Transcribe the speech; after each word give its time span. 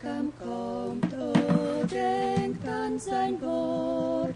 Bräutigam 0.00 0.32
kommt, 0.38 1.12
oh, 1.14 1.84
denkt 1.86 2.66
an 2.68 2.98
sein 2.98 3.40
Wort. 3.40 4.34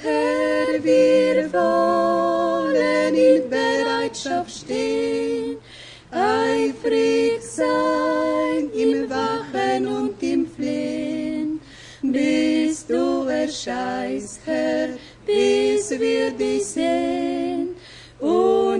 Herr, 0.02 0.82
wir 0.82 1.52
wollen 1.52 3.14
in 3.14 3.48
Bereitschaft 3.48 4.50
stehen, 4.50 5.56
eifrig 6.10 7.42
sein 7.42 8.70
im 8.74 9.08
Wachen 9.10 9.86
und 9.86 10.22
im 10.22 10.46
Flehen, 10.46 11.60
bis 12.02 12.86
du 12.86 13.26
erscheinst, 13.26 14.40
Herr, 14.44 14.88
bis 15.26 15.90
wir 15.90 16.30
dich 16.32 16.64
sehen 16.64 17.76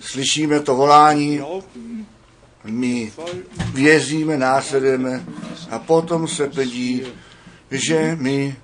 slyšíme 0.00 0.60
to 0.60 0.76
volání, 0.76 1.40
my 2.64 3.12
věříme, 3.74 4.36
následujeme 4.36 5.24
a 5.70 5.78
potom 5.78 6.28
se 6.28 6.48
plní, 6.48 7.02
že 7.70 8.16
my 8.20 8.56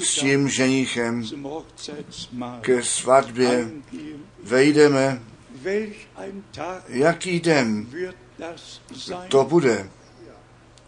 s 0.00 0.14
tím 0.14 0.48
ženichem 0.48 1.24
ke 2.60 2.82
svatbě 2.82 3.70
vejdeme. 4.42 5.22
Welch 5.62 6.06
ein 6.16 6.44
Tag 6.52 6.82
Jaký 6.88 7.40
den 7.40 7.86
to 9.28 9.44
bude? 9.44 9.88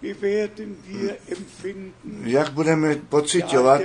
Wie 0.03 0.15
werden 0.23 0.77
wir 0.87 1.17
empfinden? 1.29 2.23
Jak 2.25 2.53
budeme 2.53 2.95
pocitovat, 2.97 3.83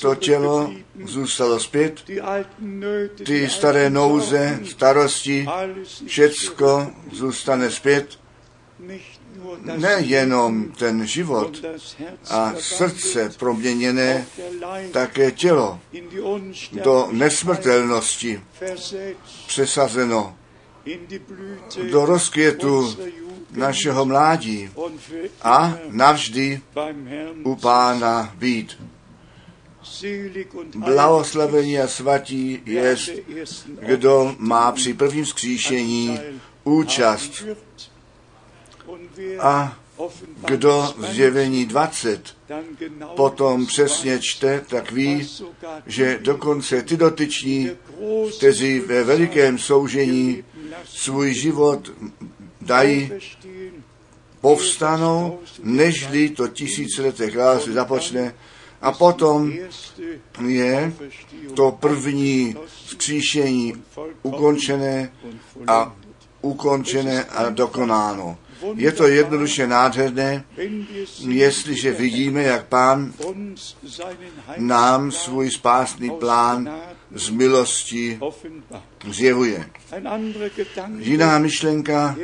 to 0.00 0.14
tělo 0.14 0.72
zůstalo 1.04 1.60
zpět, 1.60 2.04
ty 3.24 3.48
staré 3.48 3.90
nouze, 3.90 4.60
starosti, 4.64 5.46
všecko 6.06 6.92
zůstane 7.12 7.70
zpět. 7.70 8.18
Nejenom 9.76 10.72
ten 10.78 11.06
život 11.06 11.64
a 12.30 12.54
srdce 12.58 13.32
proměněné, 13.38 14.26
také 14.92 15.30
tělo 15.30 15.80
do 16.72 17.08
nesmrtelnosti 17.12 18.40
přesazeno 19.46 20.36
do 21.90 22.06
rozkvětu 22.06 22.96
našeho 23.50 24.04
mládí 24.04 24.70
a 25.42 25.78
navždy 25.90 26.60
u 27.42 27.56
pána 27.56 28.34
být. 28.34 28.82
Blahoslavení 30.74 31.78
a 31.78 31.88
svatí 31.88 32.62
ersten 32.78 33.16
kdo 33.80 34.34
má 34.38 34.72
při 34.72 34.94
prvním 34.94 35.24
vzkříšení 35.24 36.10
Anteil 36.10 36.40
účast 36.66 37.44
a 39.40 39.78
kdo 40.46 40.92
20 40.96 41.12
zjevení 41.12 41.66
20 41.66 42.36
dann 42.48 42.64
genau 42.78 43.08
potom 43.16 43.66
přesně 43.66 44.18
čte, 44.20 44.64
tak 44.68 44.92
ví, 44.92 45.28
že 45.86 46.18
dokonce 46.22 46.82
ty 46.82 46.96
dotyční, 46.96 47.70
kteří 48.36 48.80
ve 48.80 49.04
velikém 49.04 49.58
soužení 49.58 50.44
svůj 50.84 51.34
život 51.34 51.92
dají, 52.60 53.12
povstanou, 54.40 55.38
nežli 55.62 56.28
to 56.28 56.48
tisícileté 56.48 57.30
království 57.30 57.72
započne 57.72 58.34
a 58.80 58.92
potom 58.92 59.52
je 60.46 60.92
to 61.54 61.72
první 61.72 62.56
vzkříšení 62.86 63.74
ukončené 64.22 65.12
a 65.66 65.96
ukončené 66.40 67.24
a 67.24 67.48
dokonáno. 67.50 68.38
Je 68.74 68.92
to 68.92 69.06
jednoduše 69.06 69.66
nádherné, 69.66 70.44
jestliže 71.28 71.92
vidíme, 71.92 72.42
jak 72.42 72.66
pán 72.66 73.12
nám 74.56 75.12
svůj 75.12 75.50
spásný 75.50 76.10
plán 76.10 76.80
z 77.14 77.30
milosti 77.30 78.20
zjevuje. 79.10 79.70
Jiná 80.98 81.38
myšlenka, 81.38 82.16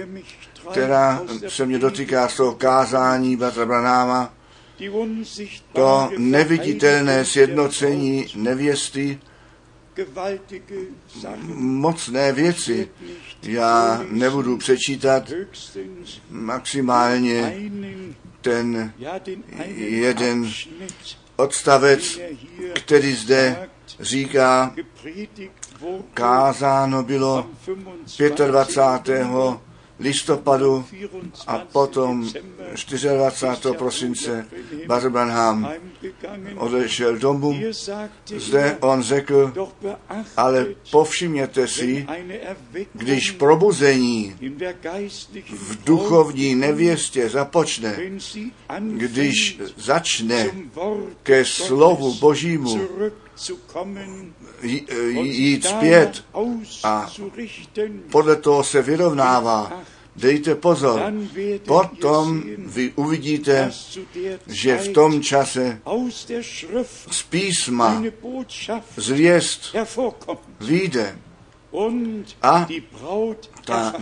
která 0.71 1.23
se 1.49 1.67
mě 1.67 1.79
dotýká 1.79 2.29
z 2.29 2.37
toho 2.37 2.55
kázání 2.55 3.37
Bratra 3.37 3.67
Branáma, 3.67 4.35
die 4.79 4.91
to 5.73 6.11
neviditelné 6.19 7.25
sjednocení 7.25 8.27
nevěsty, 8.35 9.19
mocné 11.55 12.33
věci. 12.33 12.89
Já 13.43 14.05
nebudu 14.11 14.57
přečítat 14.59 15.33
maximálně 16.31 17.57
ten 18.41 18.93
jeden 19.77 20.51
odstavec, 21.37 22.19
er 22.19 22.37
který 22.75 23.13
zde 23.15 23.69
říká, 24.01 24.75
kázáno 26.15 27.03
bylo 27.03 27.39
am 27.39 28.47
25. 28.47 29.27
25. 29.99 30.01
listopadu 30.01 30.85
a 31.47 31.57
24. 31.57 31.67
potom 31.73 32.33
Dezember 32.91 33.17
24. 33.17 33.75
prosince 33.79 34.47
Barbanham 34.87 35.73
odešel 36.57 37.19
domů. 37.19 37.61
Zde 38.37 38.77
on 38.81 39.03
řekl, 39.03 39.53
ale 40.37 40.67
povšimněte 40.91 41.69
si, 41.69 42.07
když 42.93 43.31
probuzení 43.31 44.37
v 45.51 45.85
duchovní 45.85 46.55
nevěstě 46.55 47.29
započne, 47.29 47.97
když 48.79 49.61
začne 49.77 50.51
ke 51.23 51.45
slovu 51.45 52.15
Božímu 52.15 52.81
und 54.63 55.27
jít 55.27 55.65
zpět, 55.65 56.25
auszurichten, 56.35 58.03
podle 58.11 58.37
toho 58.37 58.65
se 58.65 58.83
vyrovnává. 58.83 59.83
Dejte 60.17 60.55
pozor, 60.55 61.01
potom 61.67 62.43
vy 62.59 62.93
uvidíte, 62.97 63.73
že 64.47 64.77
v 64.77 64.89
tom 64.93 65.23
čase 65.23 65.81
z 67.11 67.23
písma 67.23 68.03
zvěst 68.97 69.77
vyjde. 70.61 71.19
A 72.43 72.69
ta, 73.65 73.95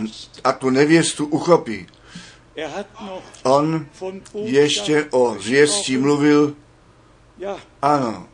a 0.43 0.51
tu 0.51 0.69
nevěstu 0.69 1.25
uchopí. 1.25 1.87
Er 2.55 2.85
On 3.43 3.85
ještě 4.43 5.07
o 5.11 5.35
zvěstí 5.39 5.97
mluvil, 5.97 6.55
ano, 7.81 8.27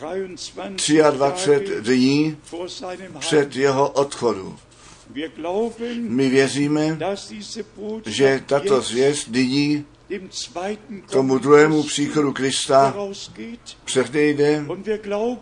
23 0.00 1.02
23 1.12 1.60
Tage 1.60 1.80
dní 1.80 2.36
před 3.18 3.56
jeho 3.56 3.90
odchodu. 3.90 4.56
My 5.98 6.28
věříme, 6.28 6.98
že 8.06 8.42
tato 8.46 8.80
zvěst 8.80 9.28
nyní 9.28 9.84
tomu 11.10 11.38
druhému 11.38 11.82
příchodu 11.82 12.32
Krista 12.32 12.94
předejde 13.84 14.64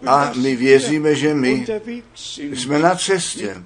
a 0.06 0.32
my 0.36 0.56
věříme, 0.56 1.14
že 1.14 1.34
my 1.34 1.66
jsme 2.52 2.78
na 2.78 2.94
cestě 2.94 3.56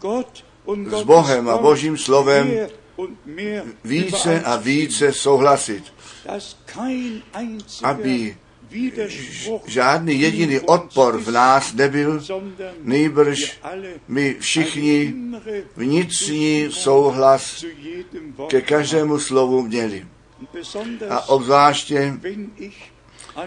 s 0.90 1.02
Bohem 1.02 1.48
a 1.48 1.58
Božím 1.58 1.98
slovem 1.98 2.68
více 3.84 4.40
a 4.40 4.56
více 4.56 5.12
souhlasit, 5.12 5.84
aby 7.82 8.36
žádný 9.66 10.20
jediný 10.20 10.60
odpor 10.60 11.18
v 11.18 11.30
nás 11.30 11.74
nebyl, 11.74 12.22
nejbrž 12.82 13.60
my 14.08 14.36
všichni 14.40 15.14
vnitřní 15.76 16.66
souhlas 16.70 17.64
ke 18.46 18.60
každému 18.60 19.18
slovu 19.18 19.62
měli. 19.62 20.06
A 21.10 21.28
obzvláště, 21.28 22.14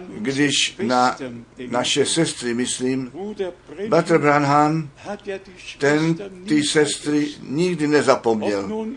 když 0.08 0.76
na 0.82 1.18
naše 1.70 2.06
sestry 2.06 2.54
myslím, 2.54 3.12
Bratr 3.90 4.18
Brennan 4.18 4.22
Branham, 4.22 4.90
ten 5.78 6.16
ty 6.48 6.64
sestry 6.64 7.28
nikdy 7.42 7.88
nezapomněl. 7.88 8.88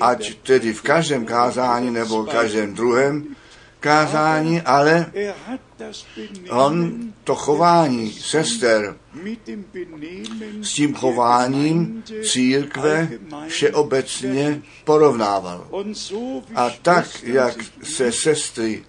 Ať 0.00 0.34
tedy 0.34 0.72
v 0.72 0.82
každém 0.82 1.24
kázání 1.24 1.90
nebo 1.90 2.22
v 2.22 2.28
každém 2.28 2.74
druhém 2.74 3.36
kázání, 3.82 4.60
ale 4.60 5.06
on 6.50 6.92
to 7.24 7.34
chování 7.34 8.12
sester 8.12 8.96
s 10.62 10.72
tím 10.72 10.94
chováním 10.94 12.02
církve 12.22 13.08
všeobecně 13.48 14.62
porovnával. 14.84 15.66
A 16.54 16.70
tak, 16.82 17.22
jak 17.22 17.54
se 17.82 18.12
sestry 18.12 18.84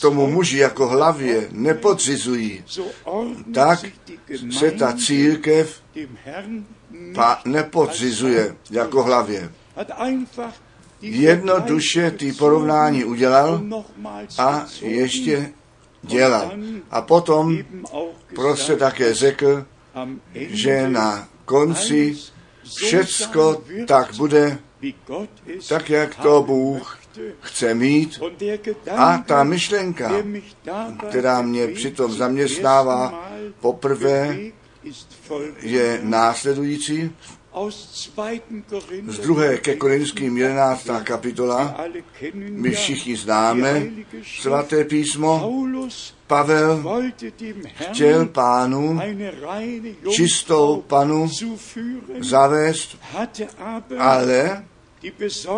tomu 0.00 0.26
muži 0.26 0.58
jako 0.58 0.88
hlavě 0.88 1.48
nepodřizují, 1.50 2.64
tak 3.54 3.84
se 4.58 4.70
ta 4.70 4.92
církev 4.92 5.82
nepodřizuje 7.44 8.56
jako 8.70 9.02
hlavě. 9.02 9.52
Jednoduše 11.06 12.10
ty 12.10 12.32
porovnání 12.32 13.04
udělal 13.04 13.62
a 14.38 14.66
ještě 14.80 15.52
dělal. 16.02 16.52
A 16.90 17.02
potom 17.02 17.58
prostě 18.34 18.76
také 18.76 19.14
řekl, 19.14 19.66
že 20.34 20.88
na 20.88 21.28
konci 21.44 22.16
všecko 22.76 23.62
tak 23.86 24.14
bude, 24.16 24.58
tak 25.68 25.90
jak 25.90 26.14
to 26.14 26.42
Bůh 26.42 26.98
chce 27.40 27.74
mít. 27.74 28.20
A 28.96 29.18
ta 29.18 29.44
myšlenka, 29.44 30.12
která 31.08 31.42
mě 31.42 31.68
přitom 31.68 32.12
zaměstnává 32.12 33.30
poprvé, 33.60 34.38
je 35.60 36.00
následující. 36.02 37.10
Aus 37.54 38.10
2. 38.16 38.40
Korinther, 38.68 39.14
Z 39.14 39.18
druhé 39.18 39.58
ke 39.58 39.76
Korinským 39.78 40.36
11. 40.36 40.90
kapitola. 41.04 41.76
My 42.50 42.70
všichni 42.70 43.16
známe 43.16 43.82
svaté 44.40 44.84
písmo. 44.84 45.52
Pavel 46.26 46.82
chtěl 47.74 48.26
pánu 48.26 49.00
čistou 50.10 50.84
panu 50.86 51.30
zavést, 52.20 52.98
ale 53.98 54.64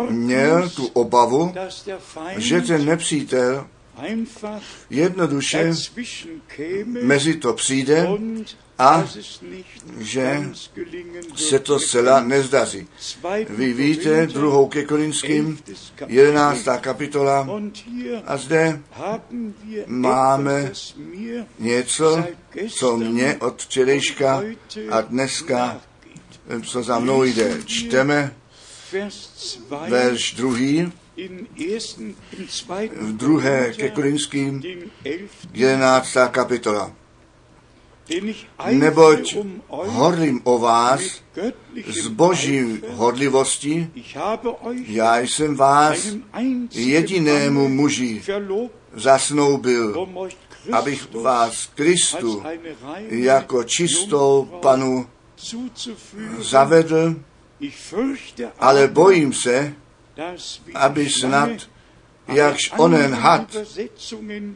měl 0.09 0.69
tu 0.69 0.85
obavu, 0.85 1.53
že 2.37 2.61
ten 2.61 2.85
nepřítel 2.85 3.67
jednoduše 4.89 5.73
mezi 6.85 7.35
to 7.35 7.53
přijde 7.53 8.07
a 8.79 9.09
že 9.97 10.49
se 11.35 11.59
to 11.59 11.79
zcela 11.79 12.23
nezdaří. 12.23 12.87
Vy 13.49 13.73
víte, 13.73 14.27
druhou 14.27 14.67
ke 14.67 14.85
Korinským, 14.85 15.59
11. 16.07 16.65
11. 16.65 16.81
kapitola, 16.81 17.49
a 18.25 18.37
zde 18.37 18.81
máme 19.85 20.71
něco, 21.59 22.23
co 22.69 22.97
mě 22.97 23.37
od 23.39 23.61
včerejška 23.61 24.43
a 24.89 25.01
dneska, 25.01 25.81
co 26.63 26.83
za 26.83 26.99
mnou 26.99 27.23
jde. 27.23 27.57
Čteme 27.65 28.35
Vers 28.91 29.57
2 29.67 29.87
verš 29.89 30.33
druhý, 30.33 30.91
v 32.91 33.11
druhé 33.17 33.73
ke 33.73 33.89
Korinským, 33.89 34.61
dem 34.61 34.91
11. 35.03 35.31
11. 35.53 36.17
kapitola. 36.31 36.93
Neboť 38.71 39.35
um 39.35 39.61
horlím 39.67 40.41
o 40.43 40.59
vás 40.59 41.01
s 41.87 42.07
božím 42.07 42.71
Eifer. 42.73 42.89
horlivostí, 42.91 43.89
já 44.87 45.19
jsem 45.19 45.55
vás 45.55 46.15
jedinému 46.71 47.69
muži 47.69 48.23
zasnoubil, 48.93 49.99
um 49.99 50.29
abych 50.71 51.13
vás 51.13 51.69
Kristu 51.75 52.43
jako 53.09 53.63
čistou 53.63 54.59
panu 54.61 55.07
zavedl, 56.39 57.15
ale 58.59 58.87
bojím 58.87 59.33
se, 59.33 59.73
aby 60.73 61.09
snad, 61.09 61.49
jakž 62.27 62.71
onen 62.77 63.13
had, 63.13 63.55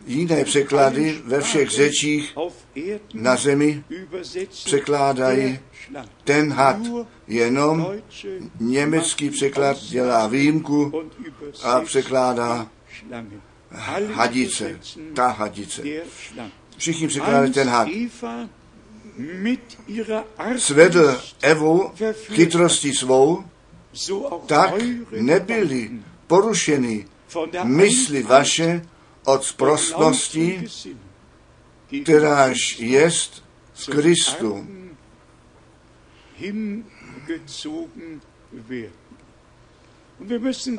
jiné 0.06 0.40
in 0.40 0.46
překlady 0.46 1.22
ve 1.26 1.42
všech 1.42 1.70
řečích 1.70 2.38
na 3.14 3.36
zemi 3.36 3.84
překládají 4.50 5.60
ten 6.24 6.52
had. 6.52 6.78
Jenom 7.28 7.94
německý 8.60 9.30
překlad 9.30 9.78
dělá 9.78 10.28
výjimku 10.28 10.92
a 11.64 11.82
překládá 11.82 12.68
hadice, 14.14 14.80
ta 15.14 15.28
hadice. 15.28 15.84
Všichni 16.78 17.08
překládají 17.08 17.54
ten 17.54 17.68
had. 17.70 17.88
Svedl 20.58 21.22
Evu 21.42 21.92
chytrostí 22.14 22.94
svou, 22.94 23.44
tak 24.46 24.74
nebyly 25.12 25.92
porušeny 26.28 27.06
mysli 27.64 28.24
vaše 28.24 28.86
od 29.26 29.44
sprostnosti, 29.44 30.68
kteráž 32.04 32.80
jest 32.80 33.44
v 33.74 33.86
Kristu. 33.90 34.68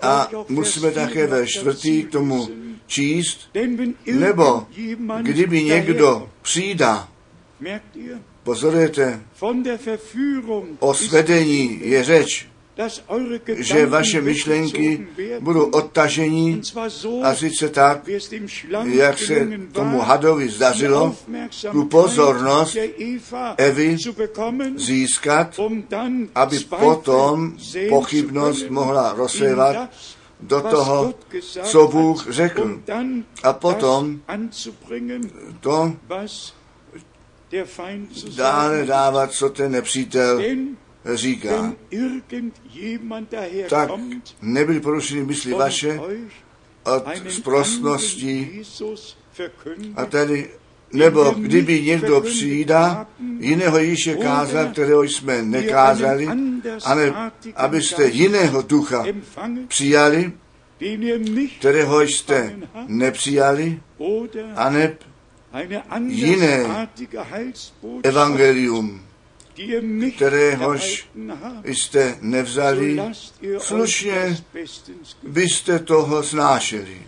A 0.02 0.28
musíme 0.48 0.90
také 0.90 1.26
4 1.26 1.26
ve 1.26 1.46
čtvrtý 1.46 2.02
k 2.02 2.10
tomu 2.10 2.48
číst, 2.86 3.50
nebo 4.06 4.66
kdyby 5.22 5.64
někdo 5.64 6.30
ihr, 6.56 6.78
pozorujete, 8.42 9.22
o 10.78 10.94
svedení 10.94 11.80
je 11.82 12.04
řeč, 12.04 12.51
že 13.56 13.86
vaše 13.86 14.20
myšlenky 14.20 15.06
budou 15.40 15.64
odtažení 15.64 16.62
a 17.22 17.34
sice 17.34 17.68
tak, 17.68 18.08
jak 18.84 19.18
se 19.18 19.48
tomu 19.72 20.00
hadovi 20.00 20.48
zdařilo, 20.48 21.16
tu 21.72 21.84
pozornost 21.84 22.76
Evy 23.56 23.96
získat, 24.76 25.58
um 25.58 25.84
aby 26.34 26.58
potom 26.60 27.56
pochybnost 27.88 28.70
mohla 28.70 29.12
rozsévat 29.12 29.90
do 30.40 30.60
toho, 30.60 31.14
co 31.62 31.88
Bůh 31.88 32.26
řekl. 32.30 32.62
um 32.62 33.24
A 33.42 33.52
potom 33.52 34.20
To 35.60 35.96
dále 38.36 38.86
dávat, 38.86 39.32
co 39.32 39.50
ten 39.50 39.72
nepřítel 39.72 40.42
říká. 41.14 41.72
Tak 43.68 43.90
nebyly 44.42 44.80
porušeny 44.80 45.24
mysli 45.24 45.52
vaše 45.52 46.00
od 46.84 47.04
sprostnosti 47.28 48.62
a 49.96 50.04
tedy 50.04 50.50
nebo 50.92 51.34
kdyby 51.38 51.82
někdo 51.82 52.20
přijde 52.20 52.76
jiného 53.38 53.78
Ježíše 53.78 54.14
kázat, 54.14 54.72
kterého 54.72 55.02
jsme 55.02 55.42
nekázali, 55.42 56.28
ale 56.84 57.32
abyste 57.56 58.06
jiného 58.08 58.62
ducha 58.62 59.04
přijali, 59.68 60.32
kterého 61.58 62.02
jste 62.02 62.56
nepřijali, 62.86 63.80
oder 63.98 64.44
a 64.56 64.70
ne 64.70 64.96
eine 65.52 66.14
jiné 66.14 66.88
evangelium, 68.02 69.00
kteréhož 70.16 71.08
jste 71.64 72.18
nevzali, 72.20 73.00
slušně 73.58 74.36
byste 75.22 75.78
toho 75.78 76.22
snášeli. 76.22 77.02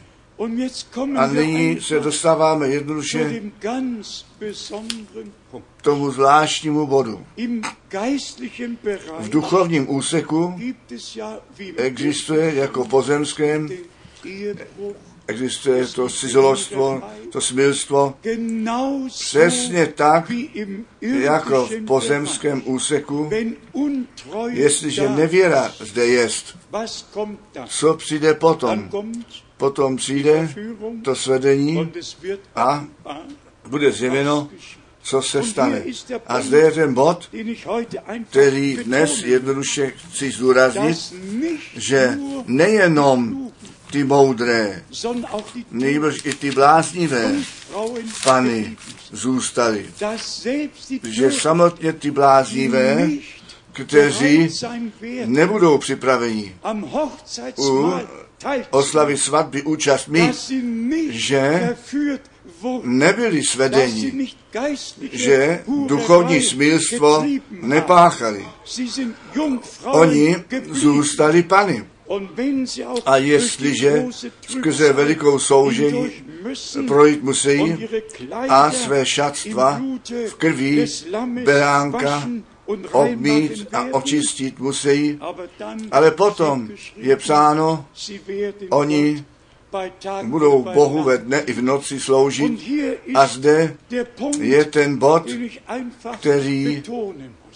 A 1.16 1.26
nyní 1.26 1.80
se 1.80 2.00
dostáváme 2.00 2.68
jednoduše 2.68 3.42
k 5.76 5.82
tomu 5.82 6.10
zvláštnímu 6.10 6.86
bodu. 6.86 7.26
V 9.18 9.28
duchovním 9.28 9.90
úseku 9.90 10.60
existuje 11.76 12.54
jako 12.54 12.84
pozemském, 12.84 13.68
existuje 15.28 15.86
to 15.86 16.08
cizoložstvo, 16.08 17.02
to 17.32 17.40
smilstvo, 17.40 18.14
přesně 19.08 19.86
tak, 19.86 20.32
jako 21.00 21.66
v 21.66 21.84
pozemském 21.86 22.62
úseku, 22.64 23.30
jestliže 24.48 25.08
nevěra 25.08 25.72
zde 25.80 26.06
jest, 26.06 26.58
co 27.66 27.94
přijde 27.94 28.34
potom? 28.34 28.90
Potom 29.56 29.96
přijde 29.96 30.54
to 31.02 31.14
svedení 31.14 31.92
a 32.56 32.84
bude 33.68 33.92
zjeveno, 33.92 34.48
co 35.02 35.22
se 35.22 35.42
stane. 35.42 35.82
A 36.26 36.40
zde 36.40 36.58
je 36.58 36.70
ten 36.70 36.94
bod, 36.94 37.30
který 38.30 38.76
dnes 38.76 39.22
jednoduše 39.22 39.92
chci 39.96 40.30
zdůraznit, 40.30 41.14
že 41.76 42.18
nejenom 42.46 43.43
ty 43.94 44.04
moudré, 44.04 44.82
nejbrž 45.70 46.20
i 46.24 46.32
ty 46.34 46.50
bláznivé 46.50 47.32
pany 48.24 48.76
zůstaly. 49.12 49.86
Že 51.02 51.32
samotně 51.32 51.92
ty 51.92 52.10
bláznivé, 52.10 53.10
kteří 53.72 54.48
nebudou 55.26 55.78
připraveni 55.78 56.54
teilzunehmen, 57.56 58.06
oslavy 58.70 59.16
svatby 59.16 59.62
účast 59.62 60.08
mít, 60.08 60.50
že 61.10 61.76
nebyli 62.82 63.42
svedeni, 63.42 64.28
že 65.12 65.64
duchovní 65.86 66.42
smilstvo 66.42 67.24
nepáchali. 67.50 68.46
Oni 69.84 70.36
zůstali 70.70 71.42
pany. 71.42 71.93
A 73.06 73.16
jestliže 73.16 74.06
skrze 74.48 74.92
velikou 74.92 75.38
soužení 75.38 76.10
projít 76.86 77.22
musí 77.22 77.88
a 78.48 78.70
své 78.70 79.06
šatstva 79.06 79.80
v 80.28 80.34
Lammes 81.10 81.44
beránka 81.44 82.28
obmít 82.92 83.66
a 83.72 83.86
očistit 83.92 84.58
musí, 84.58 85.18
ale 85.90 86.10
potom 86.10 86.68
je 86.96 87.16
psáno, 87.16 87.86
oni 88.70 89.24
budou 90.22 90.62
Bohu 90.62 91.02
ve 91.02 91.18
dne 91.18 91.40
i 91.40 91.52
v 91.52 91.62
noci 91.62 92.00
sloužit. 92.00 92.70
A 93.14 93.26
zde 93.26 93.76
je 94.38 94.64
ten 94.64 94.98
bod, 94.98 95.26
který 96.12 96.82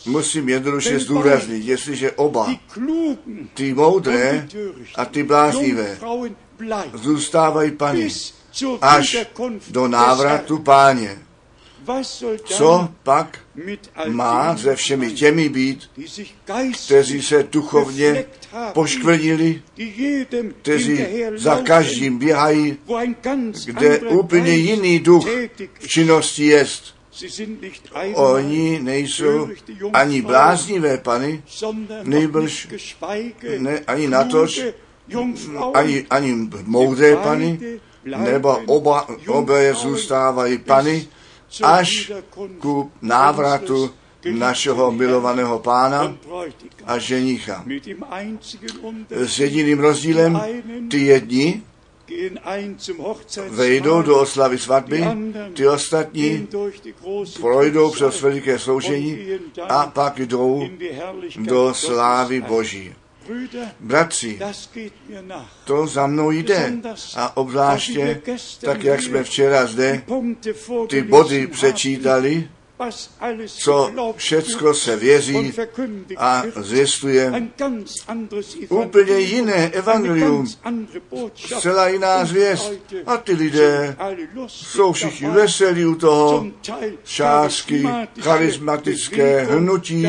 musím 0.08 0.48
jednoduše 0.48 0.98
zdůraznit, 0.98 1.64
jestliže 1.64 2.12
oba, 2.12 2.54
ty 3.54 3.74
moudré 3.74 4.48
a 4.94 5.04
ty 5.04 5.22
bláznivé, 5.22 5.98
zůstávají 6.94 7.70
pany 7.70 8.08
až 8.80 9.16
do 9.70 9.88
návratu 9.88 10.58
páně. 10.58 11.18
Co 12.44 12.88
pak 13.02 13.38
má 14.06 14.56
ze 14.56 14.76
všemi 14.76 15.12
těmi 15.12 15.48
být, 15.48 15.90
kteří 16.86 17.22
se 17.22 17.42
duchovně 17.42 18.24
poškvrnili, 18.72 19.62
kteří 20.62 21.06
za 21.36 21.62
každým 21.62 22.18
běhají, 22.18 22.76
kde 23.64 23.98
úplně 23.98 24.52
jiný 24.52 24.98
duch 24.98 25.28
v 25.80 25.88
činnosti 25.88 26.44
jest. 26.44 26.97
Oni 28.14 28.80
nejsou 28.82 29.48
ani 29.92 30.22
bláznivé 30.22 30.98
pany, 30.98 31.42
nejbrž 32.02 32.68
ne, 33.58 33.78
ani 33.78 34.08
natož, 34.08 34.64
ani, 35.75 36.06
ani 36.10 36.48
moudré 36.64 37.16
pany, 37.16 37.80
nebo 38.04 38.58
oba, 38.66 39.08
obě 39.26 39.75
zůstávají 39.75 40.58
pany, 40.58 41.08
až 41.62 42.12
ku 42.58 42.92
návratu 43.02 43.90
našeho 44.30 44.92
milovaného 44.92 45.58
pána 45.58 46.16
a 46.84 46.98
ženicha. 46.98 47.64
S 49.10 49.38
jediným 49.38 49.78
rozdílem, 49.78 50.40
ty 50.90 51.06
jedni 51.06 51.62
vejdou 53.50 54.02
do 54.02 54.20
oslavy 54.20 54.58
svatby, 54.58 55.04
ty 55.54 55.68
ostatní 55.68 56.48
projdou 57.40 57.90
přes 57.90 58.20
veliké 58.20 58.58
sloužení 58.58 59.18
a 59.68 59.86
pak 59.86 60.18
jdou 60.18 60.68
do 61.36 61.74
slávy 61.74 62.40
Boží. 62.40 62.94
Bratři, 63.80 64.38
to 65.64 65.86
za 65.86 66.06
mnou 66.06 66.30
jde. 66.30 66.72
A 67.16 67.36
obzvláště, 67.36 68.22
tak 68.60 68.84
jak 68.84 69.02
jsme 69.02 69.24
včera 69.24 69.66
zde 69.66 70.02
ty 70.88 71.02
body 71.02 71.46
přečítali, 71.46 72.48
co 73.47 73.92
všecko 74.16 74.75
se 74.75 74.97
věří 74.97 75.52
a 76.16 76.42
zvěstuje 76.56 77.32
úplně 78.68 79.18
jiné 79.18 79.70
evangelium, 79.70 80.47
zcela 81.35 81.88
jiná 81.88 82.25
zvěst. 82.25 82.73
A 83.06 83.16
ty 83.16 83.32
lidé 83.32 83.97
jsou 84.47 84.92
všichni 84.92 85.28
veselí 85.28 85.87
u 85.87 85.94
toho, 85.94 86.47
částky 87.04 87.88
charismatické 88.20 89.40
hnutí. 89.40 90.08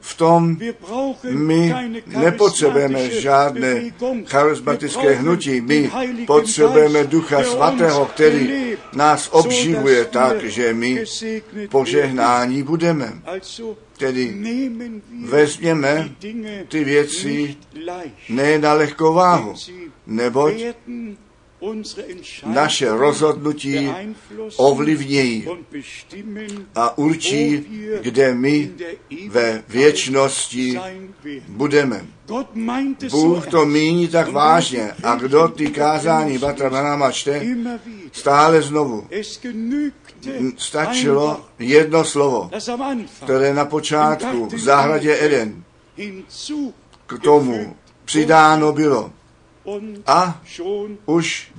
V 0.00 0.14
tom 0.16 0.56
my 1.24 1.74
nepotřebujeme 2.06 3.10
žádné 3.10 3.82
charismatické 4.26 5.14
hnutí. 5.14 5.60
My 5.60 5.90
potřebujeme 6.26 7.04
Ducha 7.04 7.44
Svatého, 7.44 8.06
který 8.06 8.76
nás 8.92 9.28
obživuje 9.32 10.04
tak, 10.04 10.44
že 10.44 10.74
my 10.74 11.04
požehnání 12.00 12.62
budeme. 12.62 13.12
Tedy 13.98 14.34
vezměme 15.24 16.08
ty 16.68 16.84
věci 16.84 17.56
ne 18.28 18.58
na 18.58 18.72
lehkou 18.72 19.14
váhu, 19.14 19.54
neboť 20.06 20.54
naše 22.46 22.90
rozhodnutí 22.90 23.90
ovlivnějí 24.56 25.48
a 26.74 26.98
určí, 26.98 27.66
kde 28.00 28.34
my 28.34 28.70
ve 29.28 29.62
věčnosti 29.68 30.80
budeme. 31.48 32.06
Bůh 33.10 33.46
to 33.46 33.66
míní 33.66 34.08
tak 34.08 34.32
vážně. 34.32 34.92
A 35.02 35.14
kdo 35.14 35.48
ty 35.48 35.66
kázání 35.66 36.38
Batra 36.38 36.70
Branama 36.70 37.12
čte, 37.12 37.46
stále 38.12 38.62
znovu. 38.62 39.08
Stačilo 40.56 41.40
jedno 41.58 42.04
slovo, 42.04 42.50
které 43.24 43.54
na 43.54 43.64
počátku 43.64 44.46
v 44.46 44.58
zahradě 44.58 45.24
Eden 45.24 45.64
k 47.06 47.18
tomu 47.18 47.76
přidáno 48.04 48.72
bylo. 48.72 49.12
A 50.06 50.42
už 51.06 51.52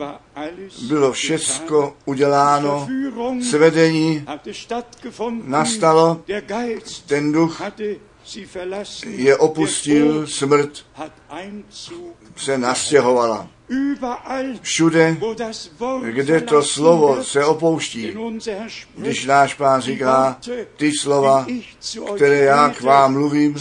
bylo 0.88 1.12
všecko 1.12 1.98
uděláno, 2.06 2.88
svedení 3.50 4.26
nastalo, 5.44 6.22
ten 7.06 7.32
duch 7.32 7.62
je 9.06 9.38
opustil, 9.38 10.28
smrt. 10.28 10.86
se 12.36 12.58
nastěhovala. 12.58 13.48
Všude, 14.62 15.18
kde 16.12 16.42
to 16.42 16.64
slovo 16.64 17.24
se 17.24 17.46
opouští, 17.46 18.18
když 18.96 19.26
náš 19.26 19.54
pán 19.54 19.82
říká, 19.82 20.38
ty 20.78 20.92
slova, 20.92 21.46
které 22.16 22.38
já 22.38 22.70
k 22.70 22.82
vám 22.82 23.14
mluvím, 23.14 23.56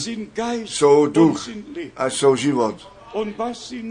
jsou 0.64 1.06
duch 1.06 1.48
a 1.96 2.10
jsou 2.10 2.36
život. 2.36 2.97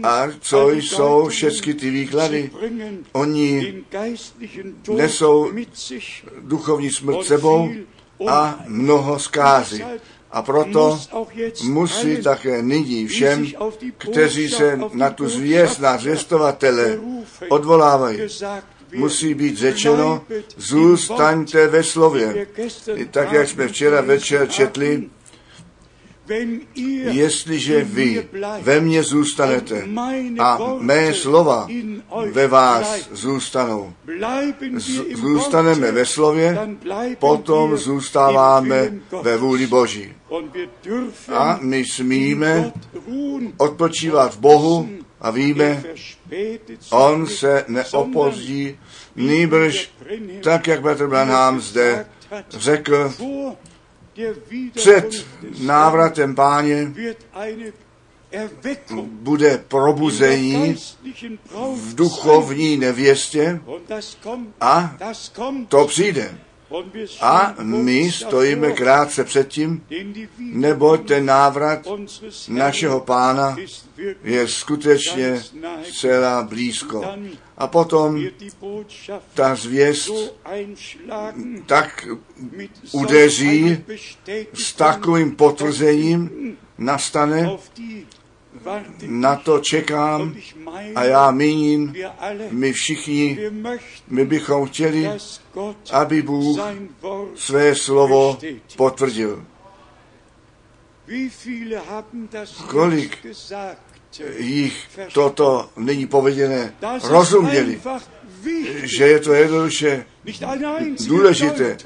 A 0.02 0.26
co 0.40 0.70
jsou 0.70 1.28
všechny 1.28 1.74
ty 1.74 1.90
výklady? 1.90 2.50
Oni 3.12 3.74
nesou 4.96 5.50
duchovní 6.40 6.90
smrt 6.90 7.24
sebou 7.24 7.70
a 8.28 8.60
mnoho 8.66 9.18
zkázy. 9.18 9.84
A 10.30 10.42
proto 10.42 11.00
musí 11.64 12.16
také 12.16 12.62
nyní 12.62 13.06
všem, 13.06 13.46
kteří 13.98 14.48
se 14.48 14.80
na 14.92 15.10
tu 15.10 15.28
zvěst, 15.28 15.80
na 15.80 15.98
zvěstovatele 15.98 16.98
odvolávají, 17.48 18.20
musí 18.94 19.34
být 19.34 19.56
řečeno, 19.56 20.24
zůstaňte 20.56 21.66
ve 21.66 21.82
slově. 21.82 22.46
I 22.94 23.04
tak, 23.04 23.32
jak 23.32 23.48
jsme 23.48 23.68
včera 23.68 24.00
večer 24.00 24.48
četli, 24.48 25.08
jestliže 27.10 27.84
vy 27.84 28.28
ve 28.60 28.80
mně 28.80 29.02
zůstanete 29.02 29.84
a 30.38 30.58
mé 30.78 31.14
slova 31.14 31.68
ve 32.30 32.46
vás 32.46 33.08
zůstanou, 33.12 33.92
zůstaneme 35.14 35.92
ve 35.92 36.06
slově, 36.06 36.58
potom 37.18 37.76
zůstáváme 37.76 38.92
ve 39.22 39.36
vůli 39.36 39.66
Boží. 39.66 40.12
A 41.32 41.58
my 41.62 41.84
smíme 41.84 42.72
odpočívat 43.56 44.34
v 44.34 44.38
Bohu 44.38 44.88
a 45.20 45.30
víme, 45.30 45.82
on 46.90 47.26
se 47.26 47.64
neopozdí, 47.68 48.78
nýbrž 49.16 49.90
tak, 50.42 50.66
jak 50.66 50.82
Petr 50.82 51.06
Branham 51.06 51.60
zde 51.60 52.06
řekl, 52.50 53.12
před 54.74 55.26
návratem 55.60 56.34
páně 56.34 56.92
bude 59.04 59.58
probuzení 59.68 60.76
v 61.74 61.94
duchovní 61.94 62.76
nevěstě 62.76 63.60
a 64.60 64.96
to 65.68 65.86
přijde. 65.86 66.38
A 67.20 67.54
my 67.62 68.12
stojíme 68.12 68.72
krátce 68.72 69.24
předtím, 69.24 69.84
nebo 70.38 70.96
ten 70.96 71.26
návrat 71.26 71.86
našeho 72.48 73.00
pána 73.00 73.56
je 74.24 74.48
skutečně 74.48 75.42
zcela 75.82 76.42
blízko. 76.42 77.04
A 77.58 77.66
potom 77.66 78.24
ta 79.34 79.54
zvěst 79.54 80.10
tak 81.66 82.08
udeří 82.92 83.84
s 84.54 84.72
takovým 84.72 85.36
potvrzením 85.36 86.30
nastane, 86.78 87.50
na 89.06 89.36
to 89.36 89.58
čekám 89.58 90.34
a 90.94 91.04
já 91.04 91.30
míním, 91.30 91.94
my 92.50 92.72
všichni, 92.72 93.38
my 94.08 94.24
bychom 94.24 94.66
chtěli, 94.66 95.10
aby 95.92 96.22
Bůh 96.22 96.58
své 97.34 97.74
slovo 97.74 98.38
potvrdil. 98.76 99.44
Kolik 102.66 103.26
jich 104.38 104.88
toto 105.12 105.70
není 105.76 106.06
povedené 106.06 106.74
rozuměli, 107.02 107.80
že 108.82 109.04
je 109.06 109.18
to 109.20 109.32
jednoduše 109.32 110.04
důležité. 111.06 111.76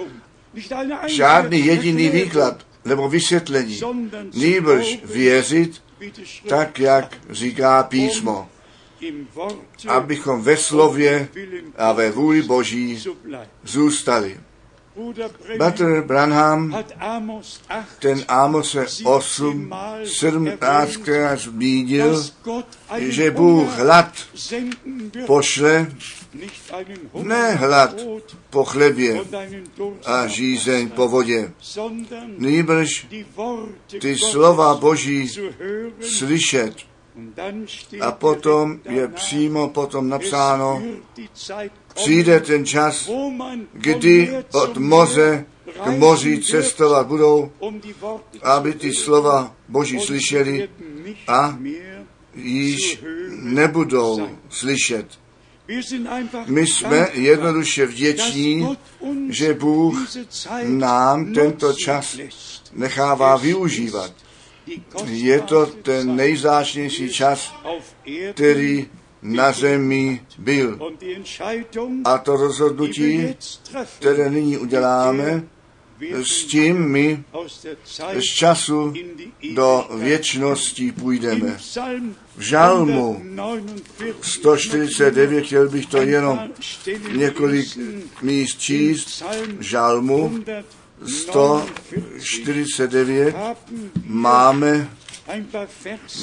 Žádný 1.06 1.66
jediný 1.66 2.08
výklad 2.08 2.66
nebo 2.84 3.08
vysvětlení, 3.08 3.80
nýbrž 4.34 4.98
věřit, 5.04 5.82
tak, 6.48 6.78
jak 6.78 7.16
říká 7.30 7.82
písmo, 7.82 8.48
abychom 9.88 10.42
ve 10.42 10.56
slově 10.56 11.28
a 11.76 11.92
ve 11.92 12.10
vůli 12.10 12.42
Boží 12.42 13.04
zůstali. 13.64 14.40
Bratr 15.58 16.02
Branham 16.06 16.84
ten 17.98 18.24
Amose 18.28 18.86
8, 19.04 19.74
17 20.04 20.96
krát 20.96 21.38
zmínil, 21.38 22.24
že 22.98 23.30
Bůh 23.30 23.78
hlad 23.78 24.12
pošle, 25.26 25.86
ne 27.14 27.54
hlad 27.54 27.94
po 28.50 28.64
chlebě 28.64 29.20
a 30.04 30.26
žízeň 30.26 30.88
po 30.90 31.08
vodě, 31.08 31.52
nýbrž 32.38 33.06
ty 34.00 34.18
slova 34.18 34.74
Boží 34.74 35.30
slyšet. 36.00 36.74
A 38.00 38.12
potom 38.12 38.80
je 38.88 39.08
přímo 39.08 39.68
potom 39.68 40.08
napsáno, 40.08 40.82
přijde 41.94 42.40
ten 42.40 42.66
čas, 42.66 43.10
kdy 43.72 44.32
od 44.52 44.76
moře 44.76 45.44
k 45.84 45.86
moři 45.86 46.42
cestovat 46.42 47.06
budou, 47.06 47.52
aby 48.42 48.72
ty 48.72 48.94
slova 48.94 49.54
Boží 49.68 50.00
slyšeli 50.00 50.68
a 51.28 51.58
již 52.34 53.02
nebudou 53.42 54.28
slyšet. 54.48 55.21
My 56.46 56.66
jsme 56.66 57.08
jednoduše 57.12 57.86
vděční, 57.86 58.76
že 59.28 59.54
Bůh 59.54 60.08
nám 60.62 61.32
tento 61.32 61.72
čas 61.72 62.18
nechává 62.72 63.36
využívat. 63.36 64.12
Je 65.06 65.40
to 65.40 65.66
ten 65.66 66.16
nejzáčnější 66.16 67.12
čas, 67.12 67.54
který 68.32 68.86
na 69.22 69.52
zemi 69.52 70.20
byl. 70.38 70.92
A 72.04 72.18
to 72.18 72.36
rozhodnutí, 72.36 73.36
které 73.98 74.30
nyní 74.30 74.58
uděláme, 74.58 75.44
s 76.22 76.44
tím 76.44 76.88
my 76.88 77.24
z 78.18 78.24
času 78.24 78.94
do 79.54 79.88
věčnosti 79.98 80.92
půjdeme. 80.92 81.58
V 82.36 82.40
žalmu 82.40 83.22
149, 84.20 85.44
chtěl 85.44 85.68
bych 85.68 85.86
to 85.86 85.96
jenom 85.96 86.40
několik 87.12 87.78
míst 88.22 88.60
číst, 88.60 89.24
žalmu 89.60 90.44
149 91.06 93.36
máme 94.04 94.90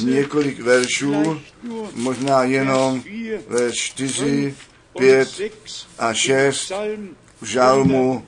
několik 0.04 0.60
veršů, 0.60 1.42
možná 1.96 2.44
jenom 2.44 3.04
ve 3.48 3.72
4, 3.72 4.56
5 4.98 5.42
a 6.00 6.14
6 6.14 6.72
v 7.42 7.46
žalmu 7.46 8.26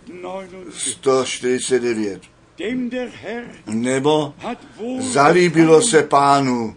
149. 0.72 2.22
Nebo 3.66 4.34
zalíbilo 5.00 5.82
se 5.82 6.04
pánu 6.04 6.76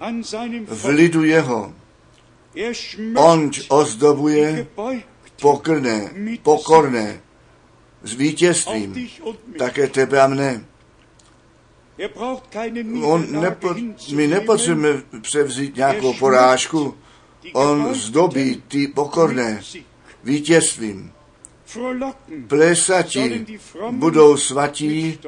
v 0.66 0.84
lidu 0.84 1.24
jeho. 1.24 1.74
On 3.16 3.50
ozdobuje 3.68 4.66
pokrné, 5.40 6.10
pokorné 6.42 7.20
s 8.02 8.14
vítězstvím, 8.14 9.08
také 9.58 9.88
tebe 9.88 10.20
a 10.20 10.26
mne. 10.26 10.64
On 13.02 13.40
nepo, 13.40 13.74
my 14.12 14.26
nepotřebujeme 14.26 15.02
převzít 15.20 15.76
nějakou 15.76 16.14
porážku, 16.14 16.94
on 17.52 17.94
zdobí 17.94 18.62
ty 18.68 18.88
pokorné 18.88 19.62
vítězstvím. 20.24 21.12
Plesati 22.48 23.46
budou 23.90 24.36
svatí 24.36 25.18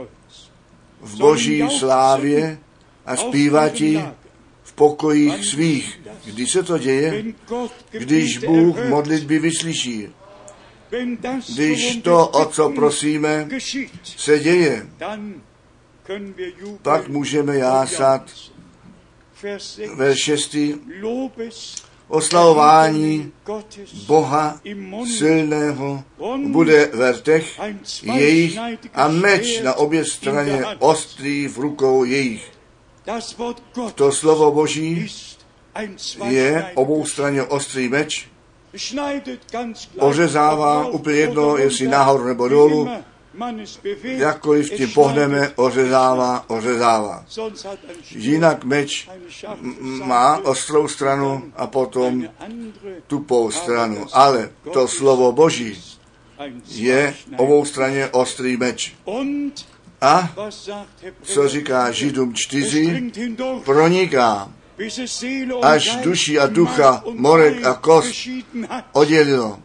v 1.00 1.16
boží 1.16 1.62
slávě 1.78 2.58
a 3.06 3.16
zpívati 3.16 4.04
v 4.62 4.72
pokojích 4.72 5.44
svých. 5.44 6.00
Kdy 6.24 6.46
se 6.46 6.62
to 6.62 6.78
děje? 6.78 7.24
Když 7.90 8.38
Bůh 8.38 8.88
modlitby 8.88 9.38
vyslyší. 9.38 10.08
Když 11.54 11.96
to, 11.96 12.28
o 12.28 12.44
co 12.44 12.70
prosíme, 12.70 13.48
se 14.04 14.38
děje, 14.38 14.86
pak 16.82 17.08
můžeme 17.08 17.56
jásat. 17.56 18.30
Ve 19.94 20.16
šestý 20.16 20.74
oslavování 22.08 23.32
Boha 24.06 24.60
silného 25.06 26.04
bude 26.46 26.90
ve 26.92 27.12
rtech 27.12 27.60
jejich 28.02 28.58
a 28.94 29.08
meč 29.08 29.60
na 29.60 29.74
obě 29.74 30.04
straně 30.04 30.64
ostrý 30.78 31.48
v 31.48 31.58
rukou 31.58 32.04
jejich. 32.04 32.52
To 33.94 34.12
slovo 34.12 34.52
Boží 34.52 35.06
je 36.28 36.72
obou 36.74 37.04
straně 37.04 37.42
ostrý 37.42 37.88
meč, 37.88 38.28
ořezává 39.98 40.86
úplně 40.86 41.16
jedno, 41.16 41.56
jestli 41.56 41.88
nahoru 41.88 42.24
nebo 42.24 42.48
dolů, 42.48 42.88
jakkoliv 44.02 44.70
tím 44.70 44.90
pohneme, 44.90 45.52
ořezává, 45.56 46.44
ořezává. 46.48 47.24
Jinak 48.10 48.64
meč 48.64 49.08
má 49.80 50.38
ostrou 50.38 50.88
stranu 50.88 51.52
a 51.56 51.66
potom 51.66 52.28
tupou 53.06 53.50
stranu. 53.50 54.06
Ale 54.12 54.50
to 54.72 54.88
slovo 54.88 55.32
Boží 55.32 55.82
je 56.68 57.14
obou 57.36 57.64
straně 57.64 58.08
ostrý 58.08 58.56
meč. 58.56 58.94
A 60.00 60.34
co 61.22 61.48
říká 61.48 61.90
Židům 61.90 62.34
4, 62.34 63.12
proniká 63.64 64.52
až 65.62 65.96
duši 65.96 66.38
a 66.38 66.46
ducha, 66.46 67.04
morek 67.12 67.64
a 67.64 67.74
kost 67.74 68.28
oddělilo. 68.92 69.58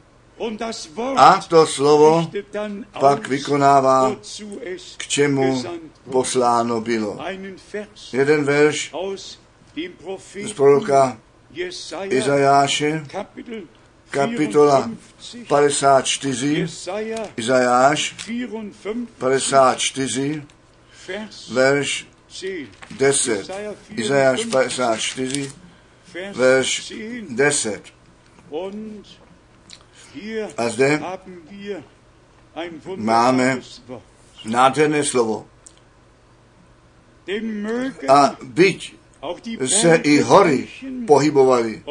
A 1.16 1.42
to 1.48 1.68
slovo 1.68 2.32
pak 3.00 3.28
vykonává, 3.28 4.16
k 4.98 5.08
čemu 5.08 5.64
posláno 6.12 6.82
bylo. 6.82 7.20
Jeden 8.14 8.44
verš 8.44 8.94
z 10.46 10.54
proroka 10.54 11.18
Izajáše, 12.10 13.04
kapitola 14.10 14.92
54, 15.48 16.68
Izajáš 17.38 18.16
54, 19.20 20.44
verš 21.52 22.08
10. 22.92 23.52
Izajáš 23.90 24.46
54, 24.46 25.52
verš 26.34 26.94
10. 27.30 27.82
A 30.58 30.70
zde 30.70 31.02
máme 32.96 33.62
nádherné 34.46 35.04
slovo. 35.04 35.46
A 38.08 38.36
byť 38.44 38.96
se 39.66 39.96
i 39.96 40.20
hory 40.20 40.68
pohybovaly 41.08 41.84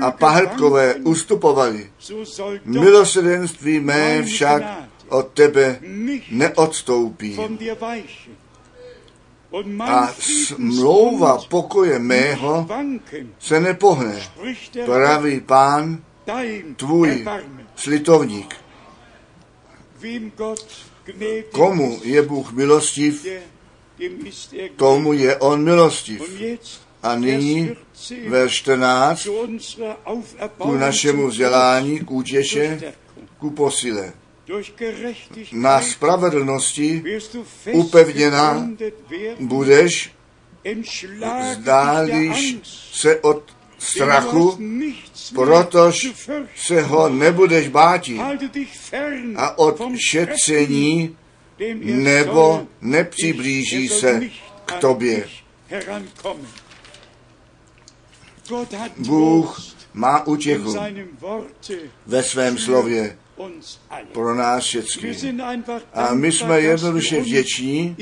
a 0.00 0.10
pahrbkové 0.10 0.94
ustupovaly, 0.94 1.90
milosedenství 2.64 3.80
mé 3.80 4.22
však 4.22 4.62
od 5.08 5.28
tebe 5.28 5.80
neodstoupí. 6.30 7.38
A 9.80 10.06
smlouva 10.18 11.38
pokoje 11.48 11.98
mého 11.98 12.66
se 13.38 13.60
nepohne, 13.60 14.22
praví 14.86 15.40
pán, 15.40 15.98
tvůj 16.76 17.26
slitovník. 17.76 18.56
Komu 21.50 22.00
je 22.02 22.22
Bůh 22.22 22.52
milostiv, 22.52 23.26
tomu 24.76 25.12
je 25.12 25.36
on 25.36 25.64
milostiv. 25.64 26.40
A 27.02 27.16
nyní 27.16 27.70
ve 28.28 28.48
14 28.48 29.28
ku 30.58 30.74
našemu 30.74 31.28
vzdělání, 31.28 31.98
k 31.98 32.10
útěše, 32.10 32.94
ku 33.38 33.50
posile. 33.50 34.12
Na 35.52 35.82
spravedlnosti 35.82 37.04
upevněna 37.72 38.68
budeš, 39.40 40.12
zdálíš 41.54 42.58
se 42.92 43.20
od 43.20 43.59
strachu, 43.80 44.58
protož 45.34 46.08
se 46.56 46.82
ho 46.82 47.08
nebudeš 47.08 47.68
báti 47.68 48.20
a 49.36 49.58
od 49.58 49.80
šetření 50.10 51.16
nebo 51.82 52.66
nepřiblíží 52.80 53.88
se 53.88 54.20
k 54.64 54.72
tobě. 54.80 55.28
Bůh 58.96 59.60
má 59.94 60.26
útěchu 60.26 60.76
ve 62.06 62.22
svém 62.22 62.58
slově. 62.58 63.16
pro 64.12 64.34
nás 64.34 64.64
všechny. 64.64 65.16
A 65.94 66.14
my 66.14 66.32
jsme 66.32 66.60
jednoduše 66.60 67.20
vděční, 67.20 67.96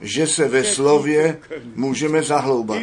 že 0.00 0.26
se 0.26 0.48
ve 0.48 0.64
slově 0.64 1.38
můžeme 1.74 2.22
zahloubat. 2.22 2.82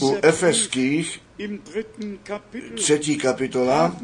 U 0.00 0.16
Efeských 0.22 1.20
třetí 2.74 3.16
kapitola, 3.16 3.96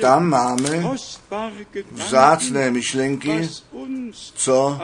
tam 0.00 0.28
máme 0.28 0.84
vzácné 1.92 2.70
myšlenky, 2.70 3.48
co 4.34 4.80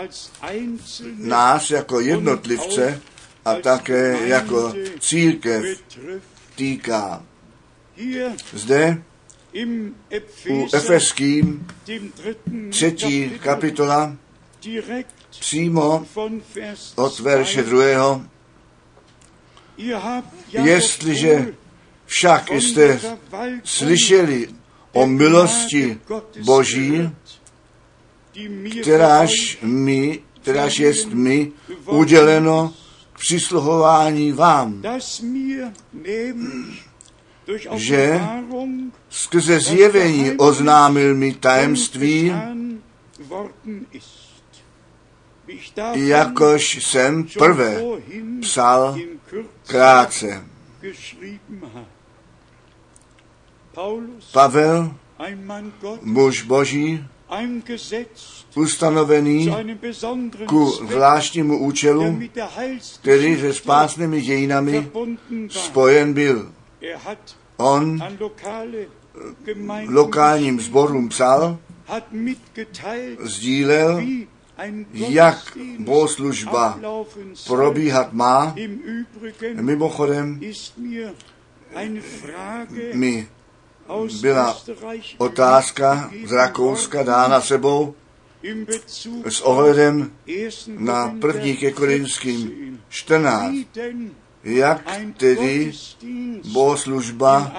nás 1.17 1.71
jako 1.71 2.01
jednotlivce 2.01 3.03
a 3.45 3.55
také 3.55 4.29
jako 4.29 4.75
církev 5.01 5.65
týká. 6.55 7.25
Zde 8.53 9.03
u 10.51 10.67
Efeským 10.73 11.67
třetí 12.71 13.31
kapitola 13.31 14.17
přímo 15.31 16.07
od 16.97 17.21
verše 17.21 17.63
druhého 17.63 18.23
Jestliže 20.49 21.55
však 22.07 22.51
jste 22.51 23.01
slyšeli 23.65 24.49
o 24.93 25.07
milosti 25.07 25.99
Boží, 26.45 27.11
kteráž 28.83 29.59
mi, 29.63 30.21
kteráž 30.43 30.79
jest 30.79 31.09
mi 31.09 31.53
uděleno 31.87 32.75
k 33.13 33.19
přisluhování 33.19 34.33
vám, 34.33 34.83
že 37.75 38.21
skrze 39.11 39.61
zjevení 39.61 40.33
oznámil 40.37 41.15
mi 41.15 41.35
tajemství, 41.35 42.33
jakož 45.95 46.85
jsem 46.85 47.27
prvé 47.39 47.83
psal 48.41 48.99
krátce. 49.67 50.45
Pavel, 54.33 54.95
muž 56.03 56.43
boží, 56.43 57.05
ustanovený 58.55 59.55
ku 60.47 60.71
zvláštnímu 60.71 61.59
účelu, 61.59 62.19
který 63.01 63.41
se 63.41 63.53
spásnými 63.53 64.21
dějinami 64.23 64.91
spojen 65.49 66.13
byl. 66.13 66.53
On 67.57 68.03
lokálním 69.89 70.61
sborům 70.61 71.09
psal, 71.09 71.59
sdílel, 73.21 74.03
jak 74.93 75.59
bohoslužba 75.79 76.81
probíhat 77.47 78.13
má. 78.13 78.55
Mimochodem 79.61 80.41
mi 82.95 83.29
byla 84.21 84.57
otázka 85.19 86.11
z 86.27 86.33
Rakouska 86.33 87.03
dána 87.03 87.41
sebou 87.41 87.95
s 89.29 89.41
ohledem 89.41 90.13
na 90.69 91.17
první 91.21 91.57
ke 91.57 91.71
Korinským 91.71 92.81
14. 92.89 93.55
Jak 94.45 94.91
tedy 95.17 95.73
bohoslužba 96.53 97.53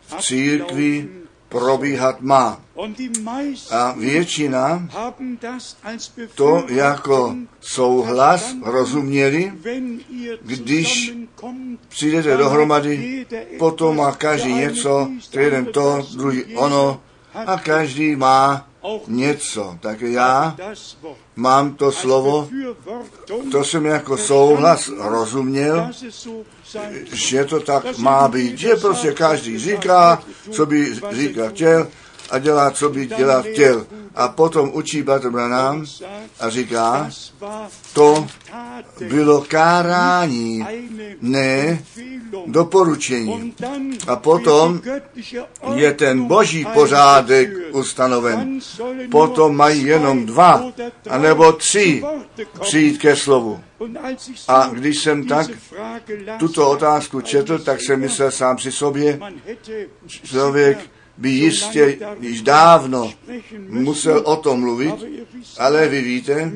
v 0.00 0.16
církvi 0.20 1.08
probíhat 1.48 2.20
má. 2.20 2.60
A 3.70 3.92
většina 3.98 4.88
to 6.34 6.64
jako 6.68 7.34
souhlas 7.60 8.54
rozuměli, 8.64 9.52
když 10.42 11.12
přijdete 11.88 12.36
dohromady, 12.36 13.26
potom 13.58 13.96
má 13.96 14.12
každý 14.12 14.52
něco, 14.54 15.08
jeden 15.40 15.66
to, 15.66 16.06
druhý 16.16 16.56
ono, 16.56 17.00
a 17.34 17.58
každý 17.58 18.16
má 18.16 18.67
něco. 19.06 19.78
Tak 19.80 20.00
já 20.00 20.56
mám 21.36 21.74
to 21.74 21.92
slovo, 21.92 22.48
to 23.52 23.64
jsem 23.64 23.86
jako 23.86 24.16
souhlas 24.16 24.90
rozuměl, 24.98 25.90
že 27.12 27.44
to 27.44 27.60
tak 27.60 27.98
má 27.98 28.28
být, 28.28 28.58
že 28.58 28.76
prostě 28.76 29.12
každý 29.12 29.58
říká, 29.58 30.22
co 30.50 30.66
by 30.66 30.94
říkat 31.12 31.48
chtěl 31.48 31.88
a 32.30 32.38
dělá, 32.38 32.70
co 32.70 32.88
by 32.88 33.06
dělat 33.06 33.46
chtěl. 33.46 33.86
A 34.14 34.28
potom 34.28 34.70
učí 34.72 35.02
Bratr 35.02 35.30
Branham 35.30 35.84
a 36.40 36.50
říká, 36.50 37.10
to 37.92 38.26
bylo 39.08 39.44
kárání, 39.48 40.66
ne 41.20 41.82
doporučení. 42.46 43.54
A 44.06 44.16
potom 44.16 44.80
je 45.74 45.92
ten 45.92 46.24
boží 46.24 46.66
pořádek 46.74 47.50
ustanoven. 47.72 48.58
Potom 49.10 49.56
mají 49.56 49.84
jenom 49.84 50.26
dva, 50.26 50.72
anebo 51.10 51.52
tři 51.52 52.02
přijít 52.60 52.98
ke 52.98 53.16
slovu. 53.16 53.60
A 54.48 54.70
když 54.72 54.98
jsem 54.98 55.26
tak 55.26 55.46
tuto 56.38 56.70
otázku 56.70 57.20
četl, 57.20 57.58
tak 57.58 57.80
jsem 57.80 58.00
myslel 58.00 58.30
sám 58.30 58.56
při 58.56 58.72
sobě, 58.72 59.20
člověk 60.06 60.78
by 61.18 61.30
jistě 61.30 61.98
již 62.20 62.42
dávno 62.42 63.12
musel 63.68 64.22
o 64.24 64.36
tom 64.36 64.60
mluvit, 64.60 64.94
ale 65.58 65.88
vy 65.88 66.02
víte, 66.02 66.52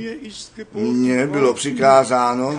mně 0.72 1.26
bylo 1.26 1.54
přikázáno 1.54 2.58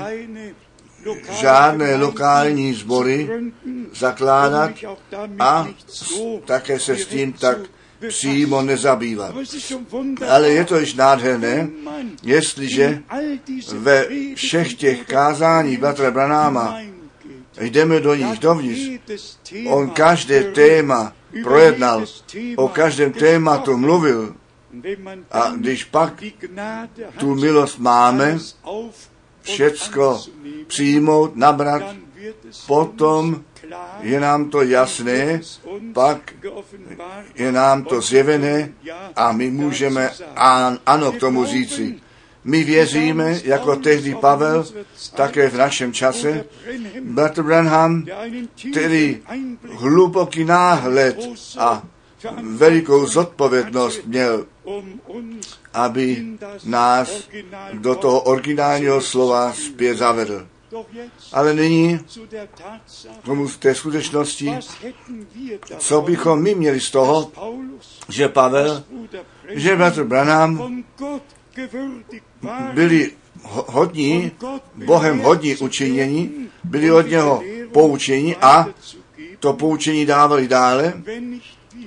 žádné 1.42 1.96
lokální 1.96 2.74
sbory 2.74 3.30
zakládat 3.94 4.72
a 5.39 5.68
také 6.46 6.80
se 6.80 6.98
s 6.98 7.06
tím 7.06 7.34
tak 7.34 7.58
přímo 8.08 8.62
nezabývat. 8.62 9.36
Ale 10.30 10.50
je 10.50 10.66
to 10.66 10.80
již 10.80 10.94
nádherné, 10.94 11.70
jestliže 12.24 13.04
ve 13.74 14.08
všech 14.36 14.74
těch 14.74 15.06
kázáních 15.06 15.80
Batra 15.80 16.12
Branáma 16.12 16.80
jdeme 17.62 18.00
do 18.00 18.16
nich 18.16 18.39
dovnitř, 18.39 19.38
on 19.68 19.89
každé 19.89 20.44
téma 20.44 21.13
projednal, 21.43 22.06
o 22.56 22.67
každém 22.67 23.12
tématu 23.13 23.78
mluvil. 23.78 24.36
A 25.32 25.52
když 25.56 25.84
pak 25.84 26.24
tu 27.17 27.36
milost 27.36 27.80
máme, 27.80 28.38
všecko 29.41 30.22
přijmout, 30.67 31.36
nabrat, 31.36 31.84
potom 32.67 33.43
je 34.00 34.19
nám 34.19 34.50
to 34.50 34.62
jasné, 34.62 35.41
pak 35.93 36.34
je 37.36 37.52
nám 37.52 37.84
to 37.84 38.02
zjevené 38.02 38.74
a 39.15 39.32
my 39.32 39.52
můžeme 39.52 40.10
an, 40.36 40.80
ano 40.86 41.12
k 41.12 41.19
tomu 41.19 41.46
říci. 41.46 42.03
My 42.44 42.64
věříme, 42.64 43.40
jako 43.44 43.76
tehdy 43.76 44.16
Pavel, 44.16 44.66
také 45.16 45.50
v 45.50 45.58
našem 45.58 45.94
čase, 45.94 46.46
Bratr 47.02 47.44
Branham, 47.44 48.06
který 48.72 49.20
hluboký 49.72 50.44
náhled 50.44 51.18
a 51.58 51.84
velikou 52.42 53.06
zodpovědnost 53.06 54.06
měl, 54.06 54.46
aby 55.74 56.26
nás 56.66 57.30
do 57.74 57.96
toho 57.96 58.22
originálního 58.22 59.02
slova 59.02 59.54
zpět 59.54 59.98
zavedl. 59.98 60.48
Ale 61.34 61.54
nyní 61.54 62.00
tomu 63.24 63.48
té 63.50 63.76
skutečnosti, 63.76 64.54
co 65.78 66.02
bychom 66.02 66.42
my 66.42 66.56
měli 66.56 66.80
z 66.80 66.92
toho, 66.92 67.32
že 68.10 68.28
Pavel, 68.30 68.84
že 69.50 69.76
bratr 69.76 70.04
Branham 70.04 70.84
byli 72.74 73.12
hodní, 73.44 74.32
Bohem 74.86 75.20
hodní 75.20 75.56
učinění, 75.56 76.50
byli 76.64 76.92
od 76.92 77.08
něho 77.10 77.44
poučení 77.72 78.36
a 78.36 78.68
to 79.40 79.54
poučení 79.54 80.06
dávali 80.06 80.48
dále. 80.48 80.94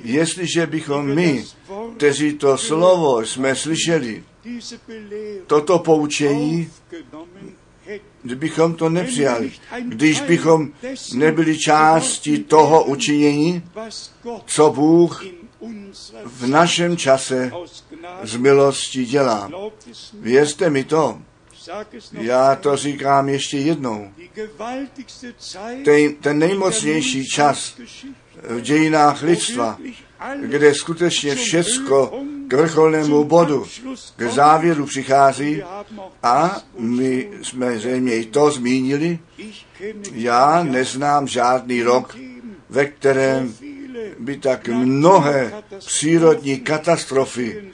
Jestliže 0.05 0.66
bychom 0.66 1.14
my, 1.14 1.45
kteří 1.97 2.33
to 2.33 2.59
slovo 2.59 3.21
jsme 3.21 3.55
slyšeli, 3.55 4.23
toto 5.47 5.79
poučení, 5.79 6.71
kdybychom 8.23 8.75
to 8.75 8.88
nepřijali, 8.88 9.53
když 9.88 10.21
bychom 10.21 10.69
nebyli 11.14 11.59
částí 11.59 12.38
toho 12.38 12.85
učinění, 12.85 13.62
co 14.47 14.71
Bůh 14.71 15.25
v 16.25 16.47
našem 16.47 16.97
čase 16.97 17.53
z 18.23 18.37
milosti 18.37 19.05
dělá. 19.05 19.51
Věřte 20.21 20.71
mi 20.71 20.85
to, 20.85 21.19
já 22.12 22.57
to 22.57 22.77
říkám 22.77 23.29
ještě 23.29 23.59
jednou. 23.59 24.11
Ten, 25.85 26.14
ten 26.14 26.38
nejmocnější 26.38 27.27
čas 27.27 27.75
v 28.42 28.61
dějinách 28.61 29.23
lidstva, 29.23 29.79
kde 30.40 30.75
skutečně 30.75 31.35
všecko 31.35 32.25
k 32.49 32.53
vrcholnému 32.53 33.25
bodu, 33.25 33.66
k 34.16 34.23
závěru 34.23 34.87
přichází 34.87 35.62
a 36.23 36.61
my 36.79 37.31
jsme 37.42 37.79
zřejmě 37.79 38.16
i 38.16 38.25
to 38.25 38.51
zmínili, 38.51 39.19
já 40.12 40.62
neznám 40.62 41.29
žádný 41.29 41.83
rok, 41.83 42.16
ve 42.69 42.85
kterém 42.85 43.55
by 44.18 44.37
tak 44.37 44.68
mnohé 44.68 45.62
přírodní 45.78 46.61
katastrofy 46.61 47.70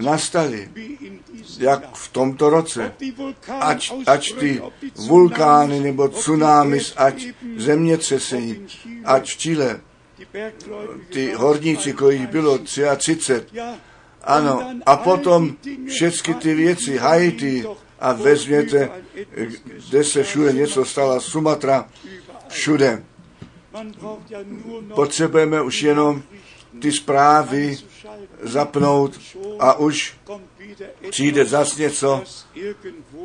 nastaly, 0.00 0.68
jak 1.58 1.94
v 1.94 2.08
tomto 2.08 2.50
roce. 2.50 2.94
Ať, 3.60 3.92
ať 4.06 4.34
ty 4.34 4.62
vulkány 4.96 5.80
nebo 5.80 6.08
tsunámis, 6.08 6.94
ať 6.96 7.26
zemětřesení, 7.56 8.66
ať 9.04 9.30
v 9.30 9.36
Chile, 9.36 9.80
ty 11.12 11.32
horníci, 11.32 11.92
kolik 11.92 12.30
bylo 12.30 12.58
33, 12.58 13.42
ano, 14.22 14.70
a 14.86 14.96
potom 14.96 15.56
všechny 15.86 16.34
ty 16.34 16.54
věci, 16.54 16.98
Haiti, 16.98 17.64
a 18.00 18.12
vezměte, 18.12 18.90
kde 19.90 20.04
se 20.04 20.22
všude 20.22 20.52
něco 20.52 20.84
stalo, 20.84 21.20
Sumatra, 21.20 21.88
všude. 22.48 23.02
Potřebujeme 24.94 25.62
už 25.62 25.82
jenom 25.82 26.22
ty 26.80 26.92
zprávy 26.92 27.78
zapnout 28.42 29.20
a 29.58 29.74
už 29.74 30.14
přijde 31.10 31.44
zas 31.44 31.76
něco, 31.76 32.22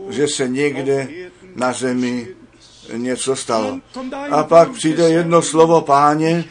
že 0.09 0.27
se 0.27 0.47
někde 0.47 1.07
na 1.55 1.73
zemi 1.73 2.27
něco 2.93 3.35
stalo. 3.35 3.79
A 4.31 4.43
pak 4.43 4.71
přijde 4.71 5.09
jedno 5.09 5.41
slovo, 5.41 5.81
páně, 5.81 6.45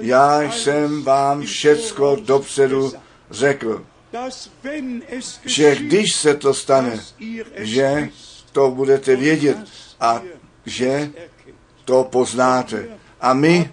já 0.00 0.42
jsem 0.42 1.02
vám 1.02 1.42
všecko 1.42 2.16
dopředu 2.20 2.92
řekl, 3.30 3.86
že 5.44 5.76
když 5.76 6.14
se 6.14 6.34
to 6.34 6.54
stane, 6.54 7.04
že 7.56 8.08
to 8.52 8.70
budete 8.70 9.16
vědět 9.16 9.58
a 10.00 10.22
že 10.66 11.10
to 11.84 12.04
poznáte. 12.04 12.88
A 13.24 13.34
my 13.34 13.70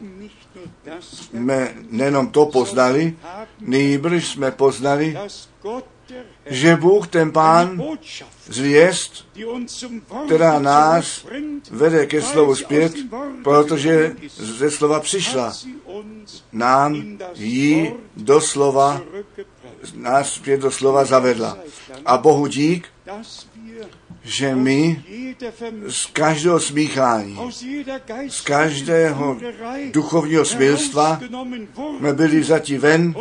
jsme 0.99 1.75
nejenom 1.89 2.27
to 2.27 2.45
poznali, 2.45 3.15
nejbrž 3.59 4.27
jsme 4.27 4.51
poznali, 4.51 5.17
že 6.45 6.75
Bůh, 6.75 7.07
ten 7.07 7.31
Pán, 7.31 7.83
zvěst, 8.45 9.27
která 10.25 10.59
nás 10.59 11.25
vede 11.71 12.05
ke 12.05 12.21
slovu 12.21 12.55
zpět, 12.55 12.93
protože 13.43 14.15
ze 14.35 14.71
slova 14.71 14.99
přišla, 14.99 15.53
nám 16.51 17.17
ji 17.35 17.95
do 18.17 18.41
slova, 18.41 19.01
nás 19.93 20.33
zpět 20.33 20.61
do 20.61 20.71
slova 20.71 21.05
zavedla. 21.05 21.57
A 22.05 22.17
Bohu 22.17 22.47
dík, 22.47 22.87
že 24.23 24.55
my 24.55 25.03
z 25.87 26.05
každého 26.05 26.59
smíchání, 26.59 27.37
z 28.27 28.41
každého 28.41 29.37
duchovního 29.91 30.45
smilstva 30.45 31.19
jsme 31.97 32.13
byli 32.13 32.39
vzati 32.39 32.77
ven 32.77 33.15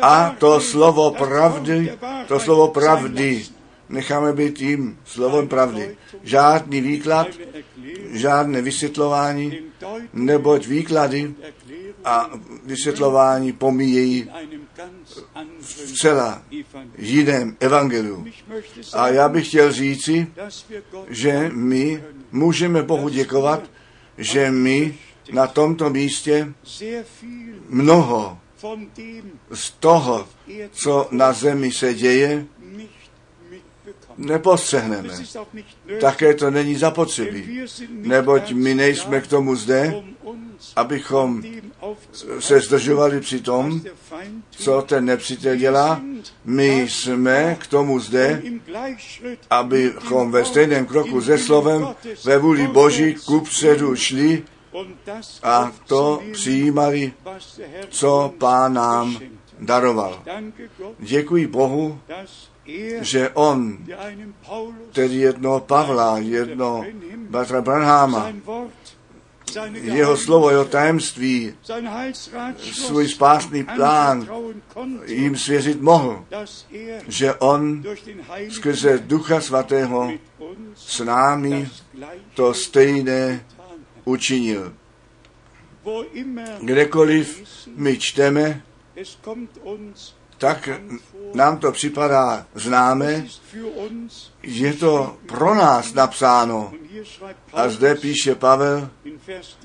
a 0.00 0.34
to 0.38 0.60
slovo 0.60 1.10
pravdy, 1.10 1.92
to 2.28 2.40
slovo 2.40 2.68
pravdy 2.68 3.44
necháme 3.88 4.32
být 4.32 4.58
tím 4.58 4.98
slovem 5.04 5.48
pravdy. 5.48 5.96
Žádný 6.22 6.80
výklad, 6.80 7.26
žádné 8.12 8.62
vysvětlování, 8.62 9.58
neboť 10.12 10.66
výklady 10.66 11.34
a 12.04 12.30
vysvětlování 12.64 13.52
pomíjejí 13.52 14.30
v 15.60 15.92
celá 16.00 16.42
jiném 16.98 17.56
evangeliu. 17.60 18.26
A 18.92 19.08
já 19.08 19.28
bych 19.28 19.48
chtěl 19.48 19.72
říci, 19.72 20.26
že 21.08 21.50
my 21.54 22.04
můžeme 22.32 22.82
Bohu 22.82 23.08
děkovat, 23.08 23.70
že 24.18 24.50
my 24.50 24.98
na 25.32 25.46
tomto 25.46 25.90
místě 25.90 26.54
mnoho 27.68 28.38
z 29.52 29.70
toho, 29.70 30.28
co 30.70 31.08
na 31.10 31.32
zemi 31.32 31.72
se 31.72 31.94
děje, 31.94 32.46
nepostřehneme. 34.18 35.14
Také 36.00 36.34
to 36.34 36.50
není 36.50 36.76
zapotřebí, 36.76 37.60
neboť 37.90 38.52
my 38.52 38.74
nejsme 38.74 39.20
k 39.20 39.26
tomu 39.26 39.54
zde, 39.56 40.02
abychom 40.76 41.42
se 42.38 42.60
zdržovali 42.60 43.20
při 43.20 43.40
tom, 43.40 43.80
co 44.50 44.82
ten 44.82 45.04
nepřítel 45.04 45.56
dělá. 45.56 46.00
My 46.44 46.80
jsme 46.80 47.56
k 47.60 47.66
tomu 47.66 48.00
zde, 48.00 48.42
abychom 49.50 50.32
ve 50.32 50.44
stejném 50.44 50.86
kroku 50.86 51.20
se 51.20 51.38
slovem 51.38 51.88
ve 52.24 52.38
vůli 52.38 52.66
Boží 52.66 53.14
ku 53.14 53.40
předu 53.40 53.96
šli 53.96 54.42
a 55.42 55.72
to 55.86 56.22
přijímali, 56.32 57.12
co 57.88 58.34
Pán 58.38 58.74
nám 58.74 59.18
daroval. 59.60 60.22
Děkuji 60.98 61.46
Bohu, 61.46 62.00
že 63.00 63.30
on, 63.30 63.78
tedy 64.92 65.16
jedno 65.16 65.60
Pavla, 65.60 66.18
jedno 66.18 66.84
Batra 67.30 67.60
Branhama, 67.60 68.32
jeho 69.72 70.16
slovo, 70.16 70.50
jeho 70.50 70.64
tajemství, 70.64 71.54
svůj 72.72 73.08
spásný 73.08 73.64
plán 73.64 74.28
jim 75.06 75.36
svěřit 75.36 75.80
mohl, 75.80 76.24
že 77.08 77.34
on 77.34 77.84
skrze 78.48 78.98
Ducha 78.98 79.40
Svatého 79.40 80.12
s 80.74 81.00
námi 81.00 81.68
to 82.34 82.54
stejné 82.54 83.44
učinil. 84.04 84.74
Kdekoliv 86.60 87.44
my 87.76 87.98
čteme, 87.98 88.62
tak 90.38 90.68
nám 91.34 91.58
to 91.58 91.72
připadá 91.72 92.46
známe, 92.54 93.26
je 94.42 94.72
to 94.72 95.16
pro 95.26 95.54
nás 95.54 95.94
napsáno. 95.94 96.72
A 97.52 97.68
zde 97.68 97.94
píše 97.94 98.34
Pavel 98.34 98.90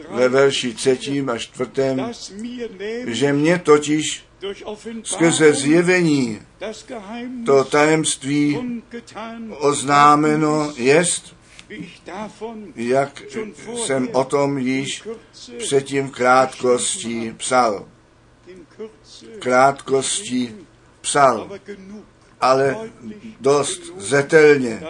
ve 0.09 0.29
verši 0.29 0.73
třetím 0.73 1.29
a 1.29 1.37
čtvrtém, 1.37 2.11
že 3.05 3.33
mě 3.33 3.59
totiž 3.59 4.25
skrze 5.03 5.53
zjevení 5.53 6.41
to 7.45 7.63
tajemství 7.63 8.59
oznámeno 9.49 10.73
jest, 10.75 11.35
jak 12.75 13.21
jsem 13.75 14.09
o 14.13 14.23
tom 14.23 14.57
již 14.57 15.03
předtím 15.57 16.07
v 16.07 16.11
krátkosti 16.11 17.33
psal. 17.37 17.85
Krátkosti 19.39 20.55
psal, 21.01 21.49
ale 22.41 22.77
dost 23.39 23.81
zetelně 23.97 24.83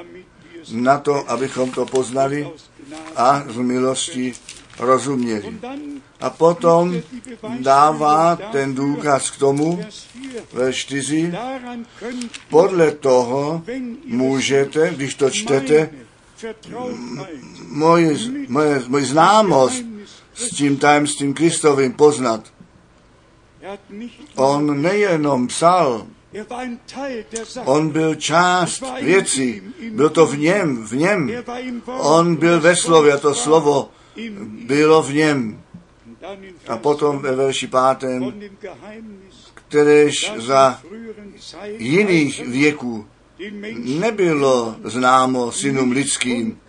na 0.72 0.98
to, 0.98 1.30
abychom 1.32 1.72
to 1.72 1.86
poznali 1.86 2.48
a 3.16 3.44
z 3.48 3.58
milosti 3.58 4.34
rozuměli. 4.80 5.60
A 6.22 6.30
potom 6.30 7.02
dává 7.60 8.36
ten 8.36 8.76
důkaz 8.76 9.32
k 9.32 9.38
tomu 9.38 9.86
ve 10.54 10.74
čtyři. 10.74 11.34
Podle 12.50 12.92
toho 12.92 13.64
můžete, 14.06 14.94
když 14.96 15.16
to 15.16 15.30
čtete, 15.30 15.90
moje, 17.68 18.18
moje, 18.48 18.84
moje 18.88 19.06
známost 19.06 19.84
s 20.34 20.50
tím 20.50 20.78
tajemstvím 20.78 21.34
Kristovým 21.34 21.94
poznat. 21.94 22.53
On 24.36 24.82
nejenom 24.82 25.48
psal, 25.48 26.08
On 27.66 27.90
byl 27.90 28.16
část 28.16 28.84
věcí, 29.02 29.62
byl 29.92 30.10
to 30.10 30.26
v 30.26 30.38
něm, 30.38 30.86
v 30.86 30.96
něm. 30.96 31.32
On 31.88 32.36
byl 32.36 32.62
ve 32.62 32.76
slově 32.76 33.14
a 33.14 33.18
to 33.18 33.36
slovo 33.36 33.90
bylo 34.66 35.04
v 35.04 35.14
něm. 35.14 35.62
A 36.68 36.78
potom 36.78 37.20
ve 37.20 37.36
verši 37.36 37.68
pátém, 37.68 38.34
kteréž 39.54 40.34
za 40.38 40.82
jiných 41.78 42.48
věků 42.48 43.08
nebylo 43.84 44.76
známo 44.84 45.52
synům 45.52 45.92
lidským, 45.92 46.60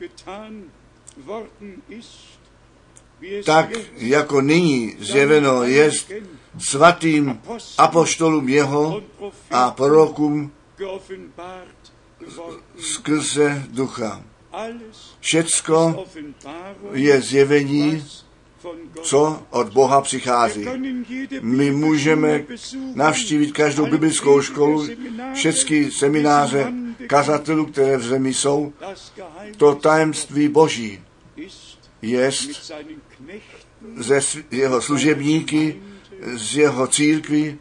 tak 3.45 3.71
jako 3.97 4.41
nyní 4.41 4.97
zjeveno 5.01 5.63
jest 5.63 6.13
svatým 6.59 7.41
apoštolům 7.79 8.49
jeho 8.49 9.03
a 9.51 9.71
prorokům 9.71 10.53
skrze 12.79 13.63
ducha. 13.69 14.23
Všecko 15.21 16.05
je 16.93 17.21
zjevení, 17.21 18.05
co 19.03 19.43
od 19.51 19.69
Boha 19.69 20.01
přichází. 20.01 20.67
My 21.41 21.71
můžeme 21.71 22.45
navštívit 22.95 23.53
každou 23.53 23.87
biblickou 23.87 24.43
školu, 24.43 24.89
všechny 25.35 25.91
semináře 25.91 26.73
kazatelů, 27.07 27.67
které 27.67 27.97
v 27.97 28.03
zemi 28.03 28.35
jsou. 28.35 28.73
To 29.57 29.75
tajemství 29.75 30.49
Boží 30.49 31.01
ze 33.97 34.19
sv- 34.19 34.45
jeho 34.51 34.83
služebníky, 34.83 35.83
z 36.33 36.57
jeho 36.57 36.87
církví, 36.87 37.59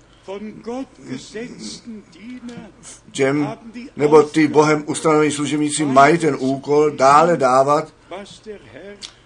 těm, 3.12 3.58
nebo 3.96 4.24
ty 4.24 4.48
Bohem 4.48 4.84
ustanovení 4.88 5.32
služebníci 5.32 5.86
mají 5.86 6.18
ten 6.18 6.36
úkol 6.40 6.92
dále 6.92 7.38
dávat, 7.38 7.94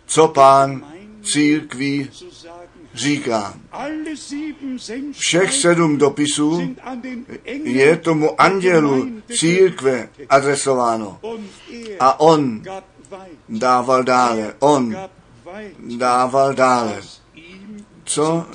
co 0.06 0.28
pán 0.28 0.86
církví 1.24 2.10
říká. 2.94 3.54
Všech 5.12 5.54
sedm 5.54 5.98
dopisů 5.98 6.76
je 7.64 7.98
tomu 7.98 8.42
andělu 8.42 9.08
církve 9.34 10.10
adresováno. 10.30 11.20
Er 11.24 11.96
A 12.00 12.20
on 12.20 12.62
dával 13.50 14.04
dále. 14.04 14.54
On 14.60 14.90
gab 14.90 15.12
weiter, 15.46 15.98
dával 15.98 16.54
dále. 16.54 17.02
Co. 18.04 18.46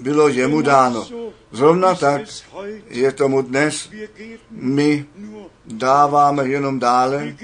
bylo 0.00 0.28
jemu 0.28 0.60
dáno. 0.60 1.06
Zrovna 1.50 1.94
tak 1.94 2.22
je 2.88 3.12
tomu 3.12 3.42
dnes. 3.42 3.90
My 4.50 5.06
dáváme 5.66 6.48
jenom 6.48 6.78
dále. 6.78 7.36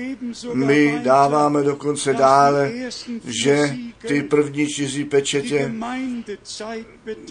My 0.53 1.01
dáváme 1.05 1.63
dokonce 1.63 2.15
dále, 2.15 2.73
že 3.25 3.77
ty 4.07 4.23
první 4.23 4.67
die 4.67 5.05
pečetě 5.05 5.73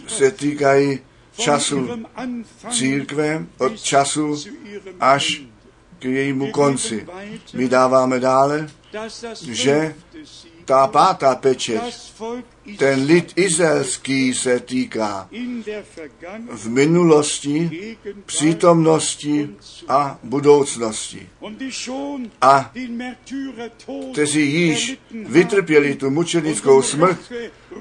se 0.08 0.32
týkají 0.32 1.00
času 1.38 1.90
církve, 2.72 3.46
od 3.58 3.82
času 3.82 4.36
až 5.00 5.42
k 6.00 6.06
jejímu 6.06 6.52
konci. 6.52 7.08
My 7.54 7.68
dáváme 7.68 8.20
dále, 8.20 8.70
že 9.42 9.96
ta 10.66 10.88
pátá 10.88 11.36
pečeť, 11.36 12.14
ten 12.78 13.06
lid 13.06 13.34
izraelský 13.36 14.34
se 14.34 14.60
týká 14.60 15.30
v 16.52 16.70
minulosti, 16.70 17.98
přítomnosti 18.26 19.50
a 19.88 20.20
budoucnosti. 20.24 21.30
A 22.42 22.72
kteří 24.12 24.54
již 24.54 24.98
vytrpěli 25.12 25.96
tu 25.96 26.10
mučenickou 26.10 26.82
smrt 26.82 27.20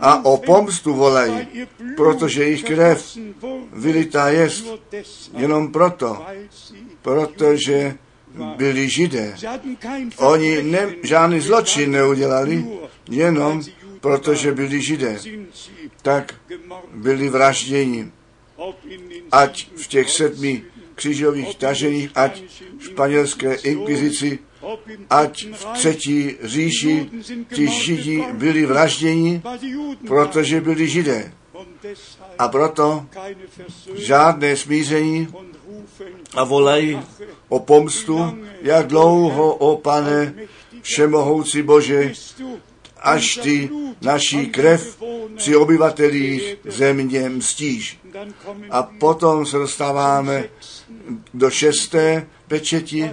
a 0.01 0.24
o 0.24 0.37
pomstu 0.37 0.95
volají, 0.95 1.49
protože 1.97 2.45
jejich 2.45 2.64
krev 2.64 3.18
vylitá 3.72 4.28
jest 4.28 4.64
jenom 5.37 5.72
proto, 5.72 6.26
protože 7.03 7.95
byli 8.57 8.89
židé. 8.91 9.37
Oni 10.16 10.62
ne, 10.62 10.95
žádný 11.03 11.41
zločin 11.41 11.91
neudělali, 11.91 12.66
jenom 13.11 13.62
protože 14.05 14.52
byli 14.52 14.82
židé. 14.82 15.18
Tak 16.02 16.34
byli 16.94 17.28
vražděni. 17.28 18.12
Ať 19.32 19.68
v 19.76 19.86
těch 19.88 20.11
sedmi 20.11 20.62
křižových 20.94 21.57
taženích, 21.57 22.11
ať 22.14 22.42
v 22.78 22.84
španělské 22.84 23.55
inkvizici, 23.55 24.38
ať 25.11 25.46
v 25.52 25.64
třetí 25.64 26.36
říši 26.42 27.11
ti 27.55 27.68
židi 27.68 28.24
byli 28.32 28.66
vražděni, 28.66 29.42
protože 30.07 30.61
byli 30.61 30.88
židé. 30.88 31.32
A 32.38 32.48
proto 32.48 33.07
žádné 33.94 34.57
smíření 34.57 35.28
a 36.34 36.44
volají 36.44 37.00
o 37.48 37.59
pomstu, 37.61 38.38
jak 38.62 38.86
dlouho, 38.86 39.55
o 39.55 39.76
pane, 39.76 40.34
všemohoucí 40.82 41.62
Bože, 41.62 42.12
až 43.05 43.36
ty 43.42 43.70
naší 44.00 44.46
krev 44.46 45.02
při 45.36 45.57
obyvatelích 45.57 46.57
země 46.64 47.28
mstíš. 47.28 48.00
A 48.70 48.82
potom 48.82 49.46
se 49.46 49.59
dostáváme 49.59 50.44
do 51.34 51.50
šesté 51.50 52.26
pečeti, 52.48 53.12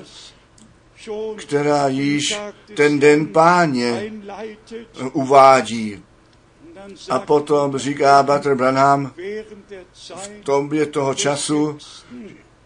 která 1.35 1.87
již 1.87 2.39
ten 2.75 2.99
den 2.99 3.27
páně 3.27 4.13
uvádí. 5.13 6.03
A 7.09 7.19
potom 7.19 7.77
říká 7.77 8.23
Bater 8.23 8.55
Branham, 8.55 9.13
v 10.15 10.29
tom 10.43 10.69
toho 10.91 11.13
času 11.13 11.77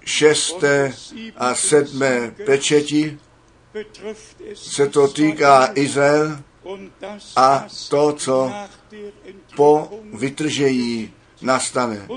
šesté 0.05 0.93
a 1.37 1.55
sedmé 1.55 2.31
pečeti 2.45 3.17
se 4.53 4.87
to 4.87 5.07
týká 5.07 5.71
Izrael 5.75 6.39
a 7.35 7.67
to, 7.89 8.13
co 8.13 8.51
po 9.55 9.89
vytržení 10.13 11.13
nastane. 11.41 12.07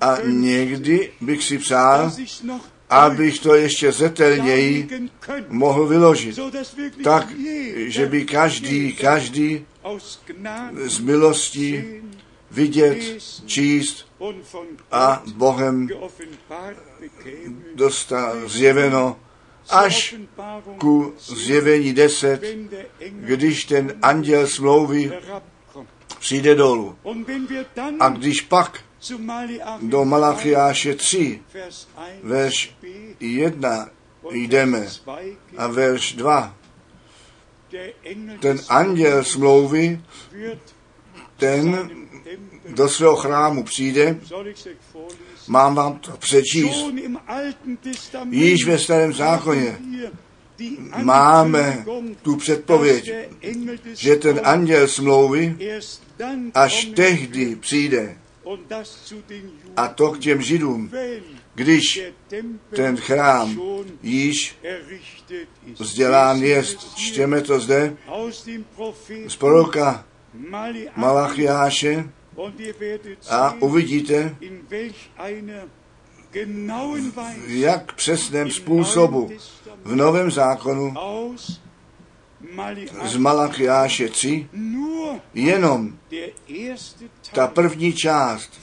A 0.00 0.16
někdy 0.26 1.12
bych 1.20 1.44
si 1.44 1.58
přál, 1.58 2.12
abych 2.90 3.38
to 3.38 3.54
ještě 3.54 3.92
zetelněji 3.92 4.88
mohl 5.48 5.86
vyložit. 5.86 6.38
Tak, 7.04 7.28
že 7.74 8.06
by 8.06 8.24
každý, 8.24 8.92
každý 8.92 9.66
z 10.84 10.98
milostí 10.98 11.84
vidět, 12.50 13.22
číst 13.46 14.06
a 14.92 15.22
Bohem 15.34 15.88
dostat 17.74 18.36
zjeveno 18.46 19.16
až 19.68 20.14
ku 20.78 21.14
zjevení 21.18 21.92
deset, 21.92 22.42
wenn 22.42 22.68
der 22.68 22.86
Engel 23.00 23.36
když 23.36 23.64
ten 23.64 23.98
anděl 24.02 24.46
smlouvy 24.46 25.12
přijde 26.18 26.54
dolů. 26.54 26.96
A 28.00 28.08
když 28.08 28.40
pak 28.40 28.80
do 29.82 30.04
Malachiáše 30.04 30.94
3, 30.94 31.42
Vers 31.54 31.88
1 31.96 32.20
verš 32.22 32.76
b 32.82 32.88
1 33.20 33.90
und 34.22 34.34
jdeme 34.34 34.78
Vers 34.78 35.00
2 35.00 35.18
a 35.56 35.66
verš 35.66 36.12
2, 36.12 36.56
der 37.72 37.90
Engel 38.04 38.38
ten 38.38 38.60
anděl 38.68 39.24
smlouvy, 39.24 40.00
ten 41.36 41.90
do 42.68 42.88
svého 42.88 43.16
chrámu 43.16 43.64
přijde, 43.64 44.20
mám 45.48 45.74
vám 45.74 45.98
to 45.98 46.12
přečíst. 46.16 46.84
Již 48.30 48.66
ve 48.66 48.78
starém 48.78 49.12
zákoně 49.12 49.78
máme 51.02 51.84
tu 52.22 52.36
předpověď, 52.36 53.12
že 53.94 54.16
ten 54.16 54.40
anděl 54.44 54.88
smlouvy 54.88 55.56
až 56.54 56.84
tehdy 56.84 57.56
přijde. 57.56 58.16
A 59.76 59.88
to 59.88 60.10
k 60.10 60.18
těm 60.18 60.42
židům, 60.42 60.90
když 61.54 62.02
ten 62.70 62.96
chrám 62.96 63.60
již 64.02 64.56
vzdělán 65.78 66.40
hier 66.40 66.64
Čteme 66.96 67.42
to 67.42 67.60
zde 67.60 67.96
z 69.28 69.36
proroka 69.36 70.04
Malachi 70.34 70.88
Malachiáše 70.96 72.10
a 73.30 73.52
uvidíte, 73.60 74.36
Weise 74.68 75.10
jak 77.46 77.92
přesném 77.94 78.50
způsobu 78.50 79.30
v 79.84 79.96
Novém 79.96 80.30
zákonu 80.30 80.94
z 81.44 81.60
Malachi 82.54 83.18
Malachiáše 83.18 84.08
3 84.08 84.48
nur 84.52 85.20
jenom 85.34 85.98
ta 87.34 87.46
první 87.46 87.92
část 87.92 88.60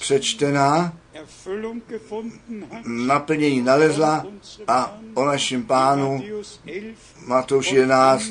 přečtená 0.00 0.96
naplnění 2.86 3.62
nalezla 3.62 4.26
a 4.68 4.98
o 5.14 5.24
našem 5.24 5.64
pánu 5.64 6.18
Matthäus 6.18 6.60
11 6.64 6.98
Matouš 7.26 7.72
11 7.72 8.24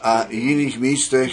a 0.00 0.24
jiných 0.28 0.78
místech 0.78 1.32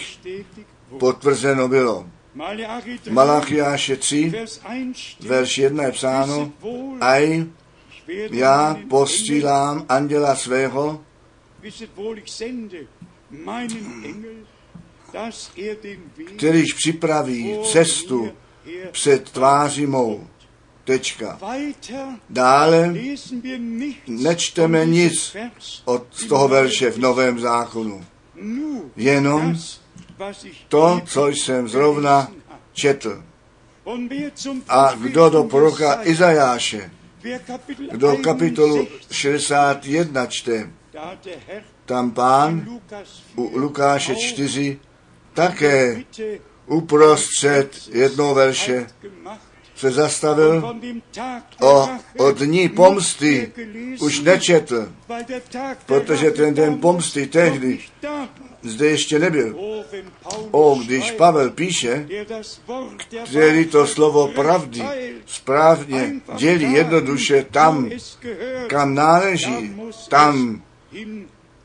potvrzeno 1.00 1.68
bylo. 1.68 2.15
Malachi 2.36 3.00
3, 3.00 3.12
Malachiáše 3.12 3.96
3, 3.96 4.30
Vers 4.30 4.60
1 4.70 4.94
steht, 4.94 5.30
verš 5.30 5.58
1 5.58 5.84
je 5.84 5.92
psáno, 5.92 6.52
aj 7.02 7.46
já 8.32 8.78
posílám 8.90 9.86
anděla 9.90 10.36
svého, 10.36 11.02
er 15.58 15.78
kterýž 16.36 16.74
připraví 16.74 17.58
cestu 17.72 18.32
před 18.92 19.32
tváří 19.32 19.86
mou. 19.86 20.28
Tečka. 20.84 21.40
Dále 22.30 22.96
nečteme 24.08 24.86
nic 24.86 25.36
od 25.86 26.28
toho 26.30 26.48
verše 26.48 26.92
v 26.92 26.98
Novém 26.98 27.40
zákonu. 27.40 28.06
Jenom 28.96 29.56
to, 30.68 31.02
co 31.06 31.28
jsem 31.28 31.70
zrovna 31.70 32.32
četl. 32.74 33.24
A 34.68 34.94
kdo 34.96 35.30
do 35.30 35.44
proroka 35.44 36.04
Izajáše, 36.04 36.92
kdo 37.92 38.18
kapitolu 38.18 38.88
61 39.12 40.26
čte, 40.26 40.70
tam 41.86 42.12
pán 42.12 42.80
u 43.36 43.58
Lukáše 43.58 44.16
4 44.16 44.80
také 45.34 46.04
uprostřed 46.66 47.90
jednoho 47.92 48.36
verše 48.36 48.88
se 49.76 49.92
zastavil 49.92 50.76
o, 51.62 51.90
o 52.18 52.32
dní 52.32 52.70
pomsty 52.70 53.52
už 54.00 54.20
nečetl, 54.20 54.92
protože 55.86 56.32
ten 56.32 56.54
den 56.54 56.78
pomsty 56.78 57.28
tehdy 57.28 57.80
zde 58.62 58.88
ještě 58.88 59.20
nebyl. 59.20 59.56
O, 60.52 60.80
když 60.86 61.12
Pavel 61.12 61.50
píše, 61.50 62.08
který 63.26 63.66
to 63.66 63.88
slovo 63.88 64.28
pravdy 64.28 64.84
správně 65.26 66.14
dělí 66.36 66.74
jednoduše 66.74 67.46
tam, 67.52 67.90
kam 68.68 68.96
náleží, 68.96 69.76
tam 70.10 70.62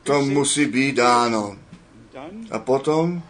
to 0.03 0.21
musí 0.21 0.65
být 0.65 0.95
dáno. 0.95 1.55
A 2.51 2.59
potom 2.59 3.23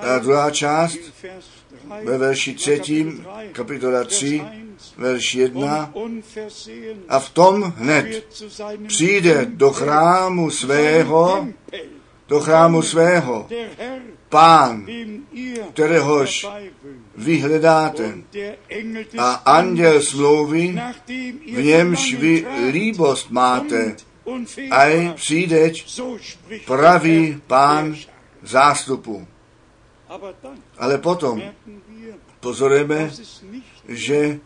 a 0.00 0.18
druhá 0.18 0.50
část 0.50 0.98
ve 2.04 2.18
verši 2.18 2.54
třetím, 2.54 3.26
kapitola 3.52 4.04
3, 4.04 4.42
verš 4.96 5.34
1, 5.34 5.92
a 7.08 7.18
v 7.18 7.30
tom 7.30 7.74
hned 7.76 8.26
přijde 8.86 9.46
do 9.46 9.70
chrámu 9.70 10.50
svého, 10.50 11.48
do 12.28 12.40
chrámu 12.40 12.82
svého, 12.82 13.48
pán, 14.28 14.86
kteréhož 15.72 16.46
vy 17.16 17.38
hledáte, 17.38 18.14
a 19.18 19.32
anděl 19.32 20.02
smlouvy, 20.02 20.80
v 21.54 21.64
němž 21.64 22.14
vy 22.14 22.46
líbost 22.70 23.30
máte, 23.30 23.96
a 24.70 25.12
přijdeť 25.14 26.00
pravý 26.66 27.40
pán 27.46 27.96
zástupu. 28.44 29.26
Ale 30.78 30.98
potom 30.98 31.42
pozorujeme, 32.40 33.10
že 33.88 34.40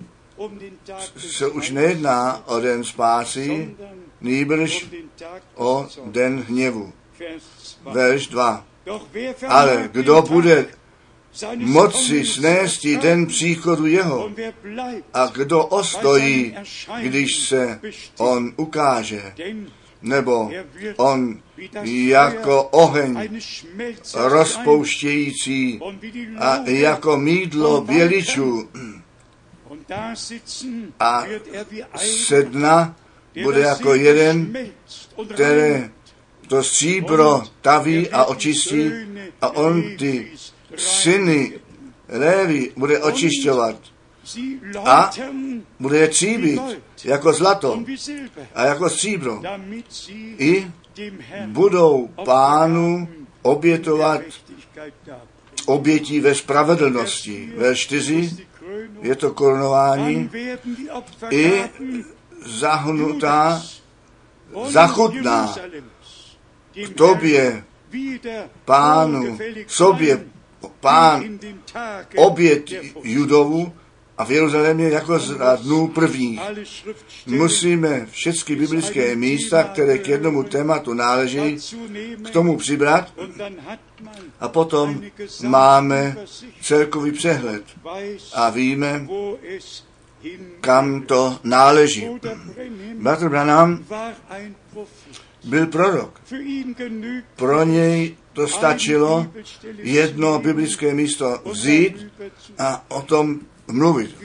se 1.16 1.48
už 1.48 1.70
nejedná 1.70 2.42
o 2.46 2.60
den 2.60 2.84
spásy, 2.84 3.76
nýbrž 4.20 4.88
o 5.54 5.86
den 6.04 6.44
hněvu. 6.48 6.92
Verš 7.92 8.26
2. 8.26 8.64
Ale 9.48 9.88
kdo 9.92 10.22
bude 10.22 10.66
moci 11.56 12.24
snést 12.24 12.86
den 12.86 13.26
příchodu 13.26 13.86
jeho 13.86 14.30
a 15.14 15.26
kdo 15.26 15.66
ostojí, 15.66 16.56
když 17.00 17.38
se 17.38 17.80
on 18.18 18.52
ukáže, 18.56 19.34
nebo 20.02 20.50
on 20.96 21.40
jako 21.84 22.62
oheň 22.62 23.40
rozpouštějící 24.14 25.80
a 26.38 26.60
jako 26.66 27.16
mídlo 27.16 27.80
běličů 27.80 28.68
a 31.00 31.24
sedna 31.96 32.96
bude 33.42 33.60
jako 33.60 33.94
jeden, 33.94 34.58
které 35.34 35.90
to 36.48 36.62
stříbro 36.62 37.42
taví 37.60 38.10
a 38.10 38.24
očistí 38.24 38.90
a 39.40 39.48
on 39.48 39.82
ty 39.98 40.30
syny 40.76 41.52
Lévy 42.08 42.72
bude 42.76 42.98
očišťovat 43.02 43.76
a 44.84 45.10
bude 45.80 45.98
je 45.98 46.08
tříbit 46.08 46.60
jako 47.04 47.32
zlato 47.32 47.84
a 48.54 48.64
jako 48.64 48.90
stříbro. 48.90 49.42
I 50.38 50.70
budou 51.46 52.08
pánu 52.24 53.08
obětovat 53.42 54.20
obětí 55.66 56.20
ve 56.20 56.34
spravedlnosti. 56.34 57.52
Ve 57.56 57.76
čtyři 57.76 58.30
je 59.02 59.16
to 59.16 59.34
korunování 59.34 60.30
i 61.30 61.62
zahnutá, 62.46 63.62
zachutná 64.64 65.54
k 66.72 66.94
tobě, 66.94 67.64
pánu, 68.64 69.38
sobě, 69.66 70.24
pán 70.80 71.38
obět 72.16 72.64
judovu 73.02 73.72
a 74.18 74.24
v 74.24 74.30
Jeruzalémě 74.30 74.88
jako 74.88 75.18
z 75.18 75.38
dnů 75.62 75.88
prvních. 75.88 76.40
Musíme 77.26 78.06
všechny 78.10 78.56
biblické 78.56 79.16
místa, 79.16 79.62
které 79.62 79.98
k 79.98 80.08
jednomu 80.08 80.42
tématu 80.42 80.94
náleží, 80.94 81.56
k 82.24 82.30
tomu 82.30 82.56
přibrat 82.56 83.14
a 84.40 84.48
potom 84.48 85.02
máme 85.42 86.16
celkový 86.60 87.12
přehled 87.12 87.62
a 88.34 88.50
víme, 88.50 89.06
kam 90.60 91.02
to 91.02 91.38
náleží. 91.44 92.08
Bratr 92.94 93.28
Branham 93.28 93.84
byl 95.44 95.66
prorok. 95.66 96.20
Pro 97.36 97.64
něj 97.64 98.16
to 98.32 98.48
stačilo 98.48 99.26
jedno 99.78 100.38
biblické 100.38 100.94
místo 100.94 101.40
vzít 101.44 102.06
a 102.58 102.84
o 102.88 103.02
tom 103.02 103.40
mluvit. 103.72 104.16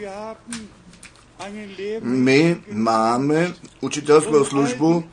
My 2.01 2.57
máme 2.71 3.53
učitelskou 3.81 4.45
službu, 4.45 5.03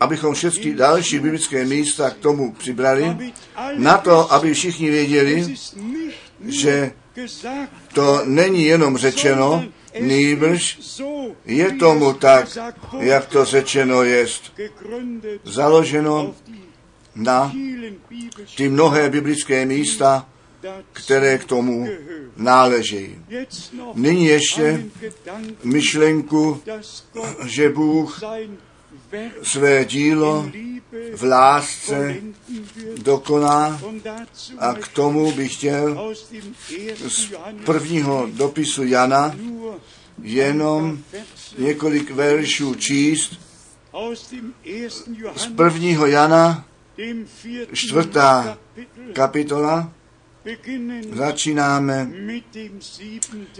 abychom 0.00 0.34
všechny 0.34 0.74
další 0.74 1.18
biblické 1.18 1.64
místa 1.64 2.10
k 2.10 2.18
tomu 2.18 2.52
přibrali, 2.52 3.32
na 3.76 3.98
to, 3.98 4.32
aby 4.32 4.54
všichni 4.54 4.90
věděli, 4.90 5.54
že 6.46 6.92
to 7.94 8.20
není 8.24 8.64
jenom 8.64 8.96
řečeno, 8.96 9.64
nýbrž 10.00 10.78
je 11.44 11.72
tomu 11.72 12.12
tak, 12.12 12.58
jak 12.98 13.26
to 13.26 13.44
řečeno 13.44 14.02
jest. 14.02 14.52
Založeno 15.44 16.34
na 17.14 17.52
ty 18.56 18.68
mnohé 18.68 19.10
biblické 19.10 19.66
místa, 19.66 20.26
které 20.92 21.38
k 21.38 21.44
tomu 21.44 21.88
náleží. 22.36 23.18
Nyní 23.94 24.26
ještě 24.26 24.86
myšlenku, 25.64 26.62
že 27.44 27.68
Bůh 27.68 28.20
své 29.42 29.84
dílo 29.84 30.50
v 31.16 31.22
lásce 31.22 32.16
dokoná 33.02 33.80
a 34.58 34.74
k 34.74 34.88
tomu 34.88 35.32
bych 35.32 35.54
chtěl 35.54 36.14
z 37.08 37.32
prvního 37.64 38.28
dopisu 38.32 38.84
Jana 38.84 39.36
jenom 40.22 40.98
několik 41.58 42.10
veršů 42.10 42.74
číst 42.74 43.40
z 45.36 45.46
prvního 45.46 46.06
Jana, 46.06 46.64
čtvrtá 47.72 48.58
kapitola, 49.12 49.92
Začínáme 51.12 52.10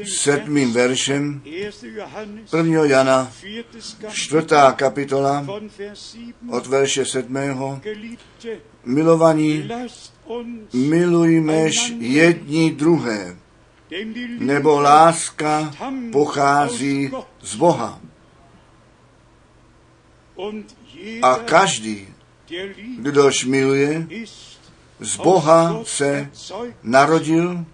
sedmým 0.04 0.72
veršem 0.72 1.42
1. 1.44 2.84
Jana, 2.84 3.32
čtvrtá 4.12 4.72
kapitola 4.72 5.46
od 6.50 6.66
verše 6.66 7.04
sedmého. 7.04 7.80
Milovaní, 8.84 9.68
milujmež 10.72 11.92
jedni 11.98 12.70
druhé, 12.70 13.36
nebo 14.38 14.80
láska 14.80 15.74
pochází 16.12 17.10
z 17.40 17.54
Boha. 17.54 18.00
A 21.22 21.34
každý, 21.34 22.08
kdož 22.98 23.44
miluje, 23.44 24.06
z 25.00 25.16
Boha 25.16 25.80
se 25.84 26.30
narodil 26.82 27.64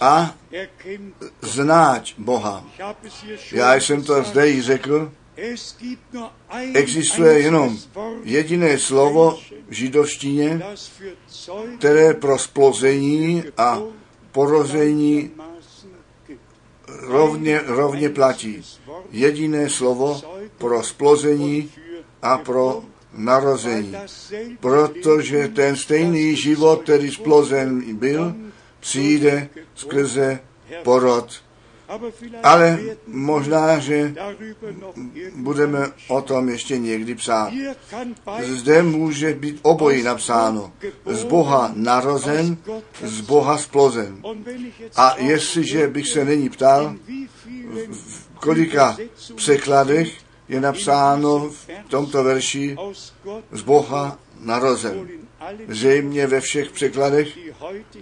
a 0.00 0.34
znáť 1.40 2.14
Boha. 2.18 2.64
Já 3.52 3.74
jsem 3.74 4.04
to 4.04 4.22
zde 4.22 4.50
i 4.50 4.62
řekl, 4.62 5.12
existuje 6.74 7.40
jenom 7.40 7.78
jediné 8.22 8.78
slovo 8.78 9.38
v 9.68 9.72
židovštině, 9.72 10.62
které 11.78 12.14
pro 12.14 12.38
splození 12.38 13.44
a 13.58 13.80
porození 14.32 15.30
rovně, 16.86 17.60
rovně 17.66 18.08
platí. 18.08 18.62
Jediné 19.10 19.70
slovo 19.70 20.20
pro 20.58 20.82
splození 20.82 21.72
a 22.22 22.38
pro 22.38 22.82
narození. 23.14 23.96
Protože 24.60 25.48
ten 25.48 25.76
stejný 25.76 26.36
život, 26.36 26.82
který 26.82 27.10
splozen 27.10 27.96
byl, 27.96 28.34
přijde 28.80 29.48
skrze 29.74 30.40
porod. 30.82 31.42
Ale 32.42 32.78
možná, 33.06 33.78
že 33.78 34.14
budeme 35.36 35.92
o 36.08 36.22
tom 36.22 36.48
ještě 36.48 36.78
někdy 36.78 37.14
psát. 37.14 37.52
Zde 38.42 38.82
může 38.82 39.34
být 39.34 39.58
obojí 39.62 40.02
napsáno. 40.02 40.72
Z 41.06 41.24
Boha 41.24 41.72
narozen, 41.74 42.56
z 43.02 43.20
Boha 43.20 43.58
splozen. 43.58 44.22
A 44.96 45.14
jestliže 45.18 45.88
bych 45.88 46.08
se 46.08 46.24
není 46.24 46.48
ptal, 46.48 46.94
v 47.90 48.38
kolika 48.38 48.96
překladech 49.34 50.12
je 50.52 50.60
napsáno 50.60 51.48
v 51.48 51.88
tomto 51.88 52.24
verši 52.24 52.76
z 53.52 53.62
Boha 53.62 54.18
narozen. 54.40 55.08
Zřejmě 55.68 56.26
ve 56.26 56.40
všech 56.40 56.70
překladech, 56.70 57.38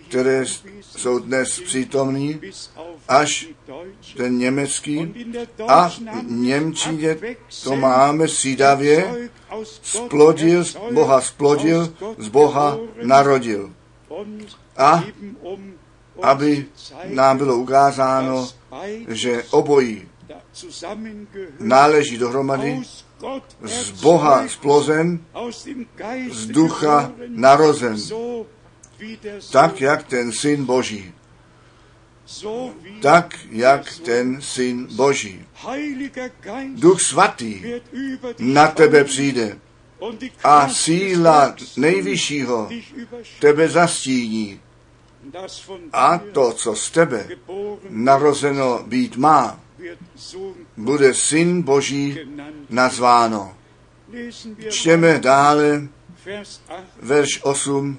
které 0.09 0.45
jsou 0.81 1.19
dnes 1.19 1.61
přítomní, 1.61 2.41
až 3.09 3.49
ten 4.17 4.39
německý 4.39 5.15
a 5.69 5.93
Němčině 6.23 7.17
to 7.65 7.77
máme 7.77 8.29
sídavě, 8.29 9.31
splodil, 9.63 10.65
Boha 10.93 11.21
splodil, 11.21 11.95
z 12.19 12.29
Boha 12.29 12.79
narodil. 13.03 13.73
A 14.77 15.05
aby 16.23 16.67
nám 17.05 17.39
bylo 17.39 17.57
ukázáno, 17.57 18.49
že 19.09 19.45
obojí 19.51 20.09
náleží 21.59 22.19
dohromady, 22.19 22.83
z 23.63 23.91
Boha 23.91 24.49
splozen, 24.49 25.25
z 26.31 26.47
ducha 26.47 27.13
narozen, 27.29 27.97
tak 29.53 29.81
jak 29.81 30.03
ten 30.03 30.33
syn 30.33 30.65
Boží. 30.65 31.15
Tak 33.03 33.39
jak 33.51 33.99
ten 33.99 34.43
syn 34.43 34.89
Boží. 34.97 35.47
Duch 36.75 37.01
svatý 37.01 37.63
na 38.39 38.67
tebe 38.67 39.05
přijde. 39.05 39.59
a 40.45 40.69
síla 40.69 41.57
nejvyššího 41.77 42.69
tebe 43.41 43.69
zastíní. 43.69 44.61
A 45.93 46.19
to, 46.19 46.53
co 46.53 46.75
z 46.75 46.91
tebe 46.91 47.29
narozeno 47.89 48.83
být 48.87 49.17
má, 49.17 49.61
bude 50.77 51.15
syn 51.15 51.63
Boží 51.63 52.19
nazváno. 52.71 53.57
Čteme 54.71 55.19
dále 55.19 55.89
verš 57.03 57.41
8. 57.43 57.99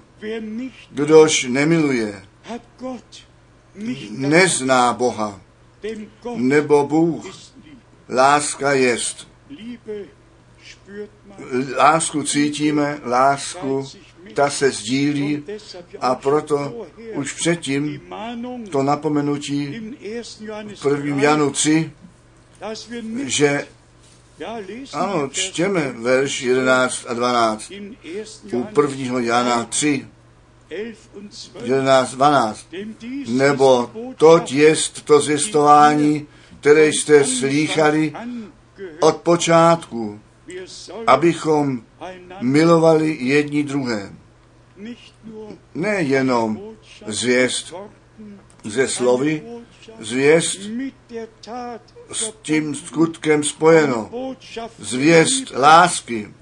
Kdož 0.91 1.43
nemiluje, 1.43 2.25
nezná 4.09 4.93
Boha, 4.93 5.41
nebo 6.36 6.88
Bůh. 6.88 7.25
Láska 8.09 8.73
jest. 8.73 9.27
Lásku 11.77 12.23
cítíme, 12.23 12.99
lásku, 13.05 13.89
ta 14.34 14.49
se 14.49 14.71
sdílí 14.71 15.43
a 15.99 16.15
proto 16.15 16.88
už 17.13 17.34
předtím 17.34 18.01
to 18.71 18.84
napomenutí 18.84 19.95
v 20.75 20.86
1. 20.86 21.21
Janu 21.21 21.51
3, 21.51 21.91
že 23.25 23.67
ano, 24.93 25.29
čtěme 25.29 25.91
verš 25.91 26.41
11 26.41 27.05
a 27.07 27.13
12 27.13 27.71
u 28.53 28.67
1. 28.82 29.19
Jana 29.19 29.63
3, 29.65 30.07
11, 31.63 32.15
12. 32.15 32.67
Nebo 33.27 33.91
toť 34.17 34.51
jest 34.51 35.01
to 35.01 35.21
zjistování, 35.21 36.27
které 36.59 36.88
jste 36.88 37.25
slýchali 37.25 38.13
od 38.99 39.17
počátku, 39.17 40.19
abychom 41.07 41.84
milovali 42.41 43.17
jedni 43.21 43.63
druhé. 43.63 44.13
Nejenom 45.73 46.75
zvěst 47.07 47.73
ze 48.63 48.88
slovy, 48.88 49.43
zvěst 49.99 50.59
s 52.11 52.34
tím 52.41 52.75
skutkem 52.75 53.43
spojeno. 53.43 54.09
Zvěst 54.79 55.51
lásky, 55.55 56.34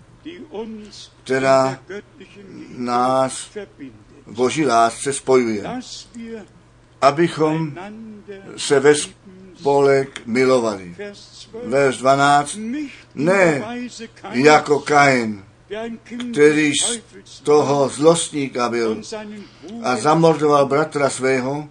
která 1.24 1.80
nás 2.78 3.58
boží 4.28 4.66
lásce 4.66 5.14
spojuje. 5.14 5.64
Abychom 7.02 7.78
se 8.58 8.80
ve 8.80 8.94
spolek 8.96 10.22
milovali. 10.26 10.96
Verš 11.64 11.98
12. 11.98 12.58
Ne 13.16 13.64
jako 14.32 14.80
Kain, 14.80 15.44
který 16.32 16.72
z 17.24 17.40
toho 17.40 17.90
zlostníka 17.90 18.70
byl 18.70 19.02
a 19.84 19.96
zamordoval 19.96 20.66
bratra 20.66 21.10
svého 21.10 21.70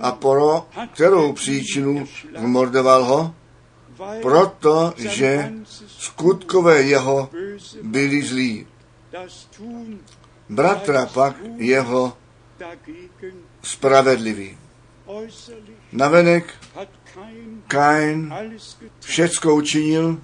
a 0.00 0.12
pro 0.12 0.66
kterou 0.92 1.32
příčinu 1.32 2.08
zmordoval 2.38 3.04
ho? 3.04 3.34
Protože 4.22 5.52
skutkové 5.86 6.82
jeho 6.82 7.30
byli 7.82 8.22
zlí. 8.22 8.66
Bratra 10.48 11.06
pak 11.06 11.36
jeho 11.56 12.16
spravedlivý. 13.62 14.58
Navenek 15.92 16.54
Kain 17.68 18.34
všecko 19.00 19.54
učinil, 19.54 20.20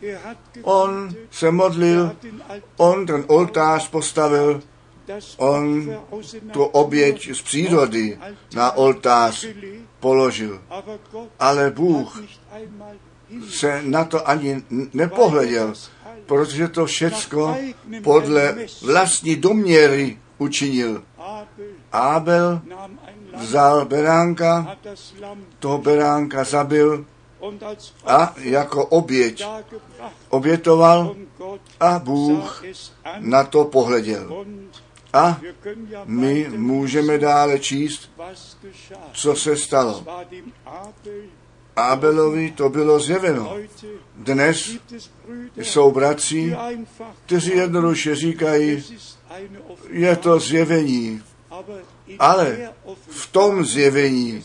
on 0.63 1.15
se 1.31 1.51
modlil, 1.51 2.17
on 2.77 3.07
ten 3.07 3.25
oltář 3.27 3.89
postavil, 3.91 4.63
on 5.37 5.97
tu 6.53 6.65
oběť 6.65 7.35
z 7.35 7.43
přírody 7.43 8.19
na 8.55 8.73
oltář 8.73 9.47
položil. 10.01 10.63
Ale 11.41 11.71
Bůh 11.71 12.23
se 13.49 13.83
na 13.83 14.05
to 14.05 14.29
ani 14.29 14.63
nepohleděl, 14.93 15.73
protože 16.27 16.69
to 16.69 16.87
všecko 16.87 17.57
podle 18.03 18.57
vlastní 18.83 19.37
doměry 19.37 20.19
učinil. 20.39 21.03
Abel 21.93 22.61
vzal 23.37 23.85
beránka, 23.85 24.77
toho 25.59 25.79
beránka 25.79 26.45
zabil 26.45 27.05
a 28.07 28.35
jako 28.37 28.87
oběť 28.87 29.45
obětoval 30.29 31.17
a 31.81 31.99
Bůh 31.99 32.65
na 33.19 33.45
to 33.45 33.65
pohleděl. 33.65 34.47
A 35.13 35.41
my 36.05 36.49
můžeme 36.57 37.19
dále 37.19 37.59
číst, 37.59 38.11
co 39.13 39.37
se 39.37 39.57
stalo. 39.57 40.05
Abelovi 41.77 42.51
to 42.51 42.69
bylo 42.69 43.01
zjeveno. 43.01 43.57
Dnes 44.17 44.71
jsou 45.57 45.91
bratři, 45.91 46.57
kteří 47.27 47.51
jednoduše 47.51 48.17
říkají, 48.17 48.85
je 49.89 50.17
to 50.17 50.39
zjevení, 50.39 51.23
ale 52.19 52.73
v 53.09 53.33
tom 53.33 53.65
zjevení, 53.65 54.45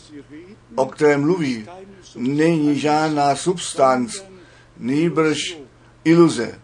o 0.74 0.86
kterém 0.86 1.20
mluví, 1.20 1.66
není 2.16 2.78
žádná 2.78 3.36
substanc, 3.36 4.16
nýbrž 4.78 5.58
iluze. 6.04 6.60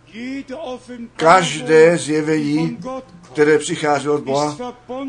Každé 1.17 1.99
zjevení, 1.99 2.79
které 3.33 3.59
přichází 3.59 4.09
od 4.09 4.23
Boha, 4.23 4.57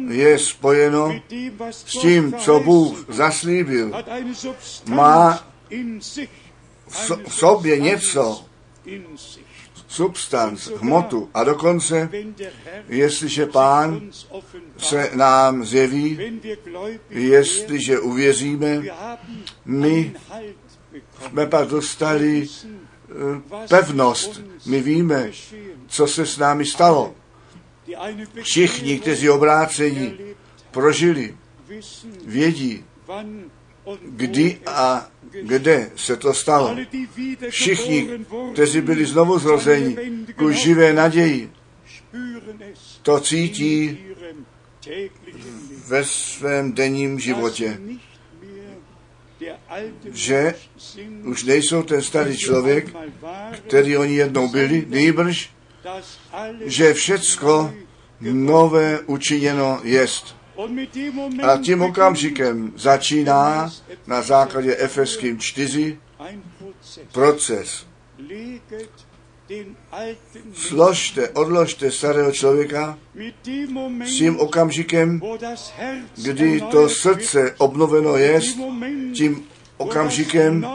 je 0.10 0.40
spojeno 0.40 1.22
s 1.72 1.84
tím, 1.84 2.34
co 2.34 2.60
Bůh 2.60 3.06
zaslíbil. 3.10 3.92
Má 4.86 5.48
v 7.28 7.34
sobě 7.34 7.80
něco, 7.80 8.46
substanc, 9.98 10.68
hmotu 10.68 11.30
a 11.34 11.44
dokonce, 11.44 12.10
jestliže 12.90 13.46
Pán 13.46 14.02
se 14.78 15.10
nám 15.14 15.66
zjeví, 15.66 16.40
jestliže 17.10 18.00
uvěříme, 18.00 18.84
my 19.66 20.14
jsme 21.28 21.46
pak 21.46 21.68
dostali 21.68 22.48
pevnost. 23.70 24.42
My 24.66 24.82
víme, 24.82 25.32
co 25.88 26.08
se 26.08 26.26
s 26.26 26.38
námi 26.38 26.66
stalo. 26.66 27.16
Všichni, 28.42 29.00
kteří 29.00 29.30
obrácení 29.30 30.18
prožili, 30.72 31.38
vědí, 32.26 32.86
kdy 34.04 34.60
a 34.66 35.10
kde 35.32 35.92
se 35.96 36.16
to 36.16 36.34
stalo. 36.34 36.76
Všichni, 37.50 38.10
kteří 38.54 38.82
byli 38.82 39.06
znovu 39.06 39.40
zrozeni 39.40 39.98
ku 40.36 40.52
živé 40.52 40.94
naději, 40.94 41.52
to 43.02 43.20
cítí 43.20 43.98
ve 45.88 46.06
svém 46.06 46.74
denním 46.74 47.20
životě, 47.20 47.80
že 50.12 50.54
už 51.24 51.44
nejsou 51.44 51.84
ten 51.84 52.02
starý 52.02 52.38
člověk, 52.38 52.96
který 53.52 53.98
oni 53.98 54.16
jednou 54.16 54.48
byli, 54.48 54.86
nýbrž, 54.90 55.50
že 56.66 56.94
všecko 56.94 57.74
nové 58.22 59.00
učiněno 59.00 59.80
jest. 59.84 60.37
A 61.44 61.58
tím 61.58 61.82
okamžikem 61.82 62.74
začíná 62.76 63.72
na 64.08 64.22
základě 64.22 64.76
Efeským 64.78 65.40
4 65.40 65.98
proces. 67.12 67.86
Složte, 70.54 71.30
odložte 71.30 71.92
starého 71.92 72.32
člověka 72.32 72.98
s 74.06 74.18
tím 74.18 74.40
okamžikem, 74.40 75.22
kdy 76.24 76.62
to 76.72 76.90
srdce 76.90 77.56
obnoveno 77.58 78.18
je, 78.18 78.42
tím 79.14 79.44
okamžikem, 79.78 80.66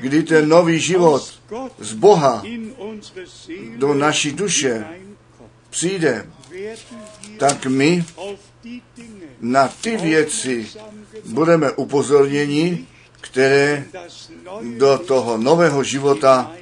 kdy 0.00 0.22
ten 0.22 0.48
nový 0.48 0.80
život 0.80 1.40
z 1.78 1.92
Boha 1.92 2.42
do 3.76 3.94
naší 3.94 4.32
duše 4.32 4.84
přijde, 5.70 6.26
tak 7.38 7.66
my 7.66 8.04
na 9.44 9.68
ty 9.68 9.96
věci 9.96 10.68
budeme 11.24 11.70
upozorněni, 11.70 12.86
které 13.20 13.84
do 14.78 14.98
toho 14.98 15.36
nového 15.36 15.84
života 15.84 16.52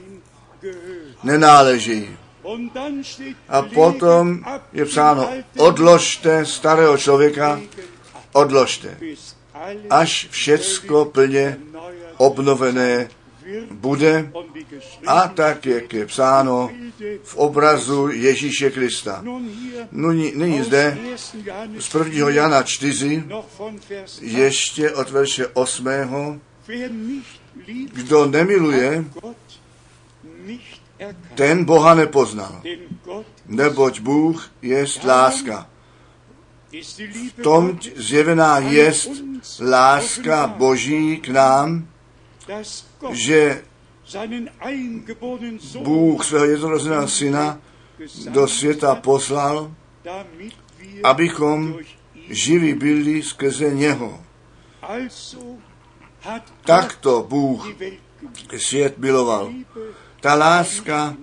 nenáleží. 1.22 2.16
A 3.48 3.62
potom 3.62 4.44
je 4.72 4.84
psáno, 4.84 5.30
odložte 5.56 6.46
starého 6.46 6.98
člověka, 6.98 7.60
odložte, 8.32 8.98
až 9.90 10.28
všecko 10.30 11.04
plně 11.04 11.58
obnovené 12.16 13.08
bude 13.70 14.32
a 15.06 15.28
tak, 15.28 15.66
jak 15.66 15.92
je 15.92 16.06
psáno 16.06 16.70
v 17.22 17.36
obrazu 17.36 18.08
Ježíše 18.08 18.70
Krista. 18.70 19.24
Nyní, 19.92 20.32
nyní 20.36 20.62
zde 20.62 20.98
z 21.78 21.94
1. 21.94 22.30
Jana 22.30 22.62
4, 22.62 23.24
ještě 24.20 24.90
od 24.90 25.10
verše 25.10 25.46
8. 25.46 25.88
Kdo 27.92 28.26
nemiluje, 28.26 29.04
ten 31.34 31.64
Boha 31.64 31.94
nepoznal, 31.94 32.62
neboť 33.46 34.00
Bůh 34.00 34.50
je 34.62 34.86
láska. 35.04 35.68
V 37.38 37.42
tom 37.42 37.78
zjevená 37.96 38.58
jest 38.58 39.10
láska 39.60 40.46
Boží 40.46 41.16
k 41.16 41.28
nám, 41.28 41.88
že 43.10 43.62
Bůh 45.82 46.24
svého 46.24 46.44
jednorozeného 46.44 47.08
syna 47.08 47.58
do 48.28 48.48
světa 48.48 48.94
poslal, 48.94 49.72
abychom 51.04 51.78
živí 52.28 52.74
byli 52.74 53.22
skrze 53.22 53.74
něho. 53.74 54.20
Takto 56.64 57.26
Bůh 57.28 57.68
svět 58.56 58.98
miloval. 58.98 59.52
Ta 60.20 60.34
láska 60.34 61.16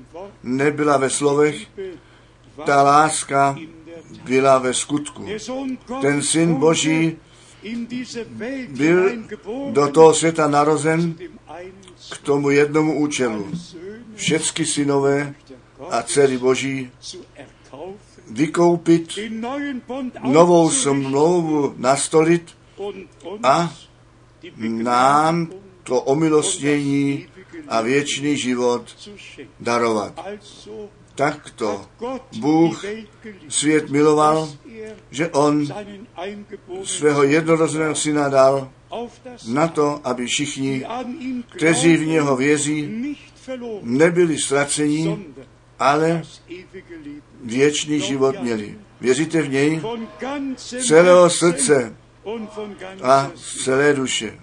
nebyla 0.43 0.97
ve 0.97 1.09
slovech, 1.09 1.67
ta 2.65 2.83
láska 2.83 3.57
byla 4.23 4.57
ve 4.57 4.73
skutku. 4.73 5.25
Ten 6.01 6.21
syn 6.21 6.55
Boží 6.55 7.17
byl 8.69 9.11
do 9.71 9.87
toho 9.87 10.13
světa 10.13 10.47
narozen 10.47 11.15
k 12.11 12.17
tomu 12.17 12.49
jednomu 12.49 12.99
účelu. 12.99 13.51
Všechny 14.15 14.65
synové 14.65 15.35
a 15.89 16.03
dcery 16.03 16.37
Boží 16.37 16.91
vykoupit, 18.31 19.19
novou 20.23 20.69
smlouvu 20.69 21.73
nastolit 21.77 22.55
a 23.43 23.73
nám 24.67 25.47
to 25.83 26.01
omilostnění 26.01 27.27
a 27.67 27.81
věčný 27.81 28.37
život 28.37 29.09
darovat. 29.59 30.25
Takto 31.15 31.85
Bůh 32.39 32.85
svět 33.47 33.89
miloval, 33.89 34.49
že 35.11 35.27
On 35.29 35.67
svého 36.83 37.23
jednorozeného 37.23 37.95
syna 37.95 38.29
dal 38.29 38.71
na 39.47 39.67
to, 39.67 40.01
aby 40.03 40.25
všichni, 40.25 40.85
kteří 41.55 41.97
v 41.97 42.07
něho 42.07 42.35
vězí, 42.35 43.15
nebyli 43.81 44.37
ztraceni, 44.37 45.25
ale 45.79 46.21
věčný 47.43 47.99
život 48.01 48.41
měli. 48.41 48.75
Věříte 49.01 49.41
v 49.41 49.49
něj? 49.49 49.81
Celého 50.87 51.29
srdce 51.29 51.95
a 53.01 53.31
z 53.35 53.63
celé 53.63 53.93
duše. 53.93 54.39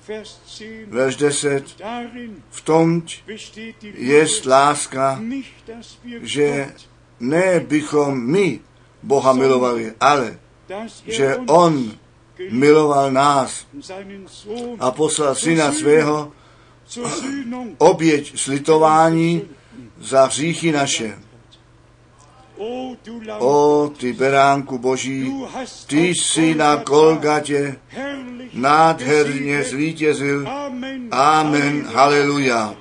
Verš 0.87 1.17
10. 1.17 1.83
V 2.51 2.61
tom 2.61 3.03
je 3.83 4.27
láska, 4.47 5.23
že 6.23 6.73
ne 7.21 7.61
bychom 7.61 8.27
my 8.31 8.61
Boha 9.07 9.33
milovali, 9.33 9.95
ale 10.01 10.39
že 11.07 11.37
On 11.47 11.93
miloval 12.51 13.13
nás 13.13 13.67
a 14.81 14.91
poslal 14.91 15.35
syna 15.35 15.73
svého 15.73 16.33
oběť 17.79 18.39
slitování 18.39 19.43
za 20.01 20.27
hříchy 20.27 20.73
naše. 20.73 21.19
O 23.39 23.91
ty 23.97 24.13
beránku 24.13 24.79
boží, 24.79 25.33
ty 25.87 26.09
jsi 26.09 26.55
na 26.55 26.77
Golgatě 26.77 27.77
nádherně 28.53 29.63
zvítězil. 29.65 30.49
Amen, 31.11 31.87
haleluja. 31.87 32.75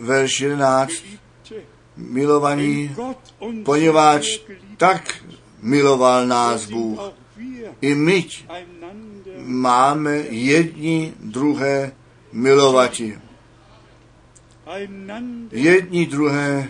Verš 0.00 0.40
11. 0.40 0.92
Milovaní, 1.96 2.96
poněvadž 3.64 4.38
tak 4.76 5.24
miloval 5.62 6.26
nás 6.26 6.66
Bůh. 6.66 7.00
I 7.80 7.94
my 7.94 8.26
máme 9.36 10.16
jedni 10.16 11.12
druhé 11.20 11.92
milovati. 12.32 13.18
Jedni 15.50 16.06
druhé 16.06 16.68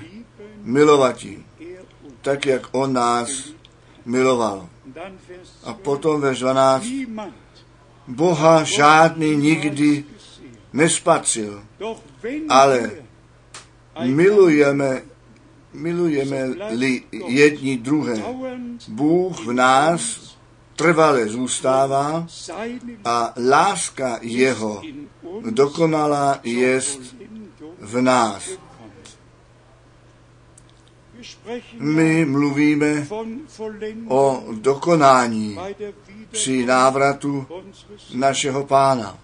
milovati. 0.63 1.45
Tak, 2.21 2.47
jak 2.47 2.69
on 2.73 2.93
nás 2.93 3.53
miloval. 4.05 4.69
A 5.65 5.75
potom 5.75 6.21
ve 6.21 6.35
12. 6.35 6.87
Boha 8.09 8.63
žádný 8.63 9.37
nikdy 9.37 10.05
nespatřil, 10.73 11.63
ale 12.49 12.91
milujeme 14.05 15.03
milujeme-li 15.73 17.03
jedni 17.27 17.79
druhé. 17.79 18.23
Bůh 18.89 19.47
v 19.47 19.53
nás 19.53 20.33
trvale 20.77 21.29
zůstává 21.29 22.27
a 23.05 23.35
láska 23.49 24.19
jeho 24.23 24.83
dokonalá 25.51 26.41
jest 26.43 27.01
v 27.81 28.01
nás. 28.01 28.51
My 31.79 32.25
mluvíme 32.25 33.09
o 34.09 34.45
dokonání 34.53 35.59
při 36.31 36.67
návratu 36.67 37.47
našeho 38.15 38.65
pána. 38.65 39.19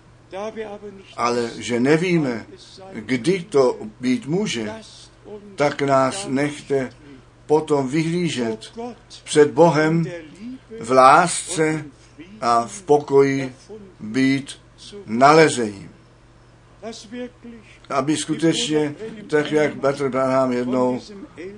Ale 1.16 1.50
že 1.56 1.80
nevíme, 1.80 2.46
kdy 2.92 3.42
to 3.42 3.76
být 4.00 4.26
může, 4.26 4.72
tak 5.56 5.82
nás 5.82 6.26
nechte 6.28 6.90
potom 7.46 7.88
vyhlížet 7.88 8.72
před 9.24 9.50
Bohem 9.50 10.04
v 10.80 10.90
lásce 10.90 11.84
a 12.40 12.66
v 12.66 12.82
pokoji 12.82 13.54
být 14.00 14.60
nalezení. 15.06 15.88
Aby 17.88 18.16
skutečně, 18.16 18.94
tak 19.26 19.52
jak 19.52 19.74
Petr 19.74 20.08
Branham 20.08 20.52
jednou 20.52 21.00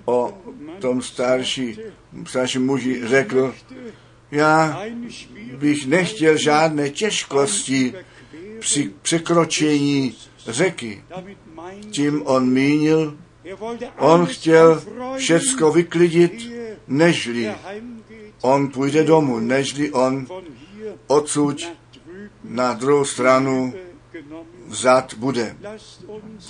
o 0.05 0.39
tom 0.79 1.03
starší, 1.03 1.79
starší 2.27 2.59
muži 2.59 3.09
řekl, 3.09 3.55
Já 4.31 4.83
bych 5.57 5.87
nechtěl 5.87 6.37
žádné 6.37 6.91
těžkosti 6.91 7.95
při 8.59 8.93
překročení 9.03 10.17
řeky. 10.47 11.05
Tím 11.91 12.27
on 12.27 12.51
mínil, 12.51 13.19
on 13.99 14.27
chtěl 14.27 14.83
všecko 15.17 15.73
vyklidit, 15.73 16.53
nežli 16.89 17.55
on 18.41 18.69
půjde 18.69 19.05
domů, 19.05 19.39
nežli 19.39 19.93
on 19.93 20.27
odsud 21.07 21.73
na 22.45 22.73
druhou 22.73 23.05
stranu 23.05 23.75
vzad 24.67 25.15
bude. 25.15 25.57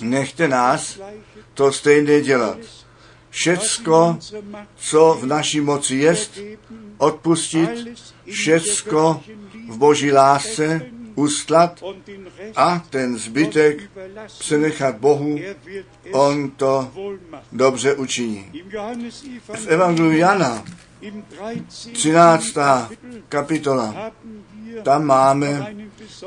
Nechte 0.01 0.47
nás 0.47 0.99
to 1.53 1.71
stejné 1.71 2.21
dělat. 2.21 2.57
Všecko, 3.29 4.17
co 4.75 5.17
v 5.21 5.25
naší 5.25 5.61
moci 5.61 5.95
jest, 5.95 6.39
odpustit, 6.97 7.69
všecko 8.31 9.21
v 9.69 9.77
boží 9.77 10.11
lásce 10.11 10.81
ustlat 11.21 11.83
a 12.55 12.83
ten 12.89 13.17
zbytek 13.17 13.91
přenechat 14.39 14.95
Bohu, 14.95 15.39
on 16.11 16.51
to 16.51 16.91
dobře 17.51 17.95
učiní. 17.95 18.51
V 19.53 19.67
Evangeliu 19.67 20.17
Jana 20.17 20.63
13. 21.93 22.45
kapitola. 23.29 24.11
Tam 24.83 25.05
máme 25.05 25.75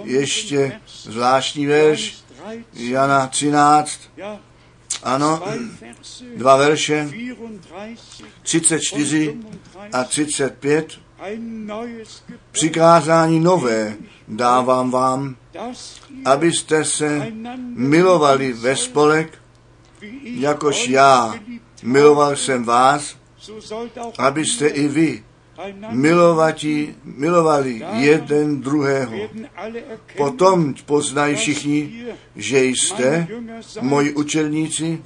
ještě 0.04 0.80
zvláštní 1.04 1.66
verš 1.66 2.24
Jana 2.72 3.26
13. 3.26 4.00
Ano, 5.02 5.42
dva 6.36 6.56
verše, 6.56 7.08
34 8.42 9.36
a 9.92 10.04
35. 10.04 11.03
Přikázání 12.52 13.40
nové 13.40 13.94
dávám 14.28 14.90
vám, 14.90 15.36
abyste 16.24 16.84
se 16.84 17.32
milovali 17.76 18.52
ve 18.52 18.76
spolek, 18.76 19.38
jakož 20.22 20.88
já 20.88 21.34
miloval 21.82 22.36
jsem 22.36 22.64
vás, 22.64 23.16
abyste 24.18 24.66
i 24.66 24.88
vy 24.88 25.22
milovatí, 25.90 26.94
milovali 27.04 27.82
jeden 27.92 28.60
druhého. 28.60 29.18
Potom 30.16 30.74
poznají 30.86 31.36
všichni, 31.36 32.04
že 32.36 32.64
jste 32.64 33.26
moji 33.80 34.12
učelníci, 34.12 35.02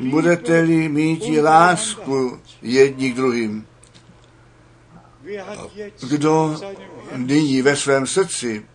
budete-li 0.00 0.88
mít 0.88 1.42
lásku 1.42 2.38
jedni 2.62 3.10
k 3.10 3.16
druhým. 3.16 3.66
Kdo 6.08 6.60
nyní 7.16 7.62
ve 7.62 7.76
svém 7.76 8.06
srdci 8.06 8.66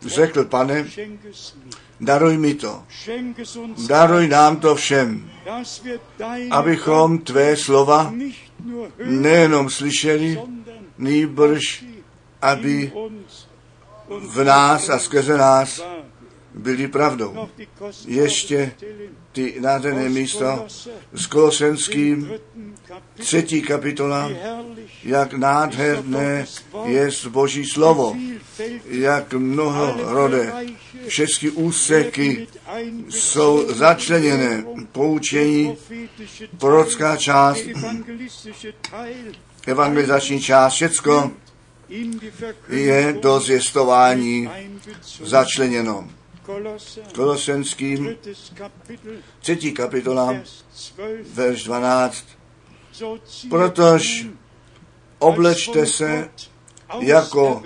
řekl, 0.00 0.44
pane, 0.44 0.86
daruj 2.00 2.38
mi 2.38 2.54
to, 2.54 2.82
daruj 3.88 4.28
nám 4.28 4.56
to 4.56 4.74
všem, 4.74 5.30
abychom 6.50 7.18
tvé 7.18 7.56
slova 7.56 8.14
nejenom 9.04 9.70
slyšeli, 9.70 10.40
nýbrž, 10.98 11.84
aby 12.42 12.92
v 14.08 14.44
nás 14.44 14.88
a 14.88 14.98
skrze 14.98 15.38
nás 15.38 15.82
byli 16.54 16.88
pravdou. 16.88 17.48
Ještě 18.06 18.72
ty 19.32 19.60
nádherné 19.60 20.08
místo 20.08 20.66
s 21.12 21.26
Kolosenským, 21.26 22.32
třetí 23.14 23.62
kapitola, 23.62 24.30
jak 25.04 25.32
nádherné 25.32 26.46
je 26.84 27.10
Boží 27.28 27.64
slovo, 27.64 28.16
jak 28.84 29.32
mnoho 29.34 29.94
rode. 29.98 30.52
Všechny 31.06 31.50
úseky 31.50 32.48
jsou 33.08 33.74
začleněné. 33.74 34.64
Poučení, 34.92 35.76
prorocká 36.58 37.16
část, 37.16 37.64
evangelizační 39.66 40.40
část, 40.40 40.72
všecko 40.74 41.30
je 42.68 43.16
do 43.20 43.40
zjistování 43.40 44.50
začleněno. 45.22 46.08
Kolosenským, 47.14 48.16
třetí 49.40 49.72
kapitola, 49.72 50.34
verš 51.34 51.64
12. 51.64 52.24
Protož 53.50 54.26
oblečte 55.20 55.86
se 55.86 56.28
jako 57.00 57.62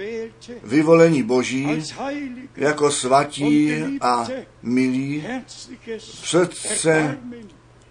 vyvolení 0.62 1.22
Boží, 1.22 1.82
jako 2.56 2.90
svatí 2.90 3.72
a 4.00 4.28
milí, 4.62 5.24
srdce 5.98 7.18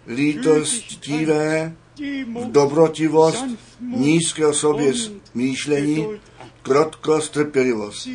lítostivé, 0.07 1.76
dobrotivost, 2.45 3.45
nízké 3.80 4.47
o 4.47 4.53
sobě 4.53 4.93
smýšlení, 4.93 6.07
krotkost, 6.61 7.34
trpělivost. 7.34 8.09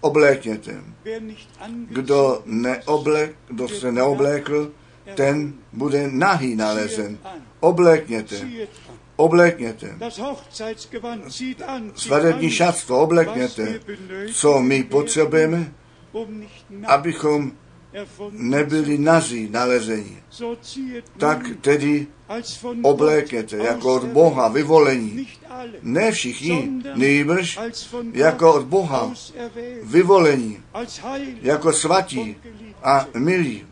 Oblékněte. 0.00 0.80
Kdo, 1.88 2.42
neoblek, 2.44 3.36
kdo 3.48 3.68
se 3.68 3.92
neoblékl, 3.92 4.72
ten 5.14 5.54
bude 5.72 6.08
nahý 6.10 6.56
nalezen. 6.56 7.18
Oblékněte. 7.60 8.36
Oblékněte. 9.16 9.98
Svadební 11.94 12.50
šatstvo 12.50 13.00
oblékněte. 13.00 13.80
Co 14.32 14.62
my 14.62 14.82
potřebujeme, 14.84 15.72
abychom 16.86 17.52
nebyli 18.30 18.98
nazí 18.98 19.48
nalezení. 19.50 20.18
Tak 21.18 21.38
tedy 21.60 22.06
oblékněte 22.82 23.56
jako 23.56 23.94
od 23.94 24.04
Boha 24.04 24.48
vyvolení. 24.48 25.28
Ne 25.82 26.12
všichni, 26.12 26.70
nejbrž 26.94 27.58
jako 28.12 28.54
od 28.54 28.64
Boha 28.64 29.12
vyvolení, 29.82 30.58
jako 31.42 31.72
svatí 31.72 32.36
a 32.86 33.06
milí. 33.14 33.66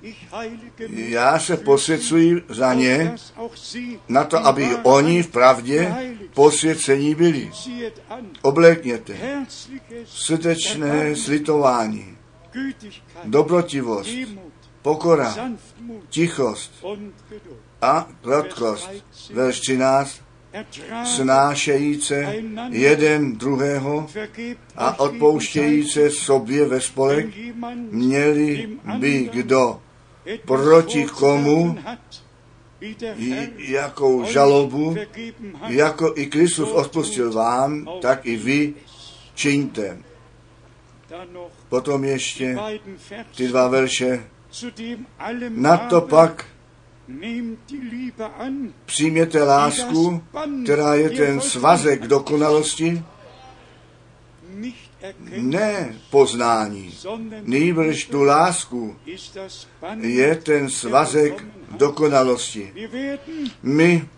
Já 0.89 1.39
se 1.39 1.57
posvěcuji 1.57 2.43
za 2.49 2.75
ně, 2.75 3.15
na 4.09 4.25
to, 4.25 4.47
aby 4.47 4.69
oni 4.83 5.23
v 5.23 5.29
pravdě 5.29 5.95
posvěcení 6.35 7.15
byli. 7.15 7.51
Oblékněte 8.43 9.47
srdečné 10.05 11.17
slitování, 11.17 12.17
dobrotivost, 13.25 14.11
pokora, 14.83 15.35
tichost 16.09 16.85
a 17.83 18.09
krotkost. 18.23 18.91
Verš 19.31 19.61
13. 19.61 20.24
Snášejíce 21.05 22.35
jeden 22.71 23.37
druhého 23.37 24.07
a 24.77 25.01
odpouštějíce 25.01 26.11
sobě 26.11 26.65
ve 26.65 26.81
spolek, 26.81 27.27
měli 27.91 28.69
by 28.99 29.31
kdo 29.33 29.81
proti 30.47 31.05
komu 31.05 31.79
jakou 33.57 34.25
žalobu, 34.25 34.97
jako 35.67 36.13
i 36.17 36.27
Kristus 36.27 36.71
odpustil 36.71 37.33
vám, 37.33 37.89
tak 38.03 38.27
i 38.27 38.37
vy 38.37 38.75
čiňte. 39.35 39.99
Potom 41.69 42.05
ještě 42.05 42.59
ty 43.37 43.49
dva 43.49 43.69
verše. 43.69 44.25
Na 45.49 45.77
to 45.77 46.01
pak 46.01 46.47
přijměte 48.87 49.43
lásku, 49.43 50.23
která 50.65 50.95
je 50.95 51.11
ten 51.11 51.41
svazek 51.41 52.07
dokonalosti, 52.07 53.03
ne 55.37 55.95
poznání, 56.11 56.95
nýbrž 57.43 58.05
tu 58.05 58.23
lásku 58.23 58.97
je 60.01 60.35
ten 60.35 60.71
svazek 60.71 61.45
dokonalosti. 61.71 62.73
My 63.63 64.09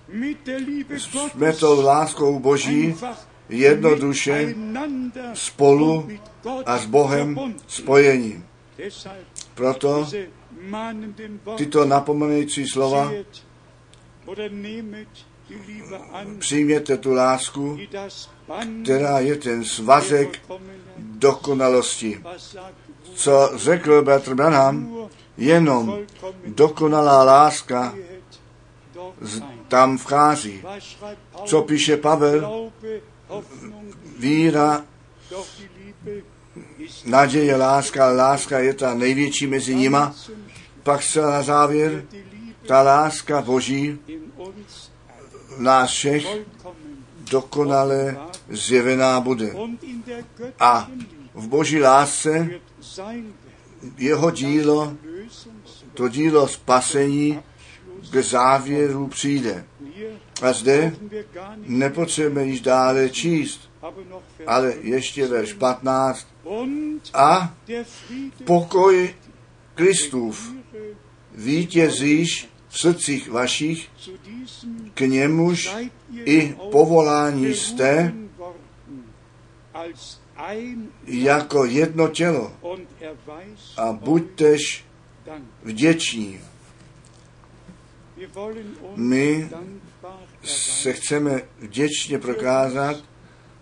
jsme 0.97 1.53
tou 1.53 1.81
láskou 1.81 2.39
Boží 2.39 2.95
jednoduše 3.49 4.55
spolu 5.35 6.09
a 6.67 6.79
s 6.79 6.87
Bohem 6.87 7.55
spojení. 7.67 8.45
Proto 9.55 10.09
tyto 11.57 11.85
napomenující 11.85 12.67
slova 12.67 13.13
přijměte 16.39 16.97
tu 16.97 17.13
lásku, 17.13 17.79
která 18.83 19.19
je 19.19 19.37
ten 19.37 19.65
svazek 19.65 20.39
dokonalosti. 20.99 22.23
Co 23.15 23.51
řekl 23.55 24.03
Bratr 24.03 24.35
Branham, 24.35 24.97
jenom 25.37 25.99
dokonalá 26.47 27.25
láska 27.25 27.95
tam 29.69 29.99
vchází. 29.99 30.63
Co 31.45 31.63
píše 31.63 31.97
Pavel 31.97 32.71
víra, 34.19 34.85
naděje, 37.05 37.57
láska, 37.57 38.13
láska 38.13 38.59
je 38.59 38.75
ta 38.75 38.95
největší 38.95 39.47
mezi 39.47 39.75
nima. 39.75 40.15
Pak 40.87 41.03
se 41.03 41.21
na 41.21 41.43
závěr, 41.43 42.05
ta 42.67 42.83
láska 42.83 43.43
Boží 43.43 43.99
nás 45.59 45.91
všech 45.91 46.27
dokonale 47.31 48.17
zjevená 48.49 49.21
bude. 49.21 49.55
A 50.61 50.91
v 51.35 51.49
Boží 51.49 51.81
lásce 51.81 52.51
jeho 53.99 54.31
dílo, 54.31 54.95
to 55.95 56.09
dílo 56.09 56.49
spasení 56.49 57.43
k 58.11 58.23
závěru 58.23 59.07
přijde. 59.07 59.65
A 60.43 60.53
zde 60.53 60.97
nepotřebujeme 61.57 62.45
již 62.45 62.61
dále 62.61 63.11
číst, 63.11 63.71
ale 64.47 64.75
ještě 64.81 65.27
verš 65.27 65.53
15. 65.53 66.27
Und 66.45 67.11
A 67.15 67.55
pokoj 68.45 69.15
Kristův 69.75 70.56
vítězíš 71.37 72.49
v 72.69 72.79
srdcích 72.79 73.31
vašich, 73.31 73.89
k 74.95 75.01
němuž 75.01 75.77
i 76.25 76.55
povolání 76.71 77.55
jste 77.55 78.13
jako 81.05 81.65
jedno 81.65 82.09
tělo 82.09 82.53
a 83.77 83.93
buďtež 83.93 84.85
vděční. 85.63 86.41
My 88.97 89.51
se 90.43 90.93
chceme 90.93 91.43
vděčně 91.59 92.19
prokázat 92.19 92.97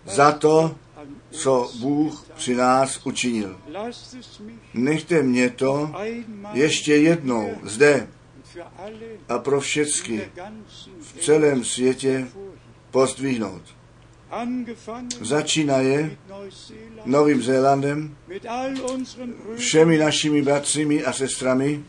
za 0.04 0.32
to, 0.32 0.76
co 1.30 1.70
Bůh 1.80 2.26
při 2.34 2.54
nás 2.54 3.06
učinil. 3.06 3.60
Nechte 4.74 5.22
mě 5.22 5.50
to 5.50 5.92
ještě 6.52 6.96
jednou 6.96 7.54
zde 7.62 8.08
a 9.28 9.38
pro 9.38 9.60
ganzen 9.60 10.20
v 11.00 11.20
celém 11.20 11.64
světě 11.64 12.28
pozdvihnout. 12.90 13.62
Mit 14.44 14.78
Neuseeland, 15.20 16.12
Novým 17.04 17.42
Zélandem, 17.42 18.16
všemi 19.56 19.98
našimi 19.98 20.42
bratřími 20.42 21.04
a 21.04 21.12
sestrami 21.12 21.84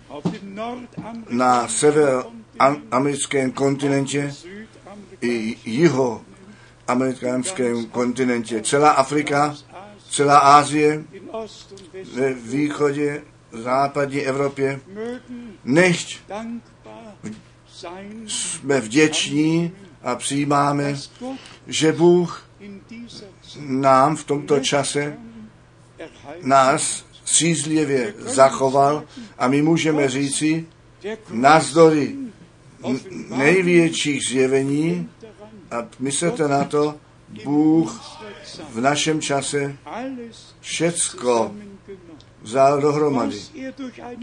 na 1.30 1.68
severoamerickém 1.68 3.52
kontinentě 3.52 4.34
i 5.22 5.58
jiho 5.66 6.22
americkém 6.88 7.44
kontinentě. 7.92 8.62
Celá 8.62 8.90
Afrika, 8.90 9.56
celá 10.10 10.38
West 11.34 11.74
ve 12.14 12.34
východě, 12.34 13.24
západní 13.52 14.22
Evropě. 14.22 14.80
sein, 17.68 18.24
jsme 18.28 18.82
vděční 18.82 19.72
a 20.04 20.16
přijímáme, 20.16 20.96
že 21.68 21.92
Bůh 21.92 22.50
nám 23.60 24.16
v 24.16 24.24
tomto 24.24 24.60
čase 24.60 25.18
nás 26.42 27.06
střízlivě 27.26 28.14
zachoval 28.20 29.04
a 29.38 29.48
my 29.48 29.62
můžeme 29.62 30.10
říci, 30.10 30.66
Offenbarung 31.02 32.26
největších 33.30 34.26
zjevení, 34.26 35.10
a 35.72 35.88
myslete 36.00 36.48
na 36.48 36.64
to, 36.64 36.96
Bůh 37.44 38.02
v 38.70 38.82
našem 38.82 39.22
čase 39.22 39.78
všecko 40.60 41.52
vzal 42.42 42.82
dohromady. 42.82 43.42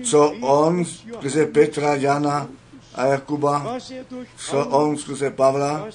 Co 0.05 0.30
on 0.40 0.84
skrze 0.84 1.47
Petra, 1.47 1.95
Jana 1.95 2.49
a 2.95 3.07
Jakuba, 3.07 3.78
co 4.36 4.66
on 4.66 4.97
skrze 4.97 5.30
Pavla, 5.30 5.88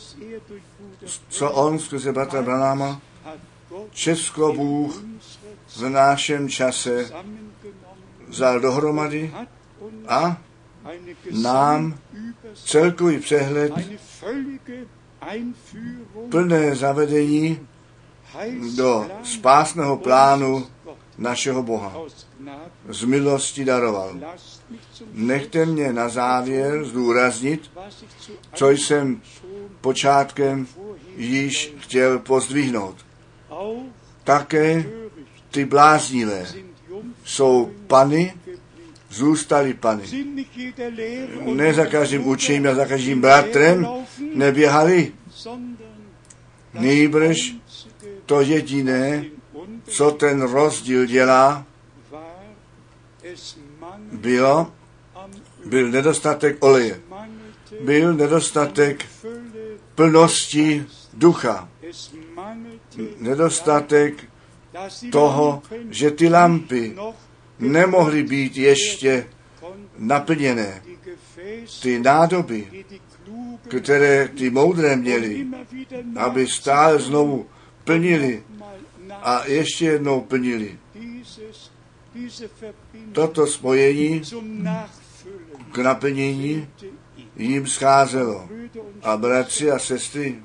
co 1.30 1.52
on 1.52 1.80
skrze 1.80 2.12
bratra 2.12 2.42
Branáma, 2.42 3.02
všecko 3.92 4.54
Bůh 4.54 5.04
v 5.78 5.90
našem 5.90 6.50
čase 6.50 7.12
vzal 8.28 8.60
dohromady 8.60 9.34
a 10.08 10.38
nám 11.32 11.98
celkový 12.66 13.20
přehled, 13.20 13.74
plné 16.30 16.76
zavedení 16.76 17.68
do 18.76 19.08
spásného 19.24 19.98
plánu 19.98 20.68
našeho 21.18 21.64
Boha 21.64 21.94
z 22.90 23.04
milosti 23.04 23.66
daroval. 23.66 24.18
Nechte 25.14 25.66
mě 25.66 25.94
na 25.94 26.10
závěr 26.10 26.86
zdůraznit, 26.86 27.72
co 28.54 28.70
jsem 28.70 29.22
počátkem 29.82 30.68
již 31.16 31.74
chtěl 31.80 32.20
pozdvihnout. 32.20 32.96
Také 34.24 34.86
ty 35.52 35.66
bláznivé 35.66 36.46
jsou 37.24 37.72
pany, 37.88 38.34
zůstaly 39.10 39.74
pany. 39.74 40.04
Ne 41.46 41.74
za 41.74 41.86
každým 41.86 42.28
učením 42.28 42.68
a 42.68 42.76
za 42.76 42.86
každým 42.86 43.22
bratrem 43.22 43.88
neběhali, 44.34 45.12
nýbrž 46.74 47.56
to 48.26 48.42
jediné, 48.42 49.26
co 49.84 50.12
ten 50.12 50.42
rozdíl 50.42 51.06
dělá, 51.06 51.66
bylo, 54.12 54.72
byl 55.66 55.92
nedostatek 55.92 56.58
oleje. 56.60 57.02
Byl 57.82 58.14
nedostatek 58.14 59.06
plnosti 59.96 60.86
ducha. 61.14 61.70
Nedostatek 63.18 64.24
toho, 65.12 65.62
že 65.90 66.12
ty 66.12 66.30
lampy 66.30 66.96
nemohly 67.60 68.24
být 68.24 68.58
ještě 68.58 69.26
naplněné. 69.98 70.82
Ty 71.82 72.00
nádoby, 72.00 72.86
které 73.68 74.28
ty 74.28 74.50
moudré 74.50 74.96
wieder 74.96 75.22
aby 76.16 76.48
stále 76.48 77.00
znovu 77.00 77.46
plnili 77.84 78.44
a 79.10 79.46
ještě 79.46 79.86
jednou 79.86 80.22
plnili. 80.22 80.80
Toto 83.12 83.48
spojení 83.48 84.22
k 85.72 85.78
naplnění 85.78 86.68
jim 87.36 87.68
scházelo. 87.68 88.50
A 89.04 89.18
bratři 89.18 89.72
a 89.72 89.80
sestry, 89.80 90.36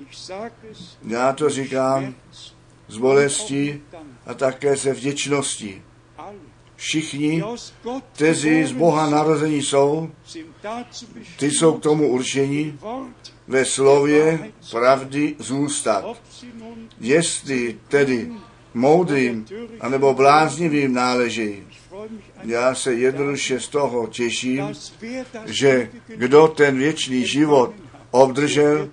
já 1.06 1.32
to 1.32 1.50
říkám 1.50 2.14
z 2.88 2.98
Dank. 2.98 3.82
a 4.26 4.34
také 4.34 4.76
se 4.76 4.92
vděčností. 4.92 5.82
Všichni, 6.82 7.42
kteří 8.12 8.64
z 8.64 8.72
Boha 8.72 9.10
narození 9.10 9.62
jsou, 9.62 10.10
ty 11.38 11.50
jsou 11.50 11.72
k 11.72 11.82
tomu 11.82 12.08
určení 12.08 12.78
ve 13.48 13.64
slově 13.64 14.52
pravdy 14.70 15.34
zůstat. 15.38 16.04
Jestli 17.00 17.78
tedy 17.88 18.32
moudrým 18.74 19.46
anebo 19.80 20.14
bláznivým 20.14 20.94
náleží. 20.94 21.62
Já 22.42 22.74
se 22.74 22.94
jednoduše 22.94 23.60
z 23.60 23.68
toho 23.68 24.06
těším, 24.06 24.72
že 25.46 25.90
kdo 26.06 26.48
ten 26.48 26.78
věčný 26.78 27.26
život 27.26 27.74
obdržel, 28.10 28.88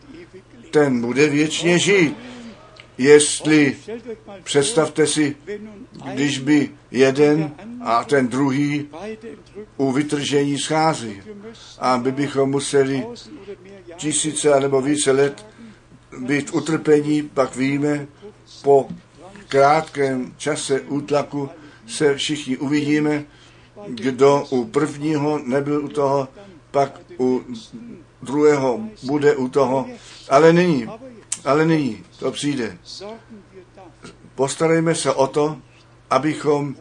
ten 0.72 1.02
bude 1.02 1.30
věčně 1.30 1.80
žít. 1.80 2.18
Jestli, 3.00 3.78
představte 4.44 5.08
si, 5.08 5.36
když 6.14 6.40
by 6.40 6.70
jeden 6.92 7.56
a 7.82 8.04
ten 8.04 8.28
druhý 8.28 8.88
u 9.78 9.92
vytržení 9.92 10.58
schází 10.58 11.22
a 11.80 11.98
my 11.98 12.12
bychom 12.12 12.50
museli 12.50 13.06
tisíce 13.96 14.60
nebo 14.60 14.82
více 14.82 15.12
let 15.12 15.46
být 16.20 16.54
utrpení, 16.54 17.24
pak 17.24 17.56
víme, 17.56 18.08
po 18.64 18.88
krátkém 19.48 20.34
čase 20.38 20.82
útlaku 20.82 21.50
se 21.88 22.16
všichni 22.16 22.58
uvidíme, 22.58 23.26
kdo 23.88 24.46
u 24.50 24.66
prvního 24.66 25.40
nebyl 25.46 25.86
u 25.86 25.88
toho, 25.88 26.28
pak 26.72 27.02
u 27.20 27.44
druhého 28.22 28.80
bude 29.04 29.36
u 29.36 29.48
toho, 29.48 29.90
ale 30.30 30.54
jetzt 30.54 30.90
ale 31.46 31.66
nyní 31.66 32.04
to 32.20 32.32
přijde. 32.32 32.78
Postarejme 34.36 34.96
se 34.96 35.14
o 35.14 35.28
to, 35.28 35.58
abychom 36.10 36.76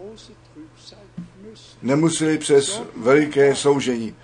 nemuseli 1.83 2.39
přes 2.39 2.83
veliké 2.97 3.55
soužení. 3.55 4.15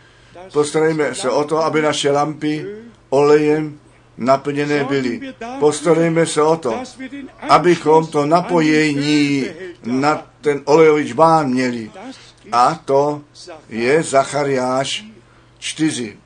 Postarejme 0.53 1.15
se 1.15 1.31
o 1.31 1.45
to, 1.45 1.59
aby 1.65 1.83
naše 1.83 2.11
lampy 2.11 2.67
olejem 3.09 3.79
naplněné 4.17 4.85
byly. 4.85 5.35
Postarejme 5.61 6.27
se 6.27 6.43
o 6.43 6.57
to, 6.57 6.83
abychom 7.49 8.07
to 8.07 8.27
napojení 8.27 9.47
na 9.85 10.27
ten 10.41 10.63
olejový 10.65 11.09
čbán 11.09 11.49
měli. 11.49 11.91
A 12.53 12.75
to 12.75 13.23
je 13.69 14.03
Zachariáš 14.03 15.05
4. 15.59 16.17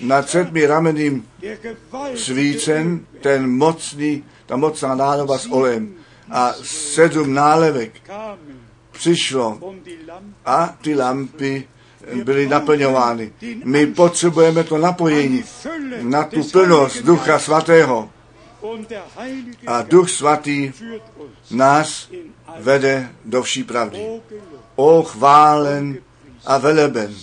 Nad 0.00 0.28
sedmi 0.30 0.66
rameným 0.66 1.26
svícen 2.14 3.06
ten 3.20 3.50
mocný, 3.50 4.24
ta 4.46 4.56
mocná 4.56 4.94
nádoba 4.94 5.38
s 5.38 5.46
olejem 5.46 5.94
a 6.30 6.54
sedm 6.62 7.34
nálevek 7.34 8.00
přišlo 8.92 9.74
a 10.44 10.76
ty 10.82 10.94
lampy 10.94 11.68
byly 12.24 12.48
naplňovány. 12.48 13.32
My 13.64 13.86
potřebujeme 13.86 14.64
to 14.64 14.78
napojení 14.78 15.44
na 16.02 16.24
tu 16.24 16.44
plnost 16.44 17.02
Ducha 17.02 17.38
Svatého. 17.38 18.10
A 19.66 19.82
Duch 19.82 20.10
Svatý 20.10 20.72
nás 21.50 22.10
vede 22.58 23.10
do 23.24 23.42
vší 23.42 23.64
pravdy. 23.64 24.20
O 24.76 25.02
chválen 25.02 25.98
a 26.46 26.58
veleben, 26.58 27.14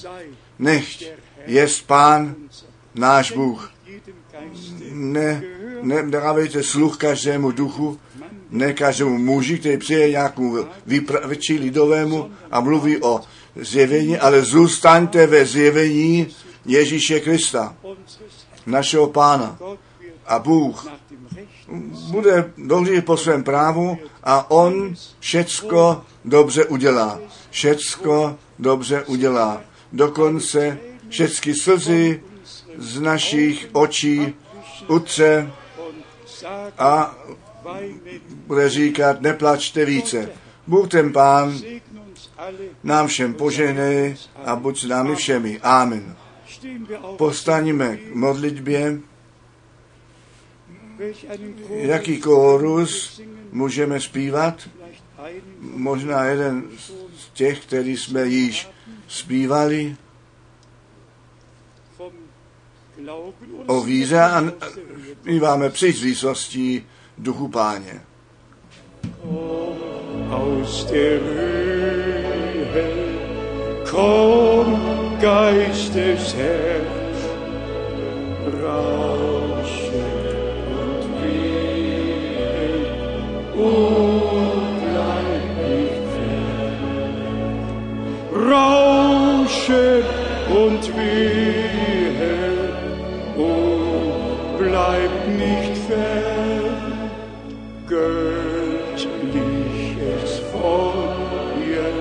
nechť 0.59 1.05
je 1.45 1.67
Pán 1.87 2.35
náš 2.95 3.31
Bůh. 3.31 3.71
Ne, 4.91 5.43
ne 5.81 6.03
dávejte 6.09 6.63
sluch 6.63 6.97
každému 6.97 7.51
duchu, 7.51 7.99
ne 8.49 8.73
každému 8.73 9.17
muži, 9.17 9.59
který 9.59 9.77
přijde 9.77 10.09
nějakému 10.09 10.57
vypravěči 10.85 11.53
lidovému 11.53 12.31
a 12.51 12.59
mluví 12.59 13.01
o 13.01 13.21
zjevení, 13.55 14.17
ale 14.17 14.41
zůstaňte 14.41 15.27
ve 15.27 15.45
zjevení 15.45 16.27
Ježíše 16.65 17.19
Krista, 17.19 17.75
našeho 18.65 19.07
pána. 19.07 19.57
A 20.25 20.39
Bůh 20.39 20.87
bude 22.11 22.53
dohlížet 22.57 23.05
po 23.05 23.17
svém 23.17 23.43
právu 23.43 23.97
a 24.23 24.51
on 24.51 24.95
všecko 25.19 26.01
dobře 26.25 26.65
udělá. 26.65 27.19
Všecko 27.49 28.37
dobře 28.59 29.03
udělá. 29.03 29.61
Dokonce 29.93 30.77
všechny 31.09 31.55
slzy 31.55 32.23
z 32.77 32.99
našich 32.99 33.69
očí 33.71 34.33
utře 34.87 35.51
a 36.77 37.15
bude 38.47 38.69
říkat, 38.69 39.21
neplačte 39.21 39.85
více. 39.85 40.29
Bůh 40.67 40.87
ten 40.87 41.13
pán 41.13 41.59
nám 42.83 43.07
všem 43.07 43.33
poženej 43.33 44.15
a 44.45 44.55
buď 44.55 44.79
s 44.79 44.85
námi 44.87 45.15
všemi. 45.15 45.59
Amen. 45.63 46.15
Postaníme 47.17 47.97
k 47.97 48.15
modlitbě. 48.15 48.99
Jaký 51.69 52.17
kórus 52.21 53.21
můžeme 53.51 53.99
zpívat? 54.01 54.69
Možná 55.59 56.23
jeden 56.23 56.63
těch, 57.39 57.59
který 57.59 57.97
jsme 57.97 58.25
již 58.25 58.69
zpívali 59.07 59.95
o 63.65 63.81
víře 63.81 64.19
a 64.21 64.43
zpíváme 65.21 65.69
při 65.69 65.91
zvýsostí 65.91 66.85
duchu 67.17 67.47
páně. 67.47 68.01
Aus 70.31 70.85
der 70.85 71.19
Höhe 71.19 72.09
komm, 73.91 74.67
Geistes 75.21 76.33
Herz, 76.33 77.19
rausche 78.61 80.03
und 80.83 81.03
wehe, 81.21 82.29
fern. 88.49 89.29
Rausche 89.49 90.03
und 90.49 90.97
wehe, 90.97 92.37
und 93.35 94.57
bleib 94.57 95.27
nicht 95.37 95.77
fern. 95.87 97.09
Göttliches 97.87 98.31
Feuer 100.51 101.93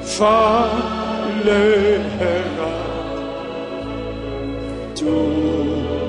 falle 0.00 1.64
herab. 2.18 2.84
Du 4.98 5.18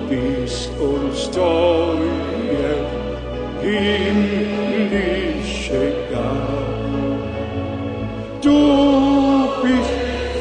bist 0.09 0.71
uns 0.79 1.29
teuer, 1.31 2.77
himmlische 3.61 4.44
bist 9.65 9.93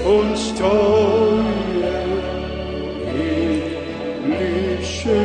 uns 0.04 0.52
teuer, 0.52 1.44
himmlische 4.20 5.20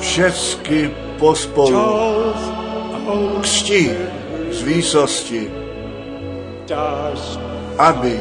Všecky 0.00 0.90
pospolu. 1.18 1.76
Křtí 3.40 3.90
z 4.50 4.62
výsosti, 4.62 5.50
aby 7.78 8.20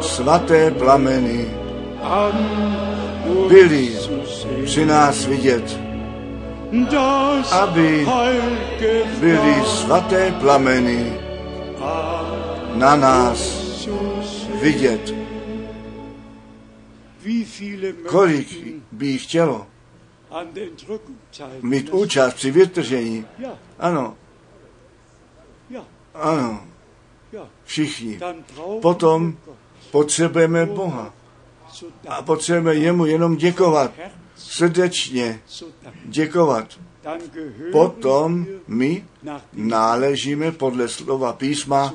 svaté 0.00 0.70
plameny 0.70 1.46
byly 3.48 3.92
při 4.64 4.86
nás 4.86 5.26
vidět, 5.26 5.87
aby 7.52 8.06
byly 9.20 9.64
svaté 9.64 10.32
plameny 10.40 11.12
na 12.74 12.96
nás 12.96 13.58
vidět. 14.60 15.14
Kolik 18.06 18.78
by 18.92 19.18
chtělo 19.18 19.66
mít 21.62 21.90
účast 21.90 22.34
při 22.34 22.50
vytržení? 22.50 23.26
Ano, 23.78 24.16
ano, 26.14 26.60
všichni. 27.64 28.20
Potom 28.80 29.36
Gott 29.44 29.58
potřebujeme 29.90 30.66
Boha. 30.66 31.12
a 32.08 32.22
potřebujeme 32.22 32.74
jemu 32.74 33.06
jenom 33.06 33.36
děkovat, 33.36 33.92
srdečně 34.38 35.40
děkovat. 36.04 36.68
Potom 37.72 38.46
my 38.66 39.04
náležíme 39.52 40.52
podle 40.52 40.88
slova 40.88 41.32
písma 41.32 41.94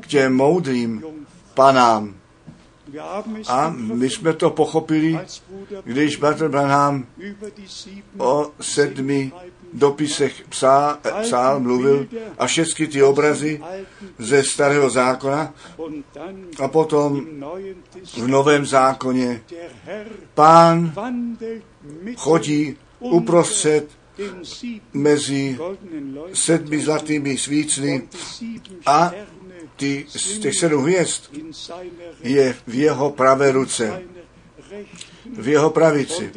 k 0.00 0.06
těm 0.06 0.36
moudrým 0.36 1.04
panám. 1.54 2.14
A 3.48 3.70
my 3.70 4.10
jsme 4.10 4.32
to 4.32 4.50
pochopili, 4.50 5.18
když 5.84 6.16
Bratr 6.16 6.48
Branham 6.48 7.06
o 8.18 8.50
sedmi 8.60 9.32
dopisech 9.74 10.44
psá, 10.48 10.98
psál, 11.22 11.60
mluvil 11.60 12.06
a 12.38 12.46
všechny 12.46 12.86
ty 12.86 13.02
obrazy 13.02 13.60
ze 14.18 14.44
starého 14.44 14.90
zákona 14.90 15.54
a 16.62 16.68
potom 16.68 17.26
v 18.16 18.28
novém 18.28 18.66
zákoně 18.66 19.42
pán 20.34 20.92
chodí 22.16 22.76
uprostřed 22.98 23.88
mezi 24.92 25.58
sedmi 26.32 26.80
zlatými 26.80 27.38
svícny 27.38 28.08
a 28.86 29.12
ty, 29.76 30.06
těch 30.40 30.54
sedm 30.54 30.82
hvězd 30.82 31.22
je 32.22 32.56
v 32.66 32.74
jeho 32.74 33.10
pravé 33.10 33.52
ruce, 33.52 34.02
v 35.38 35.48
jeho 35.48 35.70
pravici. 35.70 36.32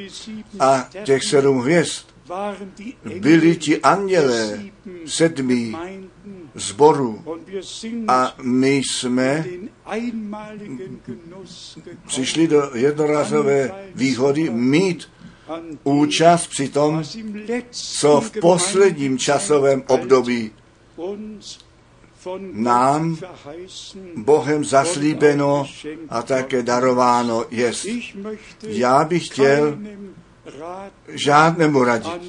A 0.59 0.89
těch 1.03 1.23
sedm 1.23 1.59
hvězd 1.59 2.16
byli 3.19 3.55
ti 3.55 3.81
andělé 3.81 4.59
Gemeinden 5.27 6.09
zboru. 6.55 7.23
A 8.07 8.35
my 8.41 8.75
jsme 8.75 9.45
přišli 12.07 12.47
do 12.47 12.71
jednorázové 12.73 13.71
výhody 13.95 14.49
mít 14.49 15.09
účast 15.83 16.47
při 16.47 16.69
tom, 16.69 17.03
co 17.69 18.21
v 18.21 18.31
posledním 18.41 19.17
časovém 19.17 19.83
období 19.87 20.51
nám. 22.51 23.17
Bohem 24.15 24.65
zaslíbeno 24.65 25.65
a 26.09 26.21
také 26.21 26.63
darováno 26.63 27.45
jest. 27.51 27.87
Já 28.63 29.03
bych 29.03 29.25
chtěl 29.25 29.77
žádnému 31.07 31.83
radit, 31.83 32.21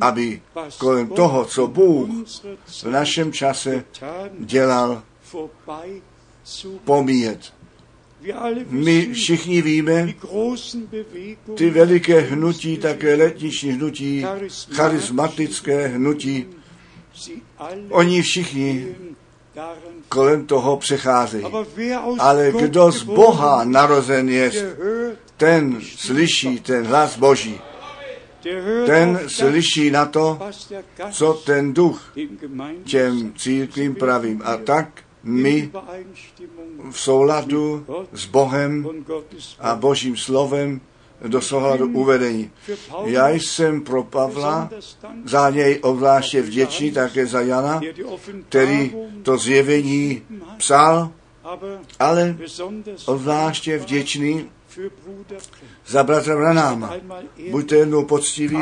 aby 0.00 0.42
kolem 0.78 1.08
toho, 1.08 1.44
co 1.44 1.66
Bůh 1.66 2.08
v 2.66 2.84
našem 2.84 3.32
čase 3.32 3.84
dělal, 4.38 5.02
pomíjet. 6.84 7.52
My 8.68 9.12
všichni 9.12 9.62
víme, 9.62 10.14
ty 11.54 11.70
veliké 11.70 12.20
hnutí, 12.20 12.76
také 12.78 13.14
letniční 13.14 13.70
hnutí, 13.70 14.26
charismatické 14.72 15.86
hnutí, 15.86 16.46
oni 17.90 18.22
všichni 18.22 18.96
kolem 20.08 20.46
toho 20.46 20.76
přecházejí. 20.76 21.44
Ale 22.18 22.52
kdo 22.52 22.92
z 22.92 23.02
Boha 23.02 23.64
narozen 23.64 24.28
je, 24.28 24.50
ten 25.38 25.80
slyší 25.80 26.60
ten 26.60 26.86
hlas 26.86 27.16
Boží. 27.16 27.60
Ten 28.86 29.20
slyší 29.26 29.90
na 29.90 30.06
to, 30.06 30.38
co 31.10 31.34
ten 31.34 31.74
duch 31.74 32.14
těm 32.84 33.32
církvím 33.36 33.94
pravím. 33.94 34.42
A 34.44 34.56
tak 34.56 35.02
my 35.22 35.70
v 36.90 37.00
souladu 37.00 37.86
s 38.12 38.26
Bohem 38.26 38.88
a 39.58 39.74
Božím 39.74 40.16
slovem 40.16 40.80
do 41.26 41.40
souladu 41.40 41.88
uvedení. 41.88 42.50
Já 43.04 43.28
jsem 43.28 43.80
pro 43.80 44.04
Pavla 44.04 44.70
za 45.24 45.50
něj 45.50 45.78
obzvláště 45.82 46.42
vděčný, 46.42 46.92
také 46.92 47.26
za 47.26 47.40
Jana, 47.40 47.80
který 48.48 48.94
to 49.22 49.38
zjevení 49.38 50.22
psal, 50.56 51.12
ale 51.98 52.36
obzvláště 53.06 53.78
vděčný. 53.78 54.50
Za 55.86 56.02
bratra 56.02 56.36
Branáma. 56.36 56.94
Buďte 57.50 57.76
jednou 57.76 58.04
poctiví, 58.04 58.58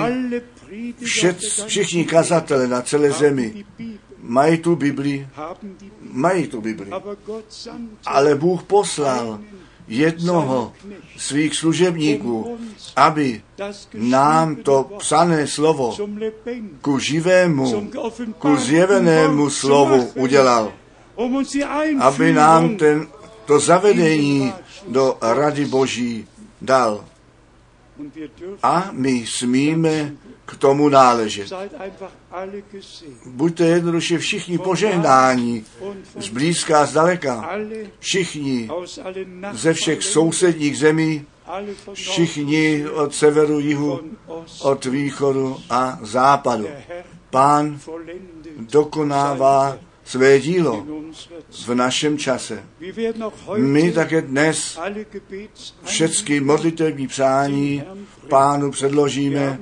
všet, 1.02 1.38
všichni 1.66 2.04
kazatele 2.04 2.68
na 2.68 2.82
celé 2.82 3.12
zemi 3.12 3.64
mají 4.26 4.58
tu 4.58 4.76
Bibli, 4.76 5.28
mají 6.00 6.46
tu 6.46 6.60
Bibli. 6.60 6.90
Ale 8.06 8.34
Bůh 8.34 8.62
poslal 8.62 9.40
jednoho 9.88 10.72
svých 11.16 11.54
služebníků, 11.54 12.58
aby 12.96 13.42
nám 13.94 14.56
to 14.56 14.90
psané 14.98 15.46
slovo 15.46 15.96
ku 16.80 16.98
živému, 16.98 17.90
ku 18.38 18.56
zjevenému 18.56 19.50
slovu 19.50 20.10
udělal, 20.14 20.72
aby 22.00 22.32
nám 22.32 22.76
ten, 22.76 23.06
to 23.46 23.58
zavedení 23.60 24.52
do 24.88 25.18
Rady 25.22 25.64
Boží 25.64 26.28
dal. 26.62 27.04
A 28.62 28.88
my 28.92 29.24
smíme 29.26 30.12
k 30.46 30.56
tomu 30.56 30.88
náležet. 30.88 31.52
Buďte 33.26 33.64
jednoduše 33.64 34.18
všichni 34.18 34.58
von 34.58 34.76
zblízka 36.16 36.80
a 36.80 36.86
zdaleka. 36.86 37.50
Všichni 37.98 38.68
ze 39.52 39.74
všech 39.74 40.02
sousedních 40.02 40.78
zemí, 40.78 41.26
všichni 41.92 42.88
od 42.88 43.14
severu, 43.14 43.60
jihu, 43.60 44.00
od 44.60 44.84
východu 44.84 45.56
a 45.70 45.98
západu. 46.02 46.66
Pán 47.30 47.80
dokonává 48.56 49.78
své 50.06 50.40
dílo 50.40 50.86
v 51.66 51.74
našem 51.74 52.18
čase. 52.18 52.64
My 53.56 53.92
také 53.92 54.22
dnes 54.22 54.78
všechny 55.84 56.40
modlitevní 56.40 57.06
přání 57.06 57.82
pánu 58.28 58.70
předložíme. 58.70 59.58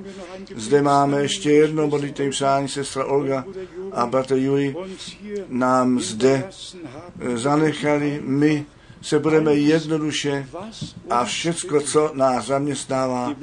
Zde 0.57 0.83
máme 0.83 1.23
ještě 1.23 1.51
jedno 1.51 1.87
modlitevní 1.87 2.31
přání, 2.31 2.69
sestra 2.69 3.05
Olga 3.05 3.45
a 3.93 4.07
bratr 4.07 4.35
Juri 4.35 4.77
nám 5.49 6.01
zde 6.01 6.45
eh, 7.21 7.39
zanechali. 7.39 8.21
My 8.25 8.66
se 9.03 9.19
budeme 9.19 9.55
jednoduše 9.55 10.49
a 11.11 11.25
všecko, 11.25 11.81
co 11.81 12.11
nás 12.15 12.47
zaměstnává, 12.47 13.35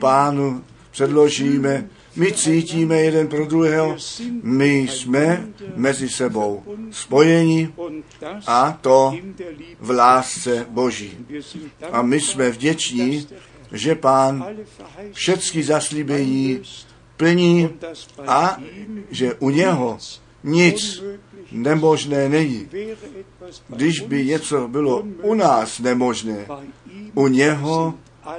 pánu 0.00 0.64
předložíme. 0.90 1.88
My 2.16 2.32
cítíme 2.32 3.00
jeden 3.00 3.28
pro 3.28 3.46
druhého, 3.46 3.96
my 4.42 4.78
jsme 4.78 5.48
mezi 5.76 6.08
sebou 6.08 6.62
spojeni 6.90 7.72
a 8.46 8.78
to 8.80 9.14
v 9.80 9.90
lásce 9.90 10.66
Boží. 10.70 11.18
A 11.92 12.02
my 12.02 12.20
jsme 12.20 12.50
vděční, 12.50 13.26
že 13.72 13.94
pán 13.94 14.46
všechny 15.12 15.62
zaslíbení 15.62 16.62
plní 17.16 17.70
a 18.26 18.58
že 19.10 19.34
u 19.34 19.50
něho 19.50 19.98
nic 20.44 21.02
nemožné 21.52 22.28
není. 22.28 22.68
Když 23.68 24.00
by 24.00 24.24
něco 24.24 24.68
bylo 24.68 25.02
u 25.22 25.34
nás 25.34 25.78
nemožné, 25.78 26.46
u 27.14 27.26
něho 27.28 27.94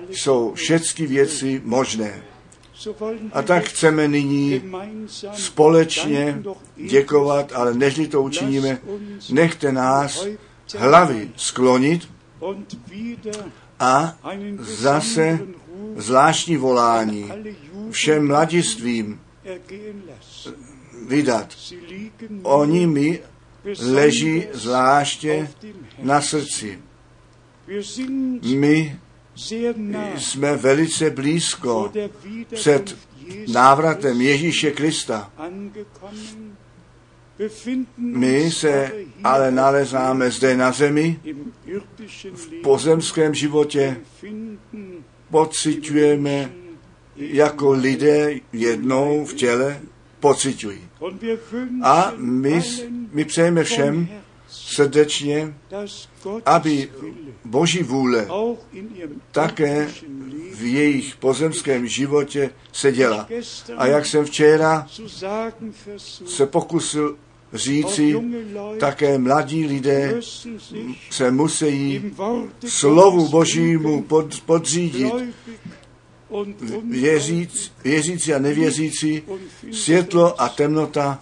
jsou 0.09 0.53
všechny 0.53 1.07
věci 1.07 1.61
možné. 1.65 2.23
A 3.33 3.41
tak 3.41 3.65
chceme 3.65 4.07
nyní 4.07 4.61
společně 5.33 6.43
děkovat, 6.75 7.51
ale 7.55 7.73
nežli 7.73 8.07
to 8.07 8.21
učiníme, 8.21 8.79
nechte 9.29 9.71
nás 9.71 10.25
hlavy 10.77 11.31
sklonit 11.35 12.09
a 13.79 14.17
zase 14.59 15.39
zvláštní 15.95 16.57
volání 16.57 17.31
všem 17.91 18.27
mladistvím 18.27 19.19
vydat. 21.07 21.55
Oni 22.43 22.87
mi 22.87 23.19
leží 23.79 24.47
zvláště 24.53 25.49
na 26.01 26.21
srdci. 26.21 26.79
My 28.55 28.99
jsme 30.17 30.57
velice 30.57 31.09
blízko 31.09 31.91
před 32.53 32.97
návratem 33.53 34.21
Ježíše 34.21 34.71
Krista. 34.71 35.31
My 37.97 38.51
se 38.51 38.91
ale 39.23 39.51
nalezáme 39.51 40.31
zde 40.31 40.57
na 40.57 40.71
zemi, 40.71 41.19
v 42.33 42.61
pozemském 42.63 43.33
životě, 43.33 43.97
pociťujeme 45.31 46.51
jako 47.15 47.71
lidé 47.71 48.39
jednou 48.53 49.25
v 49.25 49.33
těle. 49.33 49.81
Wünschen 50.21 51.79
A 51.83 52.13
my, 52.17 52.61
my 53.11 53.25
přejeme 53.25 53.63
všem 53.63 54.07
srdečně, 54.63 55.53
aby 56.45 56.89
Boží 57.45 57.83
vůle 57.83 58.27
také 59.31 59.89
v 60.53 60.61
jejich 60.73 61.15
pozemském 61.15 61.87
životě 61.87 62.49
se 62.71 62.91
děla. 62.91 63.27
A 63.77 63.87
jak 63.87 64.05
jsem 64.05 64.25
včera 64.25 64.87
se 66.25 66.45
pokusil 66.45 67.17
říci, 67.53 68.15
také 68.79 69.17
mladí 69.17 69.65
lidé 69.65 70.19
se 71.11 71.31
musí 71.31 72.11
slovu 72.67 73.29
Božímu 73.29 74.03
pod, 74.03 74.41
podřídit. 74.41 75.13
Věříc, 76.83 77.71
věřící 77.83 78.33
a 78.33 78.39
nevěřící, 78.39 79.23
světlo 79.71 80.41
a 80.41 80.49
temnota, 80.49 81.19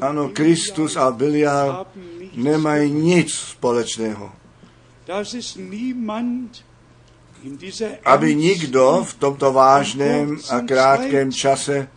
ano, 0.00 0.28
Kristus 0.28 0.96
a 0.96 1.10
nichts 1.10 1.86
nemají 2.34 2.92
nic 2.92 3.32
společného. 3.32 4.32
Aby 8.04 8.34
nikdo 8.34 9.04
v 9.08 9.14
tomto 9.14 9.52
vážném 9.52 10.38
a 10.50 10.60
krátkém 10.60 11.32
čase 11.32 11.88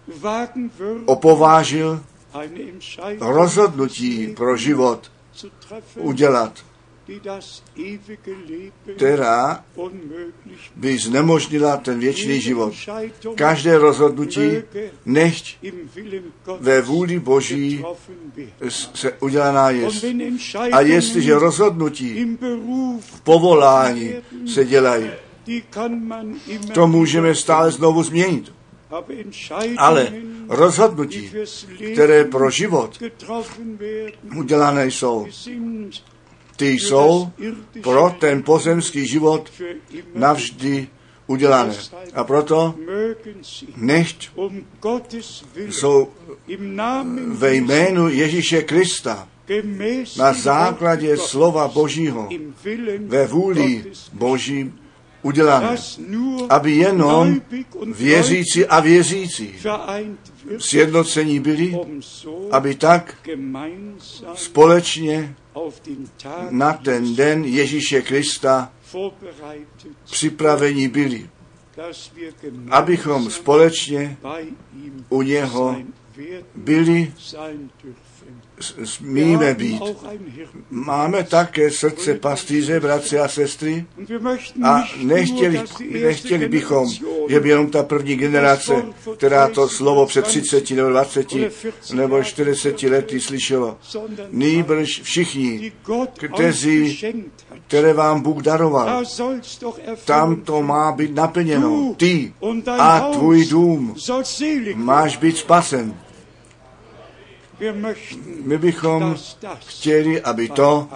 opovážil 1.06 2.04
rozhodnutí 3.20 4.28
pro 4.28 4.58
život 4.58 5.12
udělat, 6.00 6.66
která 8.96 9.64
by 10.76 10.98
znemožnila 10.98 11.78
ten 11.78 12.00
věčný 12.00 12.42
život. 12.42 12.74
Každé 13.36 13.78
rozhodnutí 13.78 14.52
nechť 15.06 15.58
ve 16.60 16.82
vůli 16.82 17.20
Boží 17.20 17.86
se 18.70 19.12
udělaná 19.12 19.70
jest. 19.70 20.04
wenn 20.04 20.38
A 20.72 20.82
jestliže 20.82 21.36
rozhodnutí 21.36 22.38
v 23.00 23.22
povolání 23.22 24.14
se 24.48 24.66
dělají, 24.66 25.10
to 26.74 26.88
můžeme 26.88 27.36
stále 27.36 27.72
znovu 27.72 28.04
změnit. 28.04 28.54
Ale 29.78 30.14
rozhodnutí, 30.50 31.32
které 31.94 32.24
pro 32.24 32.50
život 32.52 33.00
udělané 34.38 34.88
jsou, 34.88 35.28
ty 36.56 36.70
jsou 36.70 37.30
pro 37.84 38.16
ten 38.20 38.44
pozemský 38.44 39.08
život 39.08 39.52
navždy 40.16 40.88
udělané. 41.28 41.76
A 42.14 42.24
proto 42.24 42.76
nechť 43.76 44.30
jsou 45.70 46.08
ve 47.28 47.56
jménu 47.56 48.10
Ježíše 48.10 48.62
Krista 48.62 49.28
na 50.18 50.34
základě 50.34 51.18
slova 51.18 51.68
Božího 51.68 52.30
ve 53.00 53.28
vůli 53.28 53.86
Božím 54.14 54.80
udělané, 55.22 55.76
aby 56.50 56.72
jenom 56.72 57.42
věřící 57.94 58.66
a 58.66 58.80
věřící 58.80 59.56
sjednocení 60.58 61.40
byli, 61.40 61.80
aby 62.52 62.76
tak 62.76 63.16
společně 64.36 65.36
na 66.50 66.74
ten 66.74 67.16
den 67.16 67.46
Ježíše 67.46 68.02
Krista 68.02 68.74
připraveni 70.06 70.88
byli, 70.88 71.30
abychom 72.70 73.30
společně 73.32 74.18
u 75.10 75.22
něho 75.22 75.76
byli, 76.56 77.14
smíme 78.84 79.54
být. 79.54 79.82
Máme 80.70 81.24
také 81.24 81.72
srdce 81.72 82.14
pastýře, 82.14 82.80
bratři 82.80 83.20
a 83.20 83.28
sestry, 83.28 83.86
a 84.64 84.84
nechtěli, 85.04 85.62
nechtěli 86.04 86.48
bychom, 86.50 86.90
že 87.30 87.40
by 87.40 87.50
jenom 87.50 87.70
ta 87.72 87.84
první 87.84 88.16
generace, 88.16 88.74
která 89.18 89.48
to 89.48 89.70
slovo 89.70 90.06
před 90.06 90.26
30 90.26 90.72
nebo 90.72 90.90
20 90.90 91.28
nebo 91.94 92.24
40 92.24 92.84
lety 92.84 93.20
slyšela, 93.20 93.78
nýbrž 94.32 95.02
všichni, 95.02 95.72
kteří- 96.34 97.02
které 97.68 97.94
vám 97.94 98.22
Bůh 98.22 98.42
daroval. 98.44 99.04
Tam 100.06 100.42
to 100.42 100.62
má 100.64 100.92
být 100.92 101.16
naplněno. 101.16 101.94
Ty 101.98 102.34
a 102.80 103.00
tvůj 103.00 103.46
dům 103.46 103.96
máš 104.76 105.18
být 105.18 105.38
spasen. 105.38 105.94
My 108.44 108.58
bychom 108.58 109.16
chtěli, 109.68 110.22
aby 110.22 110.50
to 110.50 110.90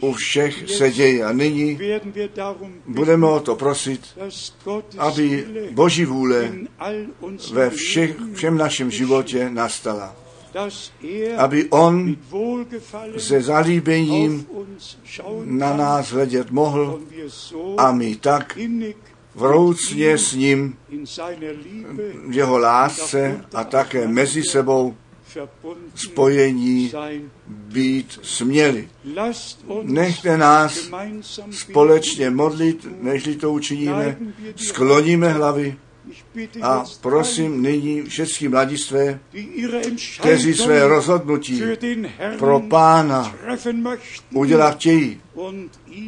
u 0.00 0.12
všech 0.12 0.70
se 0.70 0.90
děje. 0.90 1.24
A 1.24 1.32
nyní 1.32 1.78
budeme 2.86 3.26
o 3.26 3.40
to 3.40 3.56
prosit, 3.56 4.18
aby 4.98 5.46
Boží 5.70 6.04
vůle 6.04 6.52
ve 7.52 7.70
všech, 7.70 8.16
všem 8.34 8.58
našem 8.58 8.90
životě 8.90 9.50
nastala. 9.50 10.16
Aby 11.36 11.64
On 11.70 12.16
se 13.16 13.42
zalíbením 13.42 14.46
na 15.44 15.76
nás 15.76 16.10
hledět 16.10 16.50
mohl 16.50 17.00
a 17.78 17.92
my 17.92 18.16
tak 18.16 18.58
vroucně 19.34 20.18
s 20.18 20.34
ním 20.34 20.76
v 22.28 22.36
jeho 22.36 22.58
lásce 22.58 23.44
a 23.54 23.64
také 23.64 24.08
mezi 24.08 24.42
sebou 24.42 24.94
spojení 25.94 26.92
být 27.48 28.18
směli. 28.22 28.88
Nechte 29.82 30.36
nás 30.36 30.90
společně 31.50 32.30
modlit, 32.30 32.86
nežli 33.00 33.36
to 33.36 33.52
učiníme, 33.52 34.18
skloníme 34.56 35.32
hlavy 35.32 35.76
a 36.62 36.84
prosím 37.00 37.62
nyní 37.62 38.02
všechny 38.02 38.48
mladistvé, 38.48 39.20
kteří 40.20 40.54
své 40.54 40.88
rozhodnutí 40.88 41.62
pro 42.38 42.60
pána 42.60 43.34
udělat 44.34 44.74
chtějí 44.74 45.20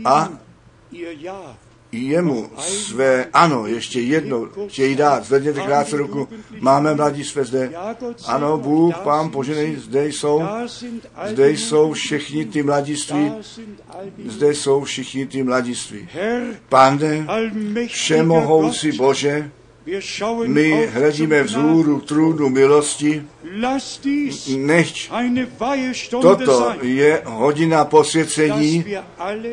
a 0.05 0.39
jemu 1.95 2.51
své 2.59 3.27
ano 3.33 3.67
ještě 3.67 4.01
jednou 4.01 4.49
chtějí 4.69 4.97
dát. 4.97 5.25
Zvedněte 5.25 5.61
krátce 5.61 5.97
ruku. 5.97 6.29
Máme 6.61 6.97
zde. 7.45 7.71
Ja, 7.73 7.97
Gott 8.01 8.21
sei 8.21 8.35
Ano, 8.35 8.59
Bůh, 8.59 8.95
pán 8.97 9.31
poženej, 9.31 9.77
zde 9.77 10.07
jsou, 10.07 10.43
zde 11.25 11.51
jsou 11.51 11.93
všichni 11.93 12.45
ty 12.45 12.63
mladiství, 12.63 13.33
zde 14.27 14.55
jsou 14.55 14.85
všichni 14.85 15.27
ty 15.27 15.43
mladiství. 15.43 16.09
Pane, 16.69 17.27
všemohoucí 17.87 18.93
Bože, 18.93 19.51
my 20.47 20.87
hledíme 20.87 21.43
vzhůru 21.43 22.01
trůnu 22.01 22.49
milosti, 22.49 23.23
nechť 24.57 25.11
toto 26.09 26.75
je 26.83 27.23
hodina 27.25 27.85
posvěcení, 27.85 28.85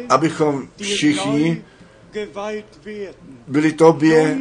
abychom 0.10 0.68
všichni. 0.82 1.62
Byli 3.48 3.74
tobě 3.74 4.38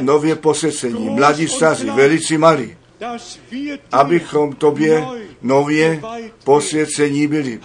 nově 0.00 0.36
posvěcení, 0.36 1.10
mladí 1.10 1.48
staří, 1.48 1.90
velici 1.90 2.38
malí, 2.38 2.76
abychom 3.92 4.52
tobě 4.52 5.04
nově 5.42 6.02
posvěcení 6.44 7.26
byli. 7.26 7.60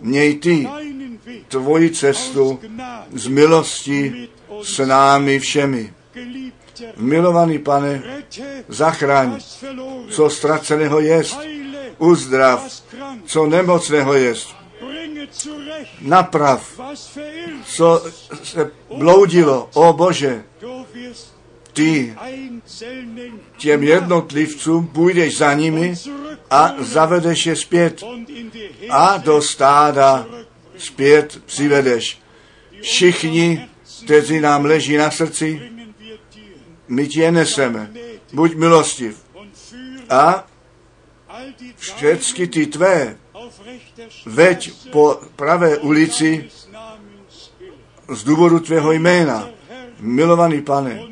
Měj 0.00 0.34
ty 0.34 0.68
tvoji 1.48 1.90
cestu 1.90 2.60
z 3.12 3.26
milosti 3.26 4.28
s 4.62 4.86
námi 4.86 5.38
všemi. 5.38 5.92
Milovaný 6.96 7.58
pane, 7.58 8.02
zachraň, 8.68 9.40
co 10.10 10.30
ztraceného 10.30 11.00
jest, 11.00 11.38
uzdrav, 11.98 12.82
co 13.24 13.46
nemocného 13.46 14.14
jest, 14.14 14.57
naprav, 16.00 16.80
co 17.64 18.04
se 18.42 18.70
bloudilo, 18.96 19.70
o 19.74 19.92
Bože, 19.92 20.44
ty 21.72 22.16
těm 23.56 23.82
jednotlivcům 23.82 24.86
půjdeš 24.86 25.38
za 25.38 25.54
nimi 25.54 25.94
a 26.50 26.74
zavedeš 26.78 27.46
je 27.46 27.56
zpět 27.56 28.02
a 28.90 29.16
do 29.16 29.42
stáda 29.42 30.26
zpět 30.78 31.42
přivedeš. 31.46 32.22
Všichni, 32.80 33.68
kteří 34.04 34.40
nám 34.40 34.64
leží 34.64 34.96
na 34.96 35.10
srdci, 35.10 35.72
my 36.88 37.08
ti 37.08 37.20
je 37.20 37.32
neseme. 37.32 37.90
Buď 38.32 38.54
milostiv 38.54 39.24
a 40.10 40.46
všechny 41.76 42.46
ty 42.46 42.66
tvé 42.66 43.16
veď 44.26 44.72
po 44.90 45.20
pravé 45.36 45.78
ulici 45.78 46.50
z 48.08 48.24
důvodu 48.24 48.60
tvého 48.60 48.92
jména. 48.92 49.48
Milovaný 50.00 50.62
pane, 50.62 51.02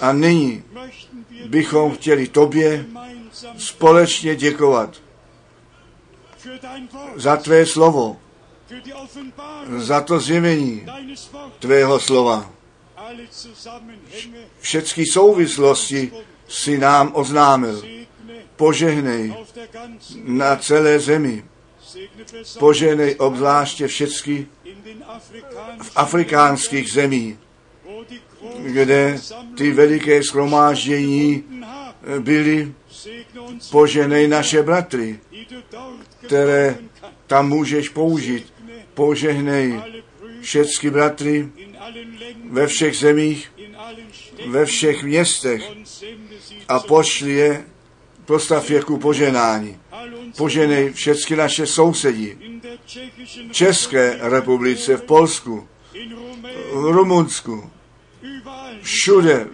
a 0.00 0.12
nyní 0.12 0.64
bychom 1.46 1.94
chtěli 1.94 2.28
tobě 2.28 2.84
společně 3.58 4.36
děkovat 4.36 5.02
za 7.16 7.36
tvé 7.36 7.66
slovo, 7.66 8.16
za 9.76 10.00
to 10.00 10.20
zjevení 10.20 10.86
tvého 11.58 12.00
slova. 12.00 12.50
Všechny 14.60 15.06
souvislosti 15.06 16.12
si 16.48 16.78
nám 16.78 17.10
oznámil. 17.14 17.82
Požehnej 18.56 19.34
na 20.24 20.56
celé 20.56 20.98
zemi. 21.00 21.44
Požehnej 22.58 23.16
obzvláště 23.18 23.86
všechny 23.86 24.46
v 25.82 25.90
afrikánských 25.96 26.92
zemích, 26.92 27.36
kde 28.58 29.20
ty 29.56 29.72
veliké 29.72 30.22
schromáždění 30.22 31.44
haben. 31.62 32.22
byly. 32.22 32.74
Požehnej 33.70 34.28
naše 34.28 34.62
bratry, 34.62 35.20
které 36.26 36.78
tam 37.26 37.48
můžeš 37.48 37.88
použít. 37.88 38.52
Požehnej 38.94 39.82
všechny 40.40 40.90
bratry 40.90 41.48
ve 42.50 42.66
všech 42.66 42.96
zemích, 42.96 43.52
ve 44.46 44.66
všech 44.66 45.02
městech 45.02 45.62
a 46.68 46.80
pošli 46.80 47.32
je, 47.32 47.64
postav 48.24 48.70
je 48.70 48.82
ku 48.82 48.98
poženání. 48.98 49.81
Poženej 50.36 50.92
všechny 50.92 51.36
naše 51.36 51.66
sousedí. 51.66 52.60
V 53.48 53.52
České 53.52 54.18
republice, 54.20 54.96
v 54.96 55.02
Polsku, 55.02 55.68
v 56.72 56.84
Rumunsku, 56.92 57.70
všude, 58.82 59.46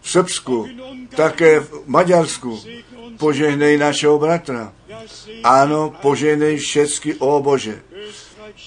v 0.00 0.10
Srbsku, 0.10 0.68
také 1.16 1.60
v 1.60 1.82
Maďarsku. 1.86 2.60
Požehnej 3.16 3.80
našeho 3.80 4.20
bratra. 4.20 4.72
Ano, 5.40 5.96
požehnej 6.02 6.60
všechny, 6.60 7.16
o 7.16 7.40
Bože. 7.40 7.80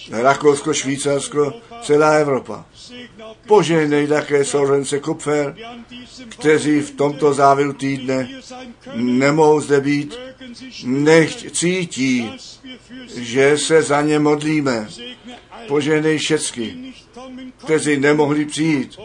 Rakousko, 0.10 0.74
Švýcarsko, 0.74 1.54
celá 1.86 2.18
Evropa. 2.18 2.66
Požehnej 3.48 4.08
také 4.08 4.46
sourence 4.46 5.00
Kupfer, 5.00 5.56
kteří 6.30 6.82
v 6.82 6.92
tomto 6.92 7.34
závěru 7.34 7.74
týdne 7.74 8.30
nemohou 8.96 9.62
zde 9.62 9.82
být, 9.82 10.20
nechť 10.84 11.52
cítí, 11.52 12.32
že 13.16 13.58
se 13.58 13.82
za 13.82 14.02
ně 14.02 14.20
modlíme. 14.20 14.88
Požehnej 15.68 16.20
kommen 17.14 17.52
kteří 17.58 17.98
nemohli 17.98 18.46
přijít. 18.46 18.98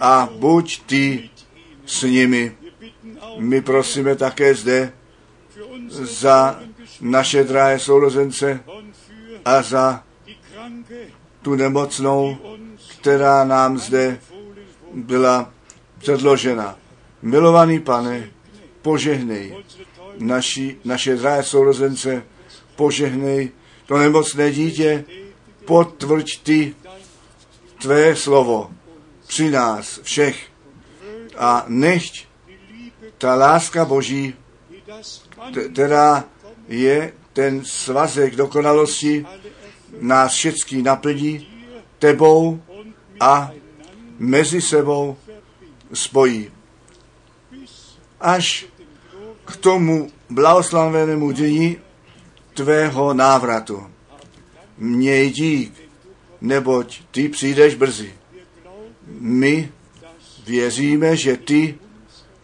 A 0.00 0.28
buď 0.38 0.82
ty 0.86 1.30
s 1.86 2.02
nimi. 2.02 2.56
My 3.38 3.60
prosíme 3.60 4.16
také 4.16 4.54
zde 4.54 4.92
za 6.00 6.60
naše 7.00 7.44
drahé 7.44 7.78
sourozence 7.78 8.60
a 9.44 9.62
za 9.62 10.02
tu 11.42 11.54
nemocnou, 11.54 12.38
která 13.04 13.44
nám 13.44 13.78
zde 13.78 14.18
byla 14.94 15.52
předložena. 15.98 16.78
Milovaný 17.22 17.80
pane, 17.80 18.30
požehnej 18.82 19.56
naši, 20.18 20.76
naše 20.84 21.16
drahé 21.16 21.42
sourozence, 21.42 22.22
požehnej 22.76 23.50
to 23.86 23.98
nemocné 23.98 24.52
dítě, 24.52 25.04
potvrď 25.64 26.42
ty 26.42 26.74
tvé 27.82 28.16
slovo 28.16 28.70
při 29.26 29.50
nás 29.50 30.00
všech 30.02 30.36
a 31.36 31.64
nechť 31.68 32.24
ta 33.18 33.34
láska 33.34 33.84
Boží, 33.84 34.34
která 35.72 36.24
je 36.68 37.12
ten 37.32 37.64
svazek 37.64 38.36
dokonalosti, 38.36 39.26
nás 40.00 40.32
všechny 40.32 40.82
naplní 40.82 41.48
tebou 41.98 42.60
a 43.20 43.50
mezi 44.18 44.60
sebou 44.60 45.16
spojí. 45.94 46.50
Až 48.20 48.66
k 49.44 49.56
tomu 49.56 50.10
blahoslavenému 50.30 51.32
dní 51.32 51.76
tvého 52.54 53.14
návratu. 53.14 53.86
Měj 54.78 55.30
dík, 55.30 55.72
neboť 56.40 57.00
ty 57.10 57.28
přijdeš 57.28 57.74
brzy. 57.74 58.14
My 59.06 59.72
věříme, 60.46 61.16
že 61.16 61.36
ty 61.36 61.78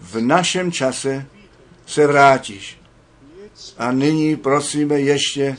v 0.00 0.20
našem 0.20 0.72
čase 0.72 1.26
se 1.86 2.06
vrátíš. 2.06 2.80
A 3.78 3.92
nyní 3.92 4.36
prosíme 4.36 5.00
ještě 5.00 5.56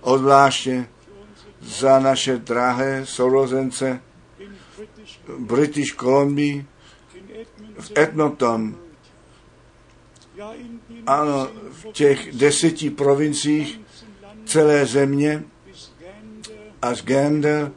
odvláště 0.00 0.86
za 1.60 1.98
naše 1.98 2.38
drahé 2.38 3.06
sourozence 3.06 4.00
British 5.38 5.94
Columbia 5.96 6.64
v 7.78 7.92
Edmonton. 7.94 8.76
Ano, 11.06 11.48
v 11.70 11.92
těch 11.92 12.32
deseti 12.32 12.90
provinciích 12.90 13.80
celé 14.44 14.86
země 14.86 15.44
až 16.82 17.02
Gander, 17.02 17.72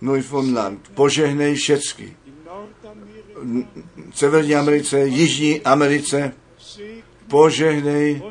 Newfoundland. 0.00 0.88
Požehnej 0.94 1.54
všecky. 1.54 2.16
V 4.10 4.18
Severní 4.18 4.54
Americe, 4.54 5.00
Jižní 5.00 5.60
Americe, 5.60 6.32
požehnej 7.28 8.22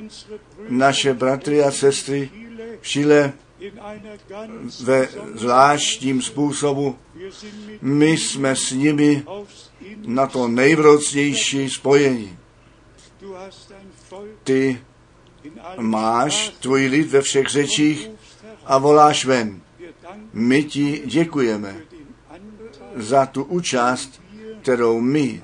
naše 0.69 1.13
bratry 1.13 1.63
a 1.63 1.71
sestry 1.71 2.29
v 2.81 2.87
Chile 2.87 3.33
ve 4.83 5.07
zvláštním 5.35 6.21
způsobu. 6.21 6.97
My 7.81 8.17
jsme 8.17 8.55
s 8.55 8.71
nimi 8.71 9.23
na 10.05 10.27
to 10.27 10.47
nejvrocnější 10.47 11.69
spojení. 11.69 12.37
Ty 14.43 14.81
máš 15.79 16.49
tvůj 16.49 16.85
lid 16.85 17.11
ve 17.11 17.21
všech 17.21 17.47
řečích 17.47 18.09
a 18.65 18.77
voláš 18.77 19.25
ven. 19.25 19.61
My 20.33 20.63
ti 20.63 21.01
děkujeme 21.05 21.81
za 22.95 23.25
tu 23.25 23.43
účast, 23.43 24.21
kterou 24.61 25.01
my 25.01 25.43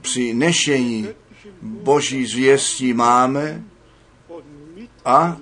při 0.00 0.34
nešení 0.34 1.08
Boží 1.62 2.26
zvěstí 2.26 2.92
máme 2.92 3.64
a 5.04 5.36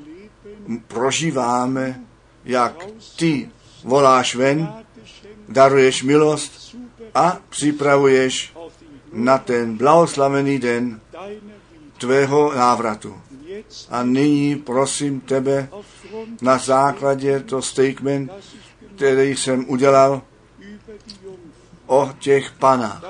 prožíváme, 0.88 2.00
jak 2.44 2.86
ty 3.16 3.50
voláš 3.84 4.34
ven, 4.34 4.68
daruješ 5.48 6.02
milost 6.02 6.76
a 7.14 7.38
připravuješ 7.48 8.54
na 9.12 9.38
ten 9.38 9.76
blahoslavený 9.76 10.58
den 10.58 11.00
tvého 11.98 12.54
návratu. 12.54 13.20
A 13.90 14.02
nyní 14.02 14.56
prosím 14.56 15.20
tebe 15.20 15.68
na 16.42 16.58
základě 16.58 17.40
to 17.40 17.62
statement, 17.62 18.32
který 18.96 19.36
jsem 19.36 19.64
udělal 19.68 20.22
o 21.86 22.12
těch 22.18 22.50
panách, 22.50 23.04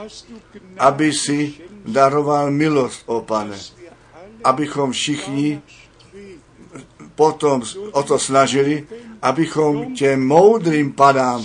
aby 0.78 1.12
si 1.12 1.54
daroval 1.86 2.50
milost, 2.50 3.02
o 3.06 3.20
pane, 3.20 3.56
abychom 4.44 4.92
všichni 4.92 5.62
potom 7.16 7.62
o 7.92 8.02
to 8.02 8.18
snažili, 8.18 8.86
abychom 9.22 9.94
těm 9.94 10.26
moudrým 10.26 10.92
panám 10.92 11.44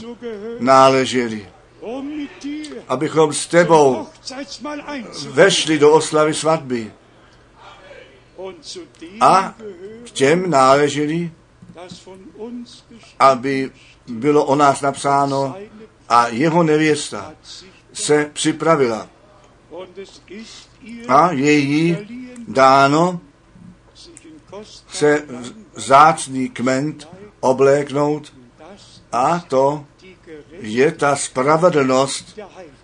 náleželi. 0.59 1.47
Abychom 2.87 3.33
s 3.33 3.47
tebou 3.47 4.07
vešli 5.29 5.79
do 5.79 5.93
oslavy 5.93 6.33
svatby. 6.33 6.91
A 9.21 9.55
k 10.03 10.11
těm 10.11 10.49
náleželi, 10.49 11.31
aby 13.19 13.71
bylo 14.07 14.45
o 14.45 14.55
nás 14.55 14.81
napsáno 14.81 15.55
a 16.09 16.27
jeho 16.27 16.63
nevěsta 16.63 17.33
se 17.93 18.29
připravila. 18.33 19.07
A 21.07 21.31
je 21.31 21.51
jí 21.51 21.97
dáno 22.47 23.19
se 24.87 25.25
zácný 25.75 26.49
kment 26.49 27.07
obléknout 27.39 28.33
a 29.11 29.39
to 29.39 29.85
je 30.59 30.91
ta 30.91 31.15
spravedlnost 31.15 32.39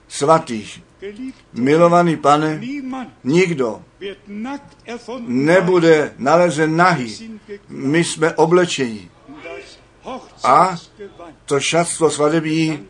svatých. 0.07 0.83
Milovaný 1.53 2.17
pane, 2.17 2.61
nikdo 3.23 3.81
nebude 5.27 6.13
nalezen 6.17 6.75
nahý. 6.75 7.39
My 7.69 8.03
jsme 8.03 8.33
oblečení. 8.33 9.09
A 10.43 10.75
to 11.45 11.59
šatstvo 11.59 12.11
svatební 12.11 12.87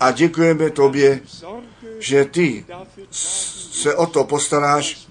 a 0.00 0.10
děkujeme 0.10 0.70
tobě, 0.70 1.20
že 1.98 2.24
ty 2.24 2.64
se 3.10 3.94
o 3.94 4.06
to 4.06 4.24
postaráš, 4.24 5.08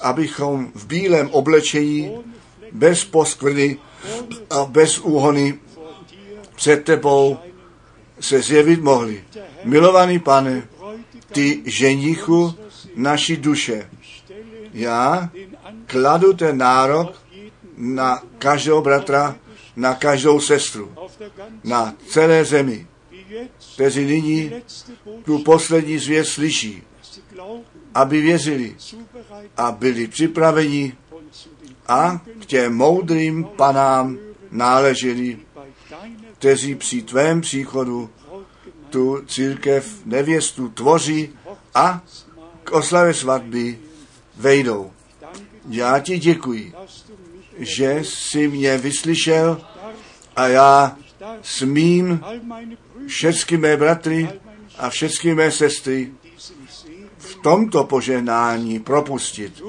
abychom 0.00 0.72
v 0.74 0.86
bílém 0.86 1.30
oblečení, 1.30 2.10
bez 2.74 3.04
poskvrny 3.04 3.78
a 4.50 4.64
bez 4.64 4.98
úhony 4.98 5.58
před 6.54 6.84
tebou 6.84 7.38
se 8.20 8.42
zjevit 8.42 8.82
mohli. 8.82 9.24
Milovaný 9.64 10.18
pane, 10.18 10.68
ty 11.32 11.62
ženichu 11.64 12.54
naší 12.96 13.36
duše. 13.36 13.90
Já 14.74 15.30
kladu 15.86 16.32
ten 16.32 16.58
nárok 16.58 17.22
na 17.76 18.22
každého 18.38 18.82
bratra, 18.82 19.36
na 19.76 19.94
každou 19.94 20.40
sestru, 20.40 20.92
na 21.64 21.94
celé 22.08 22.44
zemi, 22.44 22.86
kteří 23.74 24.04
nyní 24.04 24.52
tu 25.24 25.38
poslední 25.38 25.98
zvěst 25.98 26.30
slyší, 26.30 26.82
aby 27.94 28.20
věřili 28.20 28.76
a 29.56 29.72
byli 29.72 30.06
připraveni 30.06 30.92
a 31.88 32.20
k 32.40 32.46
těm 32.46 32.76
moudrým 32.76 33.44
panám 33.44 34.18
náleželi, 34.50 35.38
kteří 36.38 36.74
při 36.74 37.02
tvém 37.02 37.40
příchodu 37.40 38.10
tu 38.90 39.22
církev 39.26 40.06
nevěstu 40.06 40.68
tvoří 40.68 41.30
a 41.74 42.02
k 42.64 42.72
oslavě 42.72 43.14
svatby 43.14 43.78
vejdou. 44.36 44.90
Já 45.68 45.98
ti 45.98 46.18
děkuji, 46.18 46.72
že 47.58 48.00
jsi 48.02 48.48
mě 48.48 48.78
vyslyšel 48.78 49.60
a 50.36 50.46
já 50.46 50.96
smím 51.42 52.24
všechny 53.06 53.56
mé 53.56 53.76
bratry 53.76 54.28
a 54.78 54.90
všechny 54.90 55.34
mé 55.34 55.50
sestry 55.50 56.12
v 57.18 57.34
tomto 57.42 57.84
požehnání 57.84 58.80
propustit. 58.80 59.62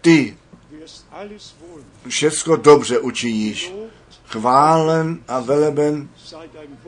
Ty 0.00 0.36
všecko 2.08 2.56
dobře 2.56 2.98
učiníš. 2.98 3.72
Chválen 4.26 5.18
a 5.28 5.40
veleben, 5.40 6.08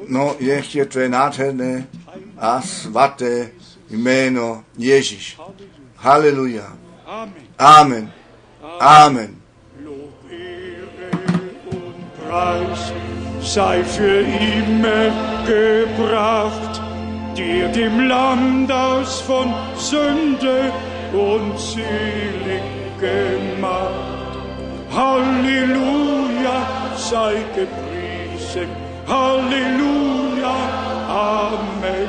no 0.08 0.36
ještě 0.38 0.84
tvé 0.84 1.08
nádherné 1.08 1.88
a 2.38 2.62
svaté 2.62 3.50
jméno 3.90 4.64
Ježíš. 4.78 5.38
Haleluja. 5.96 6.76
Amen. 7.58 8.12
Amen. 8.78 9.36
Sei 13.42 13.82
für 13.82 14.20
immer 14.20 15.10
gebracht, 15.44 16.80
dir 17.36 17.68
dem 17.68 18.10
aus 18.70 19.20
von 19.22 19.52
Sünde 19.76 20.72
gemacht. 23.00 24.19
Halleluja, 24.90 26.56
sei 26.96 27.36
gepriesen, 27.54 28.68
Halleluja, 29.06 30.56
Amen. 31.08 32.08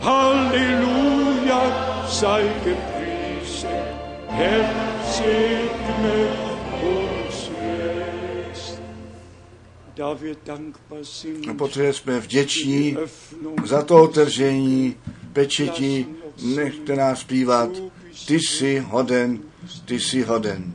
Halleluja, 0.00 1.62
sei 2.08 2.42
gepriesen, 2.64 3.84
Herr 4.28 4.64
segne 5.12 6.18
uns 6.82 7.50
jetzt. 7.60 8.78
Da 9.96 10.20
wir 10.22 10.36
dankbar 10.46 11.04
sind, 11.04 11.56
poté 11.56 11.92
jsme 11.92 12.20
vděční 12.20 12.96
za 13.64 13.82
to 13.82 14.02
otevření 14.02 14.96
pečeti, 15.32 16.06
nechte 16.42 16.96
nás 16.96 17.20
zpívat. 17.20 17.70
Ty 18.26 18.34
jsi 18.40 18.78
hoden, 18.78 19.38
ty 19.84 20.00
jsi 20.00 20.22
hoden. 20.22 20.74